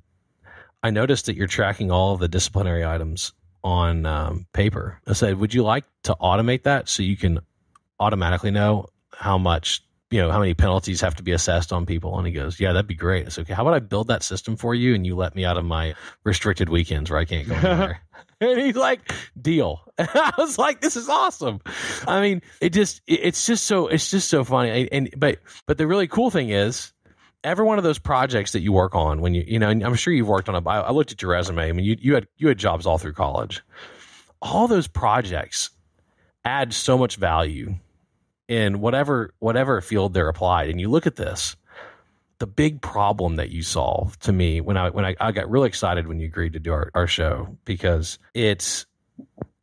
I 0.82 0.90
noticed 0.90 1.26
that 1.26 1.36
you're 1.36 1.46
tracking 1.46 1.90
all 1.90 2.16
the 2.16 2.28
disciplinary 2.28 2.84
items 2.84 3.32
on 3.62 4.06
um, 4.06 4.46
paper. 4.52 5.00
I 5.06 5.12
said, 5.14 5.38
would 5.38 5.54
you 5.54 5.62
like 5.62 5.84
to 6.04 6.16
automate 6.20 6.62
that 6.64 6.88
so 6.88 7.02
you 7.02 7.16
can 7.16 7.40
automatically 7.98 8.50
know 8.50 8.86
how 9.12 9.38
much, 9.38 9.82
you 10.10 10.20
know, 10.20 10.30
how 10.30 10.40
many 10.40 10.54
penalties 10.54 11.00
have 11.00 11.14
to 11.16 11.22
be 11.22 11.32
assessed 11.32 11.72
on 11.72 11.86
people? 11.86 12.18
And 12.18 12.26
he 12.26 12.32
goes, 12.32 12.58
yeah, 12.58 12.72
that'd 12.72 12.86
be 12.86 12.94
great. 12.94 13.26
I 13.26 13.28
said, 13.28 13.42
okay, 13.42 13.54
how 13.54 13.62
about 13.62 13.74
I 13.74 13.78
build 13.78 14.08
that 14.08 14.22
system 14.22 14.56
for 14.56 14.74
you 14.74 14.94
and 14.94 15.06
you 15.06 15.14
let 15.14 15.36
me 15.36 15.44
out 15.44 15.56
of 15.56 15.64
my 15.64 15.94
restricted 16.24 16.68
weekends 16.68 17.10
where 17.10 17.18
I 17.18 17.24
can't 17.24 17.48
go 17.48 17.54
anywhere? 17.54 18.00
and 18.40 18.58
he's 18.60 18.76
like, 18.76 19.00
deal. 19.40 19.80
And 20.00 20.08
I 20.14 20.32
was 20.38 20.56
like, 20.56 20.80
this 20.80 20.96
is 20.96 21.10
awesome. 21.10 21.60
I 22.08 22.22
mean, 22.22 22.40
it 22.62 22.70
just, 22.70 23.02
it's 23.06 23.44
just 23.46 23.66
so, 23.66 23.86
it's 23.88 24.10
just 24.10 24.30
so 24.30 24.44
funny. 24.44 24.88
And, 24.90 25.10
but, 25.14 25.40
but 25.66 25.76
the 25.76 25.86
really 25.86 26.08
cool 26.08 26.30
thing 26.30 26.48
is, 26.48 26.94
every 27.44 27.66
one 27.66 27.76
of 27.76 27.84
those 27.84 27.98
projects 27.98 28.52
that 28.52 28.60
you 28.60 28.72
work 28.72 28.94
on 28.94 29.20
when 29.20 29.32
you 29.34 29.42
you 29.46 29.58
know 29.58 29.70
and 29.70 29.82
i'm 29.82 29.94
sure 29.94 30.12
you've 30.12 30.28
worked 30.28 30.48
on 30.48 30.54
a 30.54 30.68
i 30.68 30.90
looked 30.90 31.10
at 31.10 31.22
your 31.22 31.30
resume 31.30 31.68
i 31.68 31.72
mean 31.72 31.86
you, 31.86 31.96
you 31.98 32.14
had 32.14 32.26
you 32.36 32.48
had 32.48 32.58
jobs 32.58 32.84
all 32.84 32.98
through 32.98 33.14
college 33.14 33.62
all 34.42 34.68
those 34.68 34.86
projects 34.86 35.70
add 36.44 36.72
so 36.72 36.98
much 36.98 37.16
value 37.16 37.74
in 38.50 38.80
whatever 38.80 39.32
whatever 39.38 39.80
field 39.80 40.12
they're 40.12 40.28
applied. 40.28 40.68
And 40.68 40.80
you 40.80 40.90
look 40.90 41.06
at 41.06 41.16
this 41.16 41.56
the 42.40 42.46
big 42.46 42.80
problem 42.80 43.36
that 43.36 43.50
you 43.50 43.62
solve 43.62 44.18
to 44.18 44.32
me 44.32 44.62
when 44.62 44.76
i 44.78 44.88
when 44.88 45.04
i, 45.04 45.14
I 45.20 45.30
got 45.30 45.50
really 45.50 45.68
excited 45.68 46.08
when 46.08 46.20
you 46.20 46.26
agreed 46.26 46.54
to 46.54 46.58
do 46.58 46.72
our, 46.72 46.90
our 46.94 47.06
show 47.06 47.54
because 47.66 48.18
it's 48.32 48.86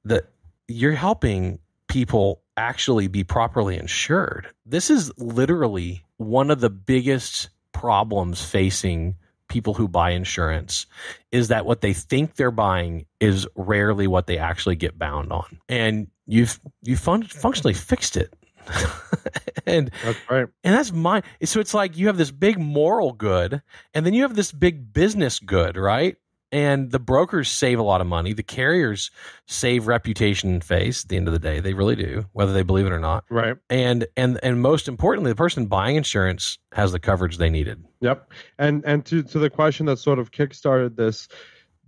that 0.06 0.26
you're 0.68 0.94
helping 0.94 1.60
people 1.88 2.42
actually 2.56 3.08
be 3.08 3.24
properly 3.24 3.78
insured. 3.78 4.48
This 4.66 4.90
is 4.90 5.12
literally 5.18 6.04
one 6.18 6.50
of 6.50 6.60
the 6.60 6.70
biggest 6.70 7.50
problems 7.72 8.44
facing 8.44 9.16
people 9.48 9.74
who 9.74 9.88
buy 9.88 10.12
insurance 10.12 10.86
is 11.32 11.48
that 11.48 11.66
what 11.66 11.82
they 11.82 11.94
think 11.94 12.36
they're 12.36 12.52
buying 12.52 13.06
is 13.20 13.48
rarely 13.56 14.08
what 14.08 14.28
they 14.28 14.38
actually 14.38 14.76
get 14.76 14.98
bound 15.00 15.32
on. 15.32 15.60
And 15.70 16.08
you've 16.26 16.60
you 16.84 16.98
fun- 16.98 17.24
functionally 17.24 17.74
fixed 17.74 18.18
it 18.18 18.34
and 19.66 19.92
That's 20.04 20.20
right. 20.30 20.48
and 20.64 20.74
that's 20.74 20.92
mine 20.92 21.24
so 21.44 21.60
it's 21.60 21.74
like 21.74 21.98
you 21.98 22.08
have 22.08 22.18
this 22.18 22.32
big 22.32 22.60
moral 22.60 23.14
good 23.14 23.62
and 23.94 24.06
then 24.06 24.14
you 24.14 24.22
have 24.24 24.36
this 24.36 24.52
big 24.52 24.94
business 24.94 25.40
good 25.40 25.78
right 25.78 26.16
and 26.52 26.92
the 26.92 27.00
brokers 27.00 27.50
save 27.50 27.78
a 27.78 27.84
lot 27.84 28.00
of 28.00 28.08
money 28.08 28.32
the 28.34 28.44
carriers 28.44 29.12
save 29.48 29.88
reputation 29.88 30.50
and 30.50 30.64
face 30.64 31.04
at 31.04 31.10
the 31.10 31.18
end 31.18 31.28
of 31.28 31.34
the 31.34 31.40
day 31.40 31.60
they 31.60 31.74
really 31.74 31.96
do 31.96 32.26
whether 32.32 32.54
they 32.54 32.64
believe 32.64 32.86
it 32.86 32.92
or 32.94 33.00
not 33.00 33.26
Right. 33.30 33.58
and 33.70 34.08
and 34.16 34.40
and 34.42 34.62
most 34.62 34.88
importantly 34.88 35.32
the 35.32 35.36
person 35.36 35.66
buying 35.66 35.98
insurance 35.98 36.58
has 36.74 36.92
the 36.94 37.00
coverage 37.00 37.38
they 37.38 37.50
needed 37.50 37.84
Yep. 38.00 38.32
And 38.60 38.84
and 38.86 39.04
to 39.08 39.24
to 39.24 39.40
the 39.40 39.50
question 39.50 39.88
that 39.88 39.98
sort 39.98 40.20
of 40.20 40.32
kickstarted 40.32 40.96
this, 40.98 41.28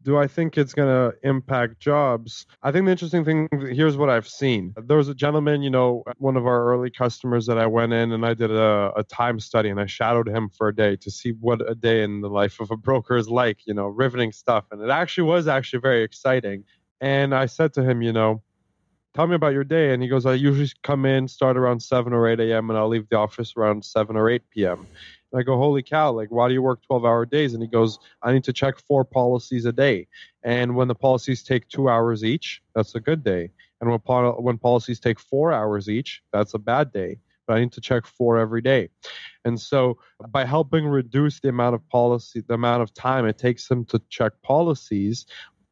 do 0.03 0.17
I 0.17 0.27
think 0.27 0.57
it's 0.57 0.73
going 0.73 0.87
to 0.87 1.17
impact 1.27 1.79
jobs? 1.79 2.45
I 2.63 2.71
think 2.71 2.85
the 2.85 2.91
interesting 2.91 3.25
thing 3.25 3.47
here's 3.51 3.97
what 3.97 4.09
I've 4.09 4.27
seen. 4.27 4.73
There 4.77 4.97
was 4.97 5.09
a 5.09 5.15
gentleman, 5.15 5.61
you 5.61 5.69
know, 5.69 6.03
one 6.17 6.37
of 6.37 6.45
our 6.45 6.65
early 6.65 6.89
customers 6.89 7.45
that 7.47 7.57
I 7.57 7.67
went 7.67 7.93
in 7.93 8.11
and 8.11 8.25
I 8.25 8.33
did 8.33 8.51
a, 8.51 8.91
a 8.95 9.03
time 9.03 9.39
study 9.39 9.69
and 9.69 9.79
I 9.79 9.85
shadowed 9.85 10.27
him 10.27 10.49
for 10.49 10.67
a 10.69 10.75
day 10.75 10.95
to 10.97 11.11
see 11.11 11.31
what 11.31 11.67
a 11.69 11.75
day 11.75 12.03
in 12.03 12.21
the 12.21 12.29
life 12.29 12.59
of 12.59 12.71
a 12.71 12.77
broker 12.77 13.17
is 13.17 13.29
like, 13.29 13.59
you 13.65 13.73
know, 13.73 13.87
riveting 13.87 14.31
stuff. 14.31 14.65
And 14.71 14.81
it 14.81 14.89
actually 14.89 15.29
was 15.29 15.47
actually 15.47 15.79
very 15.79 16.03
exciting. 16.03 16.63
And 17.01 17.33
I 17.33 17.45
said 17.45 17.73
to 17.73 17.83
him, 17.83 18.01
you 18.01 18.13
know, 18.13 18.41
tell 19.13 19.27
me 19.27 19.35
about 19.35 19.53
your 19.53 19.63
day. 19.63 19.93
And 19.93 20.01
he 20.01 20.09
goes, 20.09 20.25
I 20.25 20.33
usually 20.33 20.69
come 20.83 21.05
in, 21.05 21.27
start 21.27 21.57
around 21.57 21.81
7 21.81 22.13
or 22.13 22.27
8 22.27 22.39
a.m., 22.39 22.69
and 22.69 22.77
I'll 22.77 22.87
leave 22.87 23.07
the 23.09 23.17
office 23.17 23.53
around 23.57 23.83
7 23.83 24.15
or 24.15 24.29
8 24.29 24.41
p.m. 24.49 24.87
And 25.31 25.39
I 25.39 25.43
go, 25.43 25.57
holy 25.57 25.83
cow, 25.83 26.11
like, 26.11 26.31
why 26.31 26.47
do 26.47 26.53
you 26.53 26.61
work 26.61 26.81
12 26.83 27.05
hour 27.05 27.25
days? 27.25 27.53
And 27.53 27.61
he 27.61 27.69
goes, 27.69 27.99
I 28.23 28.33
need 28.33 28.43
to 28.45 28.53
check 28.53 28.79
four 28.79 29.03
policies 29.03 29.65
a 29.65 29.71
day. 29.71 30.07
And 30.43 30.75
when 30.75 30.87
the 30.87 30.95
policies 30.95 31.43
take 31.43 31.67
two 31.67 31.89
hours 31.89 32.23
each, 32.23 32.61
that's 32.75 32.95
a 32.95 32.99
good 32.99 33.23
day. 33.23 33.51
And 33.81 33.89
when, 33.89 33.99
when 34.43 34.57
policies 34.57 34.99
take 34.99 35.19
four 35.19 35.53
hours 35.53 35.89
each, 35.89 36.21
that's 36.33 36.53
a 36.53 36.59
bad 36.59 36.91
day. 36.91 37.19
But 37.47 37.57
I 37.57 37.59
need 37.61 37.71
to 37.73 37.81
check 37.81 38.05
four 38.05 38.37
every 38.37 38.61
day. 38.61 38.89
And 39.45 39.59
so 39.59 39.97
by 40.29 40.45
helping 40.45 40.85
reduce 40.85 41.39
the 41.39 41.49
amount 41.49 41.75
of 41.75 41.87
policy, 41.89 42.43
the 42.47 42.53
amount 42.53 42.83
of 42.83 42.93
time 42.93 43.25
it 43.25 43.37
takes 43.37 43.69
him 43.69 43.85
to 43.85 44.01
check 44.09 44.33
policies, 44.43 45.25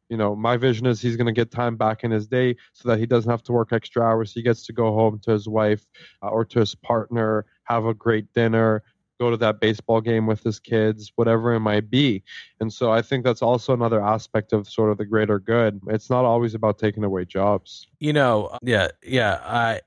you 0.08 0.16
know, 0.16 0.34
my 0.34 0.56
vision 0.56 0.86
is 0.86 1.00
he's 1.00 1.16
going 1.16 1.26
to 1.26 1.32
get 1.32 1.50
time 1.50 1.76
back 1.76 2.02
in 2.02 2.10
his 2.10 2.26
day 2.26 2.56
so 2.72 2.88
that 2.88 2.98
he 2.98 3.06
doesn't 3.06 3.30
have 3.30 3.42
to 3.44 3.52
work 3.52 3.72
extra 3.72 4.02
hours. 4.02 4.32
He 4.32 4.42
gets 4.42 4.64
to 4.66 4.72
go 4.72 4.92
home 4.94 5.20
to 5.24 5.32
his 5.32 5.46
wife 5.46 5.84
uh, 6.22 6.28
or 6.28 6.44
to 6.46 6.60
his 6.60 6.74
partner, 6.74 7.44
have 7.64 7.84
a 7.84 7.94
great 7.94 8.32
dinner, 8.32 8.82
go 9.18 9.30
to 9.30 9.36
that 9.38 9.60
baseball 9.60 10.00
game 10.00 10.26
with 10.26 10.42
his 10.42 10.58
kids, 10.58 11.12
whatever 11.16 11.52
it 11.54 11.60
might 11.60 11.90
be. 11.90 12.22
And 12.60 12.72
so 12.72 12.92
I 12.92 13.02
think 13.02 13.24
that's 13.24 13.42
also 13.42 13.72
another 13.72 14.04
aspect 14.04 14.52
of 14.52 14.68
sort 14.68 14.90
of 14.90 14.98
the 14.98 15.04
greater 15.04 15.38
good. 15.38 15.80
It's 15.88 16.10
not 16.10 16.24
always 16.24 16.54
about 16.54 16.78
taking 16.78 17.04
away 17.04 17.24
jobs. 17.24 17.86
You 17.98 18.12
know, 18.12 18.56
yeah, 18.62 18.88
yeah. 19.02 19.40
I, 19.44 19.80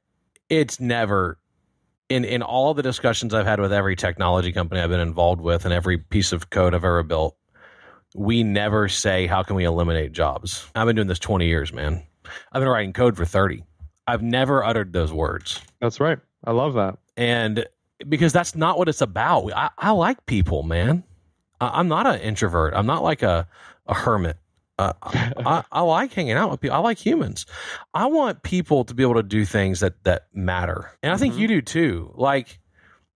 it's 0.49 0.79
never 0.79 1.37
in 2.09 2.25
in 2.25 2.41
all 2.41 2.73
the 2.73 2.83
discussions 2.83 3.33
I've 3.33 3.45
had 3.45 3.59
with 3.59 3.71
every 3.71 3.95
technology 3.95 4.51
company 4.51 4.81
I've 4.81 4.89
been 4.89 4.99
involved 4.99 5.41
with 5.41 5.65
and 5.65 5.73
every 5.73 5.97
piece 5.97 6.33
of 6.33 6.49
code 6.49 6.75
I've 6.75 6.83
ever 6.83 7.03
built. 7.03 7.37
We 8.13 8.43
never 8.43 8.89
say 8.89 9.25
how 9.25 9.43
can 9.43 9.55
we 9.55 9.63
eliminate 9.63 10.11
jobs. 10.11 10.67
I've 10.75 10.85
been 10.85 10.97
doing 10.97 11.07
this 11.07 11.19
20 11.19 11.47
years, 11.47 11.71
man. 11.71 12.03
I've 12.51 12.59
been 12.59 12.67
writing 12.67 12.91
code 12.91 13.15
for 13.15 13.23
30. 13.23 13.63
I've 14.05 14.21
never 14.21 14.63
uttered 14.63 14.91
those 14.91 15.13
words. 15.13 15.61
That's 15.79 16.01
right. 16.01 16.19
I 16.43 16.51
love 16.51 16.73
that. 16.73 16.97
And 17.15 17.65
because 18.07 18.33
that's 18.33 18.55
not 18.55 18.77
what 18.77 18.89
it's 18.89 19.01
about. 19.01 19.51
I, 19.53 19.69
I 19.77 19.91
like 19.91 20.25
people, 20.25 20.63
man. 20.63 21.03
I, 21.59 21.79
am 21.79 21.87
not 21.87 22.07
an 22.07 22.19
introvert. 22.19 22.73
I'm 22.75 22.85
not 22.85 23.03
like 23.03 23.21
a, 23.21 23.47
a 23.87 23.93
hermit. 23.93 24.37
Uh, 24.79 24.93
I, 25.03 25.63
I, 25.71 25.81
like 25.81 26.11
hanging 26.11 26.33
out 26.33 26.49
with 26.49 26.59
people. 26.59 26.75
I 26.75 26.79
like 26.79 26.97
humans. 26.97 27.45
I 27.93 28.07
want 28.07 28.41
people 28.41 28.83
to 28.85 28.95
be 28.95 29.03
able 29.03 29.15
to 29.15 29.23
do 29.23 29.45
things 29.45 29.81
that 29.81 30.03
that 30.05 30.27
matter, 30.33 30.89
and 31.03 31.13
I 31.13 31.17
think 31.17 31.33
mm-hmm. 31.33 31.41
you 31.41 31.47
do 31.49 31.61
too. 31.61 32.11
Like, 32.15 32.59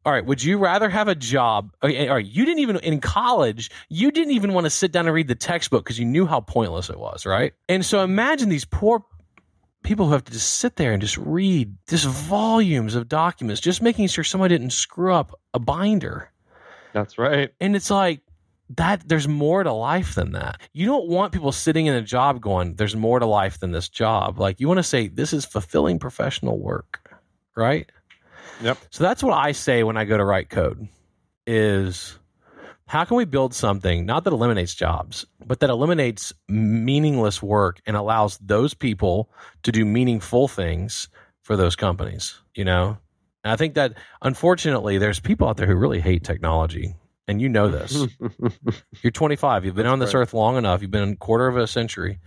all 0.06 0.14
right, 0.14 0.24
would 0.24 0.44
you 0.44 0.60
rather 0.60 0.90
have 0.90 1.08
a 1.08 1.16
job? 1.16 1.72
All 1.82 1.90
right, 1.90 2.24
you 2.24 2.46
didn't 2.46 2.60
even 2.60 2.78
in 2.78 3.02
college. 3.02 3.72
You 3.90 4.12
didn't 4.12 4.34
even 4.34 4.54
want 4.54 4.66
to 4.66 4.70
sit 4.70 4.92
down 4.92 5.08
and 5.08 5.16
read 5.16 5.28
the 5.28 5.34
textbook 5.34 5.84
because 5.84 5.98
you 5.98 6.06
knew 6.06 6.28
how 6.28 6.42
pointless 6.42 6.92
it 6.92 7.00
was, 7.00 7.26
right? 7.26 7.54
And 7.68 7.84
so 7.84 8.04
imagine 8.04 8.50
these 8.50 8.66
poor 8.66 9.04
people 9.86 10.08
who 10.08 10.14
have 10.14 10.26
to 10.26 10.32
just 10.34 10.56
sit 10.56 10.76
there 10.76 10.92
and 10.92 11.02
just 11.02 11.18
read 11.18 11.74
just 11.88 12.06
volumes 12.06 12.96
of 12.96 13.08
documents, 13.08 13.62
just 13.62 13.82
making 13.82 14.08
sure 14.08 14.24
somebody 14.24 14.58
didn't 14.58 14.74
screw 14.74 15.14
up 15.14 15.40
a 15.54 15.60
binder. 15.60 16.32
That's 16.94 17.18
right. 17.18 17.54
And 17.62 17.76
it's 17.76 17.90
like 17.90 18.22
that 18.72 19.08
there's 19.08 19.28
more 19.28 19.64
to 19.64 19.72
life 19.72 20.16
than 20.16 20.32
that. 20.32 20.60
You 20.74 20.88
don't 20.88 21.08
want 21.08 21.32
people 21.32 21.52
sitting 21.52 21.86
in 21.86 21.94
a 21.94 22.02
job 22.02 22.42
going, 22.42 22.76
there's 22.76 22.96
more 22.96 23.20
to 23.20 23.26
life 23.26 23.60
than 23.60 23.72
this 23.72 23.88
job. 23.88 24.40
Like 24.40 24.60
you 24.60 24.68
want 24.68 24.80
to 24.80 24.84
say 24.84 25.08
this 25.08 25.34
is 25.34 25.46
fulfilling 25.46 26.00
professional 26.00 26.58
work, 26.58 27.18
right? 27.56 27.90
Yep. 28.62 28.78
So 28.90 29.04
that's 29.04 29.22
what 29.22 29.34
I 29.34 29.52
say 29.52 29.84
when 29.84 29.98
I 29.98 30.06
go 30.06 30.18
to 30.18 30.26
write 30.26 30.50
code 30.50 30.88
is 31.46 32.18
how 32.88 33.04
can 33.04 33.18
we 33.18 33.26
build 33.26 33.54
something 33.54 34.06
not 34.06 34.24
that 34.24 34.34
eliminates 34.34 34.76
jobs, 34.76 35.26
but 35.46 35.60
that 35.60 35.70
eliminates 35.70 36.34
meaningless 36.48 37.42
work 37.42 37.82
and 37.86 37.98
allows 37.98 38.38
those 38.38 38.74
people 38.74 39.32
to 39.64 39.72
do 39.72 39.84
meaningful 39.86 40.48
things 40.48 41.10
for 41.42 41.56
those 41.56 41.76
companies? 41.76 42.40
You 42.54 42.66
know, 42.66 42.98
and 43.44 43.52
I 43.52 43.56
think 43.56 43.74
that 43.74 43.94
unfortunately, 44.22 44.98
there's 44.98 45.20
people 45.20 45.48
out 45.48 45.58
there 45.58 45.68
who 45.68 45.76
really 45.76 46.00
hate 46.00 46.24
technology, 46.24 46.96
and 47.28 47.42
you 47.42 47.50
know 47.50 47.70
this. 47.70 48.06
You're 49.02 49.12
25. 49.12 49.66
You've 49.66 49.76
been 49.76 49.86
That's 49.86 49.94
on 49.94 50.00
this 50.00 50.14
right. 50.14 50.22
earth 50.22 50.34
long 50.34 50.58
enough. 50.58 50.82
You've 50.82 50.92
been 50.92 51.14
a 51.14 51.16
quarter 51.16 51.48
of 51.48 51.58
a 51.58 51.68
century. 51.68 52.20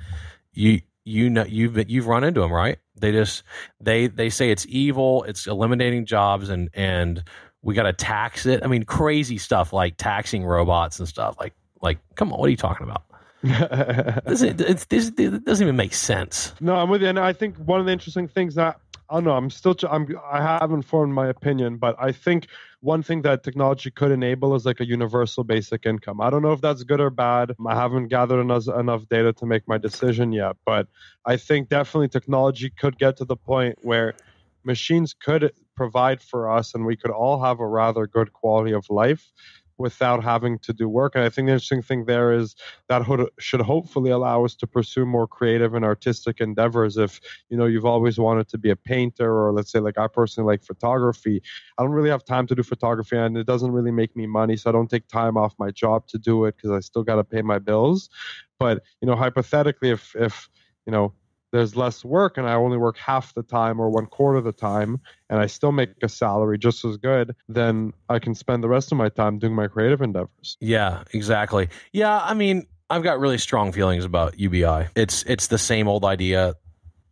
You 0.52 0.80
you 1.04 1.30
know 1.30 1.44
you've 1.44 1.88
you've 1.88 2.06
run 2.06 2.24
into 2.24 2.40
them, 2.40 2.52
right? 2.52 2.78
They 2.96 3.12
just 3.12 3.44
they 3.80 4.08
they 4.08 4.28
say 4.28 4.50
it's 4.50 4.66
evil. 4.68 5.22
It's 5.22 5.46
eliminating 5.46 6.04
jobs 6.04 6.48
and 6.48 6.68
and 6.74 7.22
we 7.62 7.74
got 7.74 7.84
to 7.84 7.92
tax 7.92 8.46
it. 8.46 8.64
I 8.64 8.66
mean, 8.66 8.84
crazy 8.84 9.38
stuff 9.38 9.72
like 9.72 9.96
taxing 9.96 10.44
robots 10.44 10.98
and 10.98 11.08
stuff. 11.08 11.36
Like, 11.38 11.54
like, 11.82 11.98
come 12.14 12.32
on, 12.32 12.38
what 12.38 12.46
are 12.46 12.50
you 12.50 12.56
talking 12.56 12.86
about? 12.88 13.04
this, 14.24 14.42
it, 14.42 14.58
this, 14.88 15.12
it 15.16 15.44
doesn't 15.44 15.64
even 15.64 15.76
make 15.76 15.94
sense. 15.94 16.52
No, 16.60 16.74
I'm 16.74 16.88
with 16.88 17.02
you. 17.02 17.08
And 17.08 17.18
I 17.18 17.32
think 17.32 17.56
one 17.56 17.78
of 17.78 17.86
the 17.86 17.92
interesting 17.92 18.26
things 18.26 18.56
that 18.56 18.80
I 19.10 19.14
don't 19.14 19.24
know, 19.24 19.32
I'm 19.32 19.48
still, 19.48 19.74
I'm, 19.88 20.06
I 20.30 20.42
haven't 20.42 20.82
formed 20.82 21.14
my 21.14 21.28
opinion, 21.28 21.78
but 21.78 21.96
I 21.98 22.12
think 22.12 22.48
one 22.80 23.02
thing 23.02 23.22
that 23.22 23.42
technology 23.42 23.90
could 23.90 24.10
enable 24.10 24.54
is 24.54 24.66
like 24.66 24.80
a 24.80 24.86
universal 24.86 25.44
basic 25.44 25.86
income. 25.86 26.20
I 26.20 26.28
don't 26.28 26.42
know 26.42 26.52
if 26.52 26.60
that's 26.60 26.82
good 26.82 27.00
or 27.00 27.08
bad. 27.08 27.54
I 27.66 27.74
haven't 27.74 28.08
gathered 28.08 28.40
enough, 28.40 28.68
enough 28.68 29.08
data 29.08 29.32
to 29.34 29.46
make 29.46 29.66
my 29.66 29.78
decision 29.78 30.32
yet, 30.32 30.56
but 30.66 30.88
I 31.24 31.38
think 31.38 31.70
definitely 31.70 32.08
technology 32.08 32.68
could 32.68 32.98
get 32.98 33.16
to 33.16 33.24
the 33.24 33.36
point 33.36 33.78
where 33.80 34.14
machines 34.62 35.14
could 35.14 35.52
provide 35.78 36.20
for 36.20 36.50
us 36.50 36.74
and 36.74 36.84
we 36.84 36.96
could 36.96 37.12
all 37.12 37.40
have 37.42 37.60
a 37.60 37.66
rather 37.80 38.04
good 38.06 38.32
quality 38.32 38.72
of 38.72 38.84
life 38.90 39.32
without 39.78 40.24
having 40.24 40.58
to 40.58 40.72
do 40.72 40.88
work. 40.88 41.14
And 41.14 41.24
I 41.24 41.28
think 41.28 41.46
the 41.46 41.52
interesting 41.52 41.82
thing 41.82 42.04
there 42.04 42.32
is 42.32 42.56
that 42.88 43.00
should 43.38 43.60
hopefully 43.60 44.10
allow 44.10 44.44
us 44.44 44.56
to 44.56 44.66
pursue 44.66 45.06
more 45.06 45.28
creative 45.28 45.72
and 45.74 45.84
artistic 45.84 46.40
endeavors. 46.40 46.96
If 46.96 47.20
you 47.48 47.56
know 47.56 47.66
you've 47.66 47.90
always 47.94 48.18
wanted 48.18 48.48
to 48.48 48.58
be 48.58 48.70
a 48.70 48.76
painter, 48.76 49.30
or 49.32 49.52
let's 49.52 49.70
say 49.70 49.78
like 49.78 49.96
I 49.96 50.08
personally 50.08 50.48
like 50.52 50.64
photography, 50.64 51.40
I 51.78 51.82
don't 51.82 51.92
really 51.92 52.10
have 52.10 52.24
time 52.24 52.46
to 52.48 52.56
do 52.56 52.62
photography, 52.64 53.16
and 53.16 53.38
it 53.38 53.46
doesn't 53.46 53.70
really 53.70 53.92
make 53.92 54.16
me 54.16 54.26
money, 54.26 54.56
so 54.56 54.68
I 54.68 54.72
don't 54.72 54.90
take 54.90 55.06
time 55.06 55.36
off 55.36 55.54
my 55.58 55.70
job 55.70 56.08
to 56.08 56.18
do 56.18 56.44
it 56.46 56.56
because 56.56 56.72
I 56.72 56.80
still 56.80 57.04
got 57.04 57.16
to 57.16 57.24
pay 57.24 57.42
my 57.42 57.60
bills. 57.60 58.10
But 58.58 58.82
you 59.00 59.06
know, 59.06 59.14
hypothetically, 59.14 59.90
if 59.90 60.16
if 60.16 60.48
you 60.86 60.92
know 60.92 61.12
there's 61.50 61.76
less 61.76 62.04
work 62.04 62.38
and 62.38 62.48
I 62.48 62.54
only 62.54 62.78
work 62.78 62.98
half 62.98 63.34
the 63.34 63.42
time 63.42 63.80
or 63.80 63.88
one 63.90 64.06
quarter 64.06 64.38
of 64.38 64.44
the 64.44 64.52
time 64.52 65.00
and 65.30 65.40
I 65.40 65.46
still 65.46 65.72
make 65.72 65.90
a 66.02 66.08
salary 66.08 66.58
just 66.58 66.84
as 66.84 66.96
good, 66.96 67.34
then 67.48 67.92
I 68.08 68.18
can 68.18 68.34
spend 68.34 68.62
the 68.62 68.68
rest 68.68 68.92
of 68.92 68.98
my 68.98 69.08
time 69.08 69.38
doing 69.38 69.54
my 69.54 69.68
creative 69.68 70.02
endeavors. 70.02 70.56
Yeah, 70.60 71.04
exactly. 71.12 71.68
Yeah, 71.92 72.18
I 72.18 72.34
mean, 72.34 72.66
I've 72.90 73.02
got 73.02 73.20
really 73.20 73.38
strong 73.38 73.72
feelings 73.72 74.04
about 74.04 74.38
UBI. 74.38 74.88
It's 74.94 75.22
it's 75.24 75.48
the 75.48 75.58
same 75.58 75.88
old 75.88 76.04
idea 76.04 76.54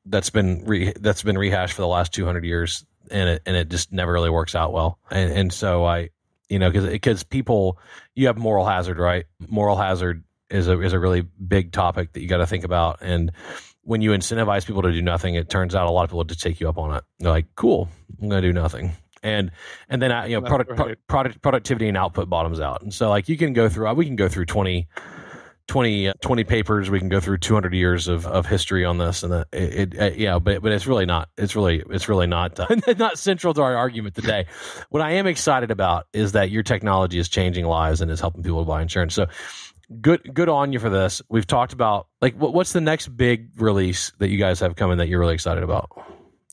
that's 0.04 0.30
been 0.30 0.64
re, 0.64 0.92
that's 1.00 1.22
been 1.22 1.36
rehashed 1.36 1.74
for 1.74 1.82
the 1.82 1.88
last 1.88 2.12
200 2.14 2.44
years 2.44 2.84
and 3.10 3.28
it 3.28 3.42
and 3.46 3.56
it 3.56 3.68
just 3.68 3.92
never 3.92 4.12
really 4.12 4.30
works 4.30 4.54
out 4.54 4.72
well. 4.72 4.98
And 5.10 5.32
and 5.32 5.52
so 5.52 5.84
I 5.84 6.10
you 6.48 6.58
know 6.58 6.70
cuz 6.70 6.98
cuz 7.00 7.24
people 7.24 7.78
you 8.14 8.26
have 8.26 8.36
moral 8.36 8.66
hazard, 8.66 8.98
right? 8.98 9.26
Moral 9.48 9.76
hazard 9.76 10.24
is 10.50 10.68
a 10.68 10.80
is 10.80 10.92
a 10.92 10.98
really 10.98 11.22
big 11.22 11.72
topic 11.72 12.12
that 12.12 12.20
you 12.20 12.28
got 12.28 12.38
to 12.38 12.46
think 12.46 12.64
about 12.64 12.98
and 13.02 13.32
when 13.86 14.02
you 14.02 14.10
incentivize 14.10 14.66
people 14.66 14.82
to 14.82 14.92
do 14.92 15.00
nothing, 15.00 15.36
it 15.36 15.48
turns 15.48 15.74
out 15.74 15.86
a 15.86 15.90
lot 15.90 16.02
of 16.02 16.10
people 16.10 16.24
just 16.24 16.42
take 16.42 16.60
you 16.60 16.68
up 16.68 16.76
on 16.76 16.94
it. 16.96 17.04
They're 17.20 17.30
like, 17.30 17.46
"Cool, 17.54 17.88
I'm 18.20 18.28
going 18.28 18.42
to 18.42 18.48
do 18.48 18.52
nothing," 18.52 18.92
and 19.22 19.52
and 19.88 20.02
then 20.02 20.10
uh, 20.10 20.24
you 20.24 20.40
know 20.40 20.46
product, 20.46 20.78
right. 20.78 20.98
product 21.06 21.40
productivity 21.40 21.88
and 21.88 21.96
output 21.96 22.28
bottoms 22.28 22.60
out. 22.60 22.82
And 22.82 22.92
so 22.92 23.08
like 23.08 23.28
you 23.28 23.36
can 23.36 23.52
go 23.52 23.68
through, 23.68 23.92
we 23.94 24.04
can 24.04 24.16
go 24.16 24.28
through 24.28 24.46
20, 24.46 24.88
20, 25.68 26.08
uh, 26.08 26.14
20 26.20 26.44
papers. 26.44 26.90
We 26.90 26.98
can 26.98 27.08
go 27.08 27.20
through 27.20 27.38
two 27.38 27.54
hundred 27.54 27.74
years 27.74 28.08
of, 28.08 28.26
of 28.26 28.44
history 28.44 28.84
on 28.84 28.98
this, 28.98 29.22
and 29.22 29.32
it, 29.32 29.48
it, 29.52 29.94
it, 29.94 30.00
uh, 30.00 30.10
yeah, 30.16 30.40
but 30.40 30.62
but 30.62 30.72
it's 30.72 30.88
really 30.88 31.06
not. 31.06 31.28
It's 31.38 31.54
really 31.54 31.84
it's 31.88 32.08
really 32.08 32.26
not 32.26 32.58
uh, 32.58 32.66
not 32.98 33.18
central 33.18 33.54
to 33.54 33.62
our 33.62 33.76
argument 33.76 34.16
today. 34.16 34.46
what 34.90 35.00
I 35.00 35.12
am 35.12 35.28
excited 35.28 35.70
about 35.70 36.06
is 36.12 36.32
that 36.32 36.50
your 36.50 36.64
technology 36.64 37.18
is 37.18 37.28
changing 37.28 37.66
lives 37.66 38.00
and 38.00 38.10
is 38.10 38.18
helping 38.18 38.42
people 38.42 38.64
to 38.64 38.68
buy 38.68 38.82
insurance. 38.82 39.14
So 39.14 39.28
good 40.00 40.34
good 40.34 40.48
on 40.48 40.72
you 40.72 40.78
for 40.78 40.90
this. 40.90 41.22
We've 41.28 41.46
talked 41.46 41.72
about 41.72 42.08
like 42.20 42.34
what, 42.34 42.54
what's 42.54 42.72
the 42.72 42.80
next 42.80 43.16
big 43.16 43.50
release 43.56 44.12
that 44.18 44.28
you 44.28 44.38
guys 44.38 44.60
have 44.60 44.76
coming 44.76 44.98
that 44.98 45.08
you're 45.08 45.20
really 45.20 45.34
excited 45.34 45.62
about? 45.62 45.90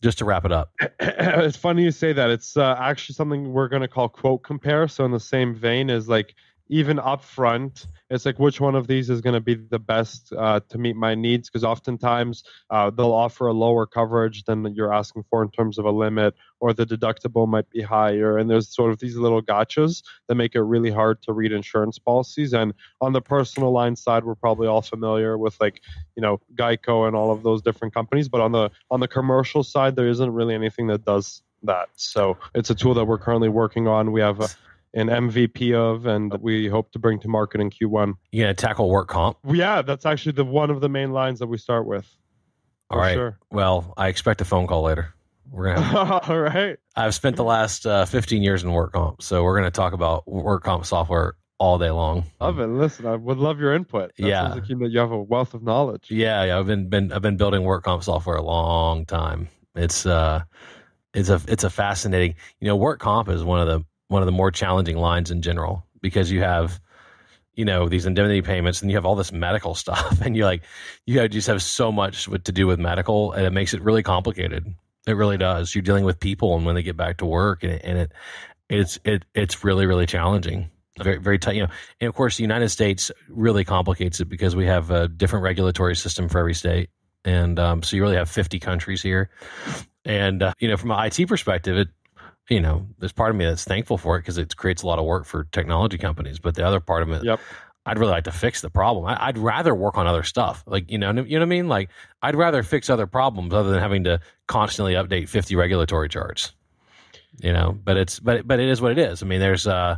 Just 0.02 0.18
to 0.18 0.26
wrap 0.26 0.46
it 0.46 0.52
up. 0.52 0.72
it's 1.00 1.58
funny 1.58 1.84
you 1.84 1.92
say 1.92 2.12
that. 2.12 2.30
It's 2.30 2.58
uh, 2.58 2.76
actually 2.78 3.16
something 3.16 3.54
we're 3.54 3.70
going 3.70 3.82
to 3.82 3.88
call 3.88 4.10
quote 4.10 4.44
compare. 4.44 4.88
So 4.88 5.06
in 5.06 5.12
the 5.12 5.20
same 5.20 5.56
vein 5.56 5.90
as 5.90 6.10
like 6.10 6.36
even 6.74 6.98
upfront, 6.98 7.86
it's 8.10 8.26
like 8.26 8.40
which 8.40 8.60
one 8.60 8.74
of 8.74 8.88
these 8.88 9.12
is 9.12 9.22
going 9.22 9.36
to 9.36 9.40
be 9.40 9.54
the 9.54 9.78
best 9.78 10.34
uh, 10.34 10.60
to 10.70 10.80
meet 10.80 10.96
my 10.96 11.14
needs? 11.14 11.48
Because 11.48 11.64
oftentimes 11.64 12.44
uh, 12.72 12.90
they'll 12.90 13.14
offer 13.14 13.46
a 13.46 13.54
lower 13.54 13.86
coverage 13.86 14.44
than 14.46 14.66
you're 14.74 14.92
asking 14.92 15.24
for 15.30 15.44
in 15.44 15.52
terms 15.52 15.78
of 15.78 15.86
a 15.86 15.92
limit, 15.92 16.34
or 16.60 16.74
the 16.74 16.84
deductible 16.84 17.48
might 17.48 17.70
be 17.70 17.82
higher. 17.82 18.40
And 18.40 18.50
there's 18.50 18.74
sort 18.74 18.92
of 18.92 18.98
these 18.98 19.16
little 19.16 19.42
gotchas 19.42 20.02
that 20.28 20.34
make 20.34 20.56
it 20.56 20.64
really 20.64 20.90
hard 20.90 21.22
to 21.24 21.32
read 21.32 21.52
insurance 21.52 22.00
policies. 22.00 22.54
And 22.54 22.74
on 23.02 23.14
the 23.14 23.22
personal 23.22 23.72
line 23.72 23.96
side, 23.96 24.24
we're 24.24 24.34
probably 24.34 24.68
all 24.68 24.82
familiar 24.82 25.38
with 25.38 25.56
like 25.62 25.80
you 26.16 26.22
know 26.22 26.40
Geico 26.56 27.08
and 27.08 27.16
all 27.16 27.30
of 27.30 27.44
those 27.44 27.62
different 27.62 27.94
companies. 27.94 28.30
But 28.30 28.42
on 28.42 28.52
the 28.52 28.72
on 28.90 29.00
the 29.00 29.08
commercial 29.08 29.64
side, 29.64 29.96
there 29.96 30.08
isn't 30.08 30.34
really 30.34 30.56
anything 30.56 30.88
that 30.88 31.06
does 31.06 31.44
that. 31.62 31.90
So 31.98 32.40
it's 32.56 32.72
a 32.72 32.76
tool 32.76 32.96
that 32.96 33.06
we're 33.06 33.20
currently 33.20 33.50
working 33.50 33.88
on. 33.88 34.12
We 34.12 34.22
have 34.22 34.40
a, 34.40 34.50
an 34.94 35.08
MVP 35.08 35.74
of, 35.74 36.06
and 36.06 36.34
we 36.42 36.68
hope 36.68 36.92
to 36.92 37.00
bring 37.00 37.20
to 37.20 37.28
market 37.28 37.62
in 37.62 37.70
Q1. 37.70 38.14
You 38.32 38.44
gonna 38.44 38.54
tackle 38.54 38.90
work 38.90 39.08
comp? 39.08 39.38
Yeah, 39.48 39.82
that's 39.82 40.06
actually 40.06 40.34
the 40.34 40.46
one 40.46 40.70
of 40.70 40.82
the 40.82 40.90
main 40.90 41.12
lines 41.12 41.40
that 41.40 41.48
we 41.48 41.58
start 41.58 41.86
with. 41.86 42.08
All 42.90 43.00
right. 43.00 43.16
Sure. 43.16 43.40
Well, 43.52 43.94
I 43.98 44.08
expect 44.08 44.42
a 44.42 44.46
phone 44.46 44.68
call 44.68 44.84
later. 44.84 45.14
We're 45.50 45.74
gonna. 45.74 45.82
have. 45.82 46.10
All 46.30 46.40
right. 46.40 46.78
I've 46.96 47.16
spent 47.16 47.36
the 47.36 47.44
last 47.44 47.86
uh, 47.86 48.06
15 48.06 48.44
years 48.44 48.64
in 48.64 48.72
work 48.72 48.94
comp, 48.94 49.22
so 49.22 49.44
we're 49.44 49.56
gonna 49.56 49.72
talk 49.72 49.94
about 49.94 50.28
work 50.28 50.64
comp 50.64 50.86
software 50.86 51.36
all 51.58 51.78
day 51.78 51.92
long. 51.92 52.26
Love 52.42 52.60
it. 52.60 52.68
Listen, 52.68 53.06
I 53.06 53.16
would 53.16 53.38
love 53.38 53.60
your 53.60 53.74
input. 53.74 54.16
That 54.18 54.28
yeah, 54.28 54.48
like 54.50 54.68
you, 54.68 54.86
you 54.86 55.00
have 55.00 55.12
a 55.12 55.22
wealth 55.22 55.54
of 55.54 55.64
knowledge. 55.64 56.12
Yeah, 56.12 56.44
yeah. 56.44 56.60
I've 56.60 56.68
been 56.68 56.90
been 56.90 57.12
I've 57.12 57.22
been 57.22 57.38
building 57.38 57.64
work 57.64 57.84
comp 57.84 58.04
software 58.04 58.36
a 58.36 58.44
long 58.44 59.06
time. 59.06 59.48
It's 59.76 60.06
uh, 60.06 60.44
it's 61.14 61.30
a 61.30 61.42
it's 61.48 61.64
a 61.64 61.70
fascinating. 61.70 62.36
You 62.60 62.68
know, 62.68 62.76
work 62.76 63.00
comp 63.00 63.30
is 63.30 63.44
one 63.44 63.60
of 63.60 63.68
the 63.68 63.86
one 64.14 64.22
of 64.22 64.28
the 64.28 64.32
more 64.32 64.52
challenging 64.52 64.96
lines 64.96 65.32
in 65.32 65.42
general 65.42 65.86
because 66.02 66.32
you 66.32 66.40
have 66.40 66.80
you 67.56 67.66
know 67.66 67.90
these 67.90 68.06
indemnity 68.06 68.42
payments 68.44 68.82
and 68.82 68.92
you 68.92 68.96
have 68.96 69.06
all 69.06 69.16
this 69.16 69.32
medical 69.32 69.76
stuff 69.84 70.22
and 70.22 70.38
you 70.38 70.46
like 70.46 70.62
you 71.06 71.20
have, 71.20 71.32
just 71.32 71.48
have 71.48 71.62
so 71.62 71.92
much 71.92 72.30
to 72.44 72.52
do 72.52 72.68
with 72.68 72.80
medical 72.80 73.32
and 73.34 73.46
it 73.46 73.52
makes 73.52 73.74
it 73.74 73.82
really 73.82 74.04
complicated. 74.04 74.74
It 75.06 75.14
really 75.18 75.38
does. 75.38 75.76
You're 75.76 75.82
dealing 75.82 76.06
with 76.06 76.20
people 76.20 76.56
and 76.56 76.66
when 76.66 76.76
they 76.76 76.84
get 76.84 76.96
back 76.96 77.18
to 77.18 77.26
work 77.26 77.64
and 77.64 77.74
it, 77.74 77.82
and 77.84 77.98
it 77.98 78.12
it's 78.70 79.00
it 79.04 79.26
it's 79.34 79.64
really 79.64 79.86
really 79.86 80.06
challenging. 80.06 80.70
Very 81.00 81.18
very 81.18 81.40
tight 81.40 81.56
you 81.56 81.64
know 81.64 81.72
and 82.00 82.08
of 82.08 82.14
course 82.14 82.38
the 82.38 82.44
united 82.44 82.70
states 82.70 83.12
really 83.28 83.64
complicates 83.64 84.20
it 84.20 84.26
because 84.26 84.56
we 84.56 84.68
have 84.68 84.92
a 84.92 85.08
different 85.08 85.42
regulatory 85.42 85.96
system 85.96 86.30
for 86.30 86.38
every 86.38 86.54
state 86.54 86.92
and 87.26 87.58
um, 87.58 87.82
so 87.82 87.96
you 87.96 88.04
really 88.04 88.18
have 88.18 88.30
50 88.30 88.60
countries 88.60 89.02
here. 89.02 89.30
And 90.06 90.44
uh, 90.44 90.54
you 90.60 90.68
know 90.68 90.78
from 90.78 90.92
an 90.92 91.12
it 91.12 91.28
perspective 91.28 91.78
it 91.78 91.88
you 92.50 92.60
know, 92.60 92.88
there's 93.00 93.14
part 93.14 93.30
of 93.30 93.36
me 93.36 93.46
that's 93.46 93.64
thankful 93.64 93.98
for 93.98 94.18
it 94.18 94.22
because 94.22 94.38
it 94.38 94.56
creates 94.56 94.84
a 94.84 94.88
lot 94.88 95.00
of 95.00 95.06
work 95.06 95.26
for 95.26 95.46
technology 95.46 95.98
companies. 95.98 96.40
But 96.40 96.56
the 96.56 96.66
other 96.66 96.80
part 96.80 97.04
of 97.04 97.12
it, 97.12 97.24
yep. 97.24 97.40
I'd 97.86 97.98
really 97.98 98.12
like 98.12 98.26
to 98.26 98.32
fix 98.32 98.62
the 98.62 98.70
problem. 98.70 99.06
I, 99.06 99.28
would 99.28 99.38
rather 99.38 99.76
work 99.76 99.98
on 99.98 100.08
other 100.08 100.24
stuff, 100.24 100.64
like 100.66 100.92
you 100.92 100.98
know, 100.98 101.12
you 101.12 101.24
know 101.24 101.40
what 101.40 101.42
I 101.42 101.46
mean. 101.46 101.68
Like 101.68 101.90
I'd 102.22 102.36
rather 102.36 102.64
fix 102.64 102.90
other 102.90 103.08
problems 103.08 103.54
other 103.54 103.72
than 103.72 103.80
having 103.80 104.06
to 104.06 104.20
constantly 104.48 104.94
update 104.94 105.30
50 105.30 105.56
regulatory 105.56 106.10
charts. 106.10 106.54
You 107.42 107.52
know, 107.52 107.78
but 107.84 107.98
it's 107.98 108.20
but 108.20 108.48
but 108.48 108.60
it 108.60 108.70
is 108.70 108.80
what 108.80 108.92
it 108.92 109.00
is. 109.00 109.24
I 109.24 109.26
mean, 109.26 109.40
there's 109.40 109.66
uh 109.66 109.98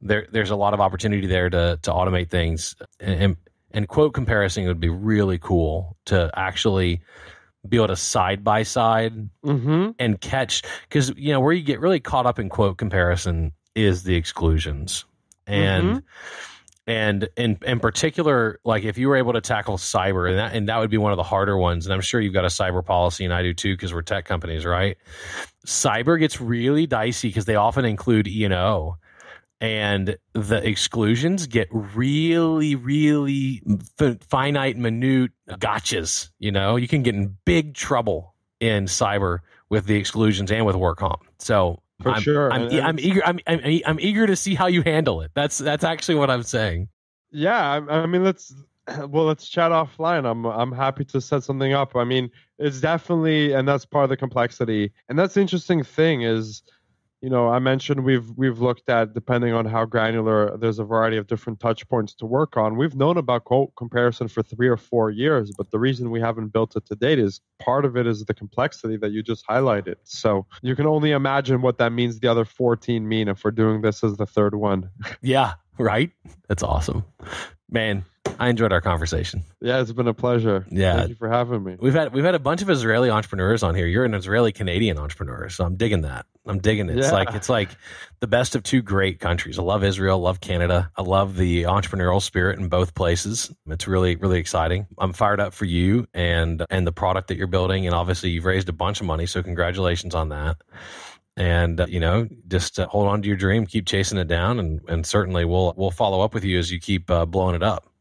there 0.00 0.26
there's 0.30 0.50
a 0.50 0.56
lot 0.56 0.74
of 0.74 0.80
opportunity 0.80 1.26
there 1.26 1.48
to 1.48 1.78
to 1.80 1.90
automate 1.90 2.28
things, 2.28 2.74
and, 2.98 3.22
and, 3.22 3.36
and 3.70 3.88
quote 3.88 4.14
comparison 4.14 4.66
would 4.66 4.80
be 4.80 4.88
really 4.88 5.38
cool 5.38 5.96
to 6.06 6.30
actually 6.34 7.00
be 7.68 7.76
able 7.76 7.88
to 7.88 7.96
side 7.96 8.42
by 8.42 8.62
side 8.62 9.28
and 9.98 10.20
catch 10.20 10.62
because 10.88 11.12
you 11.16 11.32
know 11.32 11.40
where 11.40 11.52
you 11.52 11.62
get 11.62 11.80
really 11.80 12.00
caught 12.00 12.26
up 12.26 12.38
in 12.38 12.48
quote 12.48 12.78
comparison 12.78 13.52
is 13.74 14.02
the 14.02 14.14
exclusions. 14.14 15.04
And 15.46 15.84
mm-hmm. 15.84 15.98
and 16.86 17.28
in 17.36 17.58
in 17.66 17.80
particular 17.80 18.60
like 18.64 18.84
if 18.84 18.98
you 18.98 19.08
were 19.08 19.16
able 19.16 19.32
to 19.32 19.40
tackle 19.40 19.76
cyber 19.76 20.28
and 20.28 20.38
that 20.38 20.54
and 20.54 20.68
that 20.68 20.78
would 20.78 20.90
be 20.90 20.98
one 20.98 21.12
of 21.12 21.16
the 21.16 21.22
harder 21.22 21.56
ones 21.58 21.84
and 21.84 21.92
i'm 21.92 22.00
sure 22.00 22.20
you've 22.20 22.32
got 22.32 22.44
a 22.44 22.48
cyber 22.48 22.84
policy 22.84 23.24
and 23.24 23.34
i 23.34 23.42
do 23.42 23.52
too 23.52 23.74
because 23.74 23.92
we're 23.92 24.02
tech 24.02 24.24
companies 24.24 24.64
right? 24.64 24.96
Cyber 25.66 26.18
gets 26.18 26.40
really 26.40 26.86
dicey 26.86 27.28
because 27.28 27.44
they 27.44 27.56
often 27.56 27.84
include 27.84 28.26
e&o 28.26 28.48
and 28.50 28.54
the 29.62 30.60
exclusions 30.68 31.46
get 31.46 31.68
really, 31.70 32.74
really 32.74 33.62
f- 34.00 34.16
finite, 34.28 34.76
minute 34.76 35.30
gotchas. 35.50 36.30
You 36.40 36.50
know, 36.50 36.74
you 36.74 36.88
can 36.88 37.04
get 37.04 37.14
in 37.14 37.36
big 37.44 37.74
trouble 37.74 38.34
in 38.58 38.86
cyber 38.86 39.38
with 39.70 39.86
the 39.86 39.94
exclusions 39.94 40.50
and 40.50 40.66
with 40.66 40.74
work 40.74 40.98
comp. 40.98 41.22
So 41.38 41.80
for 42.02 42.10
I'm, 42.10 42.22
sure, 42.22 42.52
I'm, 42.52 42.72
I'm, 42.72 42.98
eager. 42.98 43.22
I'm, 43.24 43.38
I'm, 43.46 43.80
I'm, 43.86 44.00
eager 44.00 44.26
to 44.26 44.34
see 44.34 44.56
how 44.56 44.66
you 44.66 44.82
handle 44.82 45.20
it. 45.20 45.30
That's 45.34 45.58
that's 45.58 45.84
actually 45.84 46.16
what 46.16 46.28
I'm 46.28 46.42
saying. 46.42 46.88
Yeah, 47.30 47.80
I, 47.88 48.02
I 48.02 48.06
mean, 48.06 48.24
let's 48.24 48.52
well, 49.08 49.26
let's 49.26 49.48
chat 49.48 49.70
offline. 49.70 50.28
I'm 50.28 50.44
I'm 50.44 50.72
happy 50.72 51.04
to 51.04 51.20
set 51.20 51.44
something 51.44 51.72
up. 51.72 51.94
I 51.94 52.02
mean, 52.02 52.32
it's 52.58 52.80
definitely, 52.80 53.52
and 53.52 53.68
that's 53.68 53.84
part 53.84 54.02
of 54.02 54.10
the 54.10 54.16
complexity. 54.16 54.92
And 55.08 55.16
that's 55.16 55.34
the 55.34 55.40
interesting 55.40 55.84
thing 55.84 56.22
is 56.22 56.64
you 57.22 57.30
know, 57.30 57.48
I 57.48 57.60
mentioned 57.60 58.04
we've 58.04 58.28
we've 58.36 58.58
looked 58.58 58.88
at 58.88 59.14
depending 59.14 59.52
on 59.52 59.64
how 59.64 59.84
granular. 59.84 60.56
There's 60.56 60.80
a 60.80 60.84
variety 60.84 61.16
of 61.16 61.28
different 61.28 61.60
touch 61.60 61.88
points 61.88 62.14
to 62.16 62.26
work 62.26 62.56
on. 62.56 62.76
We've 62.76 62.96
known 62.96 63.16
about 63.16 63.44
quote 63.44 63.74
comparison 63.76 64.26
for 64.26 64.42
three 64.42 64.66
or 64.66 64.76
four 64.76 65.10
years, 65.10 65.52
but 65.56 65.70
the 65.70 65.78
reason 65.78 66.10
we 66.10 66.20
haven't 66.20 66.48
built 66.48 66.74
it 66.74 66.84
to 66.86 66.96
date 66.96 67.20
is 67.20 67.40
part 67.60 67.84
of 67.84 67.96
it 67.96 68.08
is 68.08 68.24
the 68.24 68.34
complexity 68.34 68.96
that 68.96 69.12
you 69.12 69.22
just 69.22 69.46
highlighted. 69.46 69.94
So 70.02 70.46
you 70.62 70.74
can 70.74 70.86
only 70.86 71.12
imagine 71.12 71.62
what 71.62 71.78
that 71.78 71.92
means. 71.92 72.18
The 72.18 72.26
other 72.26 72.44
14 72.44 73.08
mean 73.08 73.28
if 73.28 73.44
we're 73.44 73.52
doing 73.52 73.82
this 73.82 74.02
as 74.02 74.16
the 74.16 74.26
third 74.26 74.56
one. 74.56 74.90
yeah, 75.22 75.54
right. 75.78 76.10
That's 76.48 76.64
awesome, 76.64 77.04
man. 77.70 78.04
I 78.38 78.48
enjoyed 78.48 78.72
our 78.72 78.80
conversation. 78.80 79.44
Yeah, 79.60 79.80
it's 79.80 79.92
been 79.92 80.08
a 80.08 80.14
pleasure. 80.14 80.66
Yeah, 80.70 80.96
thank 80.96 81.08
you 81.10 81.14
for 81.14 81.28
having 81.28 81.62
me. 81.62 81.76
We've 81.78 81.94
had 81.94 82.12
we've 82.12 82.24
had 82.24 82.34
a 82.34 82.38
bunch 82.40 82.62
of 82.62 82.70
Israeli 82.70 83.10
entrepreneurs 83.10 83.62
on 83.62 83.74
here. 83.74 83.86
You're 83.86 84.04
an 84.04 84.14
Israeli 84.14 84.52
Canadian 84.52 84.98
entrepreneur, 84.98 85.48
so 85.48 85.64
I'm 85.64 85.76
digging 85.76 86.02
that. 86.02 86.26
I'm 86.46 86.58
digging 86.58 86.88
it. 86.88 86.96
Yeah. 86.96 87.02
It's 87.04 87.12
like 87.12 87.34
it's 87.34 87.48
like 87.48 87.68
the 88.20 88.26
best 88.26 88.54
of 88.54 88.62
two 88.62 88.82
great 88.82 89.20
countries. 89.20 89.58
I 89.58 89.62
love 89.62 89.84
Israel, 89.84 90.18
love 90.18 90.40
Canada. 90.40 90.90
I 90.96 91.02
love 91.02 91.36
the 91.36 91.64
entrepreneurial 91.64 92.20
spirit 92.20 92.58
in 92.58 92.68
both 92.68 92.94
places. 92.94 93.52
It's 93.66 93.86
really 93.86 94.16
really 94.16 94.38
exciting. 94.38 94.86
I'm 94.98 95.12
fired 95.12 95.40
up 95.40 95.54
for 95.54 95.64
you 95.64 96.06
and 96.14 96.64
and 96.70 96.86
the 96.86 96.92
product 96.92 97.28
that 97.28 97.36
you're 97.36 97.46
building. 97.46 97.86
And 97.86 97.94
obviously, 97.94 98.30
you've 98.30 98.44
raised 98.44 98.68
a 98.68 98.72
bunch 98.72 99.00
of 99.00 99.06
money, 99.06 99.26
so 99.26 99.42
congratulations 99.42 100.14
on 100.14 100.30
that 100.30 100.56
and 101.36 101.80
uh, 101.80 101.86
you 101.88 101.98
know 102.00 102.28
just 102.48 102.78
uh, 102.78 102.86
hold 102.88 103.08
on 103.08 103.22
to 103.22 103.28
your 103.28 103.36
dream 103.36 103.66
keep 103.66 103.86
chasing 103.86 104.18
it 104.18 104.28
down 104.28 104.58
and 104.58 104.80
and 104.88 105.06
certainly 105.06 105.44
we'll 105.44 105.72
we'll 105.76 105.90
follow 105.90 106.20
up 106.20 106.34
with 106.34 106.44
you 106.44 106.58
as 106.58 106.70
you 106.70 106.78
keep 106.78 107.10
uh, 107.10 107.24
blowing 107.24 107.54
it 107.54 107.62
up 107.62 107.91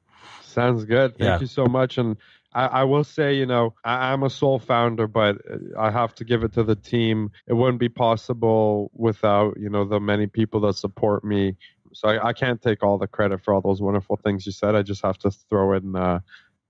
Sounds 0.52 0.86
good. 0.86 1.18
Thank 1.18 1.28
yeah. 1.28 1.40
you 1.40 1.48
so 1.48 1.66
much. 1.66 1.98
And 1.98 2.18
I, 2.54 2.66
I, 2.66 2.84
will 2.84 3.04
say, 3.04 3.36
you 3.36 3.46
know, 3.46 3.74
I, 3.84 4.14
am 4.14 4.24
a 4.24 4.30
sole 4.30 4.60
founder, 4.60 5.08
but 5.08 5.38
I 5.78 5.92
have 5.92 6.14
to 6.16 6.26
give 6.26 6.44
it 6.44 6.54
to 6.54 6.64
the 6.64 6.76
team. 6.76 7.32
It 7.48 7.54
wouldn't 7.54 7.80
be 7.80 7.90
possible 7.90 8.92
without, 8.94 9.58
you 9.58 9.70
know, 9.70 9.86
the 9.86 10.00
many 10.00 10.28
people 10.28 10.62
that 10.62 10.74
support 10.76 11.24
me. 11.24 11.56
So 11.94 12.10
I, 12.10 12.30
I 12.30 12.34
can't 12.34 12.62
take 12.62 12.84
all 12.84 12.98
the 12.98 13.08
credit 13.08 13.44
for 13.44 13.54
all 13.54 13.62
those 13.62 13.82
wonderful 13.82 14.18
things 14.18 14.46
you 14.46 14.52
said. 14.52 14.76
I 14.76 14.82
just 14.82 15.02
have 15.04 15.18
to 15.20 15.32
throw 15.32 15.74
in 15.74 15.96
uh, 15.96 16.20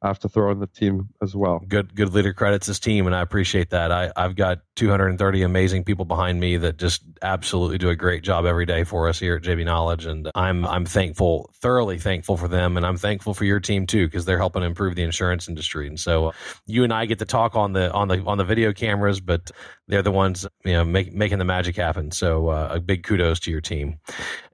I 0.03 0.07
have 0.07 0.19
to 0.19 0.29
throw 0.29 0.51
in 0.51 0.59
the 0.59 0.65
team 0.65 1.09
as 1.21 1.35
well. 1.35 1.61
Good, 1.67 1.93
good 1.93 2.11
leader 2.11 2.33
credits 2.33 2.65
his 2.65 2.79
team, 2.79 3.05
and 3.05 3.15
I 3.15 3.21
appreciate 3.21 3.69
that. 3.69 3.91
I, 3.91 4.11
I've 4.15 4.35
got 4.35 4.61
230 4.75 5.43
amazing 5.43 5.83
people 5.83 6.05
behind 6.05 6.39
me 6.39 6.57
that 6.57 6.77
just 6.77 7.03
absolutely 7.21 7.77
do 7.77 7.89
a 7.89 7.95
great 7.95 8.23
job 8.23 8.45
every 8.45 8.65
day 8.65 8.83
for 8.83 9.07
us 9.07 9.19
here 9.19 9.35
at 9.35 9.43
JBKnowledge, 9.43 10.07
and 10.07 10.31
I'm 10.33 10.65
I'm 10.65 10.85
thankful, 10.85 11.51
thoroughly 11.53 11.99
thankful 11.99 12.35
for 12.35 12.47
them, 12.47 12.77
and 12.77 12.85
I'm 12.85 12.97
thankful 12.97 13.35
for 13.35 13.45
your 13.45 13.59
team 13.59 13.85
too 13.85 14.07
because 14.07 14.25
they're 14.25 14.39
helping 14.39 14.63
improve 14.63 14.95
the 14.95 15.03
insurance 15.03 15.47
industry. 15.47 15.85
And 15.85 15.99
so, 15.99 16.29
uh, 16.29 16.31
you 16.65 16.83
and 16.83 16.91
I 16.91 17.05
get 17.05 17.19
to 17.19 17.25
talk 17.25 17.55
on 17.55 17.73
the 17.73 17.91
on 17.91 18.07
the 18.07 18.23
on 18.25 18.39
the 18.39 18.43
video 18.43 18.73
cameras, 18.73 19.19
but 19.19 19.51
they're 19.87 20.01
the 20.01 20.11
ones 20.11 20.47
you 20.65 20.73
know 20.73 20.83
make, 20.83 21.13
making 21.13 21.37
the 21.37 21.45
magic 21.45 21.75
happen. 21.75 22.09
So, 22.09 22.47
uh, 22.47 22.69
a 22.71 22.79
big 22.79 23.03
kudos 23.03 23.39
to 23.41 23.51
your 23.51 23.61
team, 23.61 23.99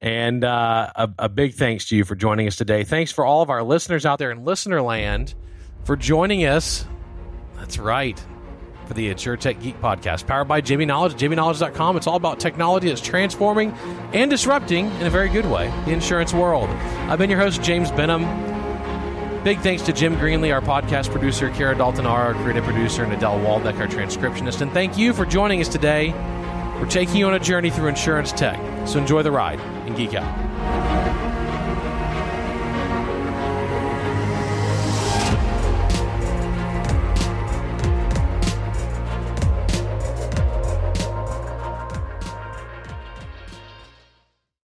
and 0.01 0.43
uh, 0.43 0.91
a, 0.93 1.09
a 1.19 1.29
big 1.29 1.53
thanks 1.53 1.87
to 1.87 1.95
you 1.95 2.03
for 2.03 2.15
joining 2.15 2.47
us 2.47 2.57
today. 2.57 2.83
Thanks 2.83 3.13
for 3.13 3.25
all 3.25 3.41
of 3.41 3.49
our 3.49 3.63
listeners 3.63 4.05
out 4.05 4.19
there 4.19 4.31
in 4.31 4.43
listener 4.43 4.81
land 4.81 5.35
for 5.87 5.95
joining 5.95 6.45
us. 6.45 6.85
That's 7.55 7.79
right. 7.79 8.21
For 8.87 8.93
the 8.93 9.09
InsurTech 9.09 9.61
Geek 9.61 9.81
podcast, 9.81 10.27
powered 10.27 10.47
by 10.47 10.61
JBKnowledge, 10.61 11.13
jbknowledge.com. 11.13 11.95
It's 11.95 12.07
all 12.07 12.17
about 12.17 12.41
technology 12.41 12.89
that's 12.89 12.99
transforming 12.99 13.71
and 14.11 14.29
disrupting 14.29 14.87
in 14.87 15.07
a 15.07 15.09
very 15.09 15.29
good 15.29 15.45
way 15.45 15.73
the 15.85 15.91
insurance 15.91 16.33
world. 16.33 16.69
I've 17.09 17.17
been 17.17 17.29
your 17.29 17.39
host, 17.39 17.63
James 17.63 17.89
Benham. 17.91 18.23
Big 19.45 19.59
thanks 19.59 19.81
to 19.83 19.93
Jim 19.93 20.17
Greenlee, 20.17 20.53
our 20.53 20.61
podcast 20.61 21.09
producer, 21.09 21.49
Kara 21.51 21.73
Dalton, 21.73 22.05
our 22.05 22.33
creative 22.33 22.65
producer, 22.65 23.05
and 23.05 23.13
Adele 23.13 23.39
Waldeck, 23.39 23.79
our 23.79 23.87
transcriptionist. 23.87 24.59
And 24.59 24.73
thank 24.73 24.97
you 24.97 25.13
for 25.13 25.25
joining 25.25 25.61
us 25.61 25.69
today. 25.69 26.11
We're 26.81 26.89
taking 26.89 27.15
you 27.15 27.27
on 27.27 27.33
a 27.33 27.39
journey 27.39 27.69
through 27.69 27.87
insurance 27.87 28.33
tech. 28.33 28.59
So 28.85 28.99
enjoy 28.99 29.23
the 29.23 29.31
ride 29.31 29.61
and 29.61 29.95
geek 29.95 30.15
out. 30.15 31.26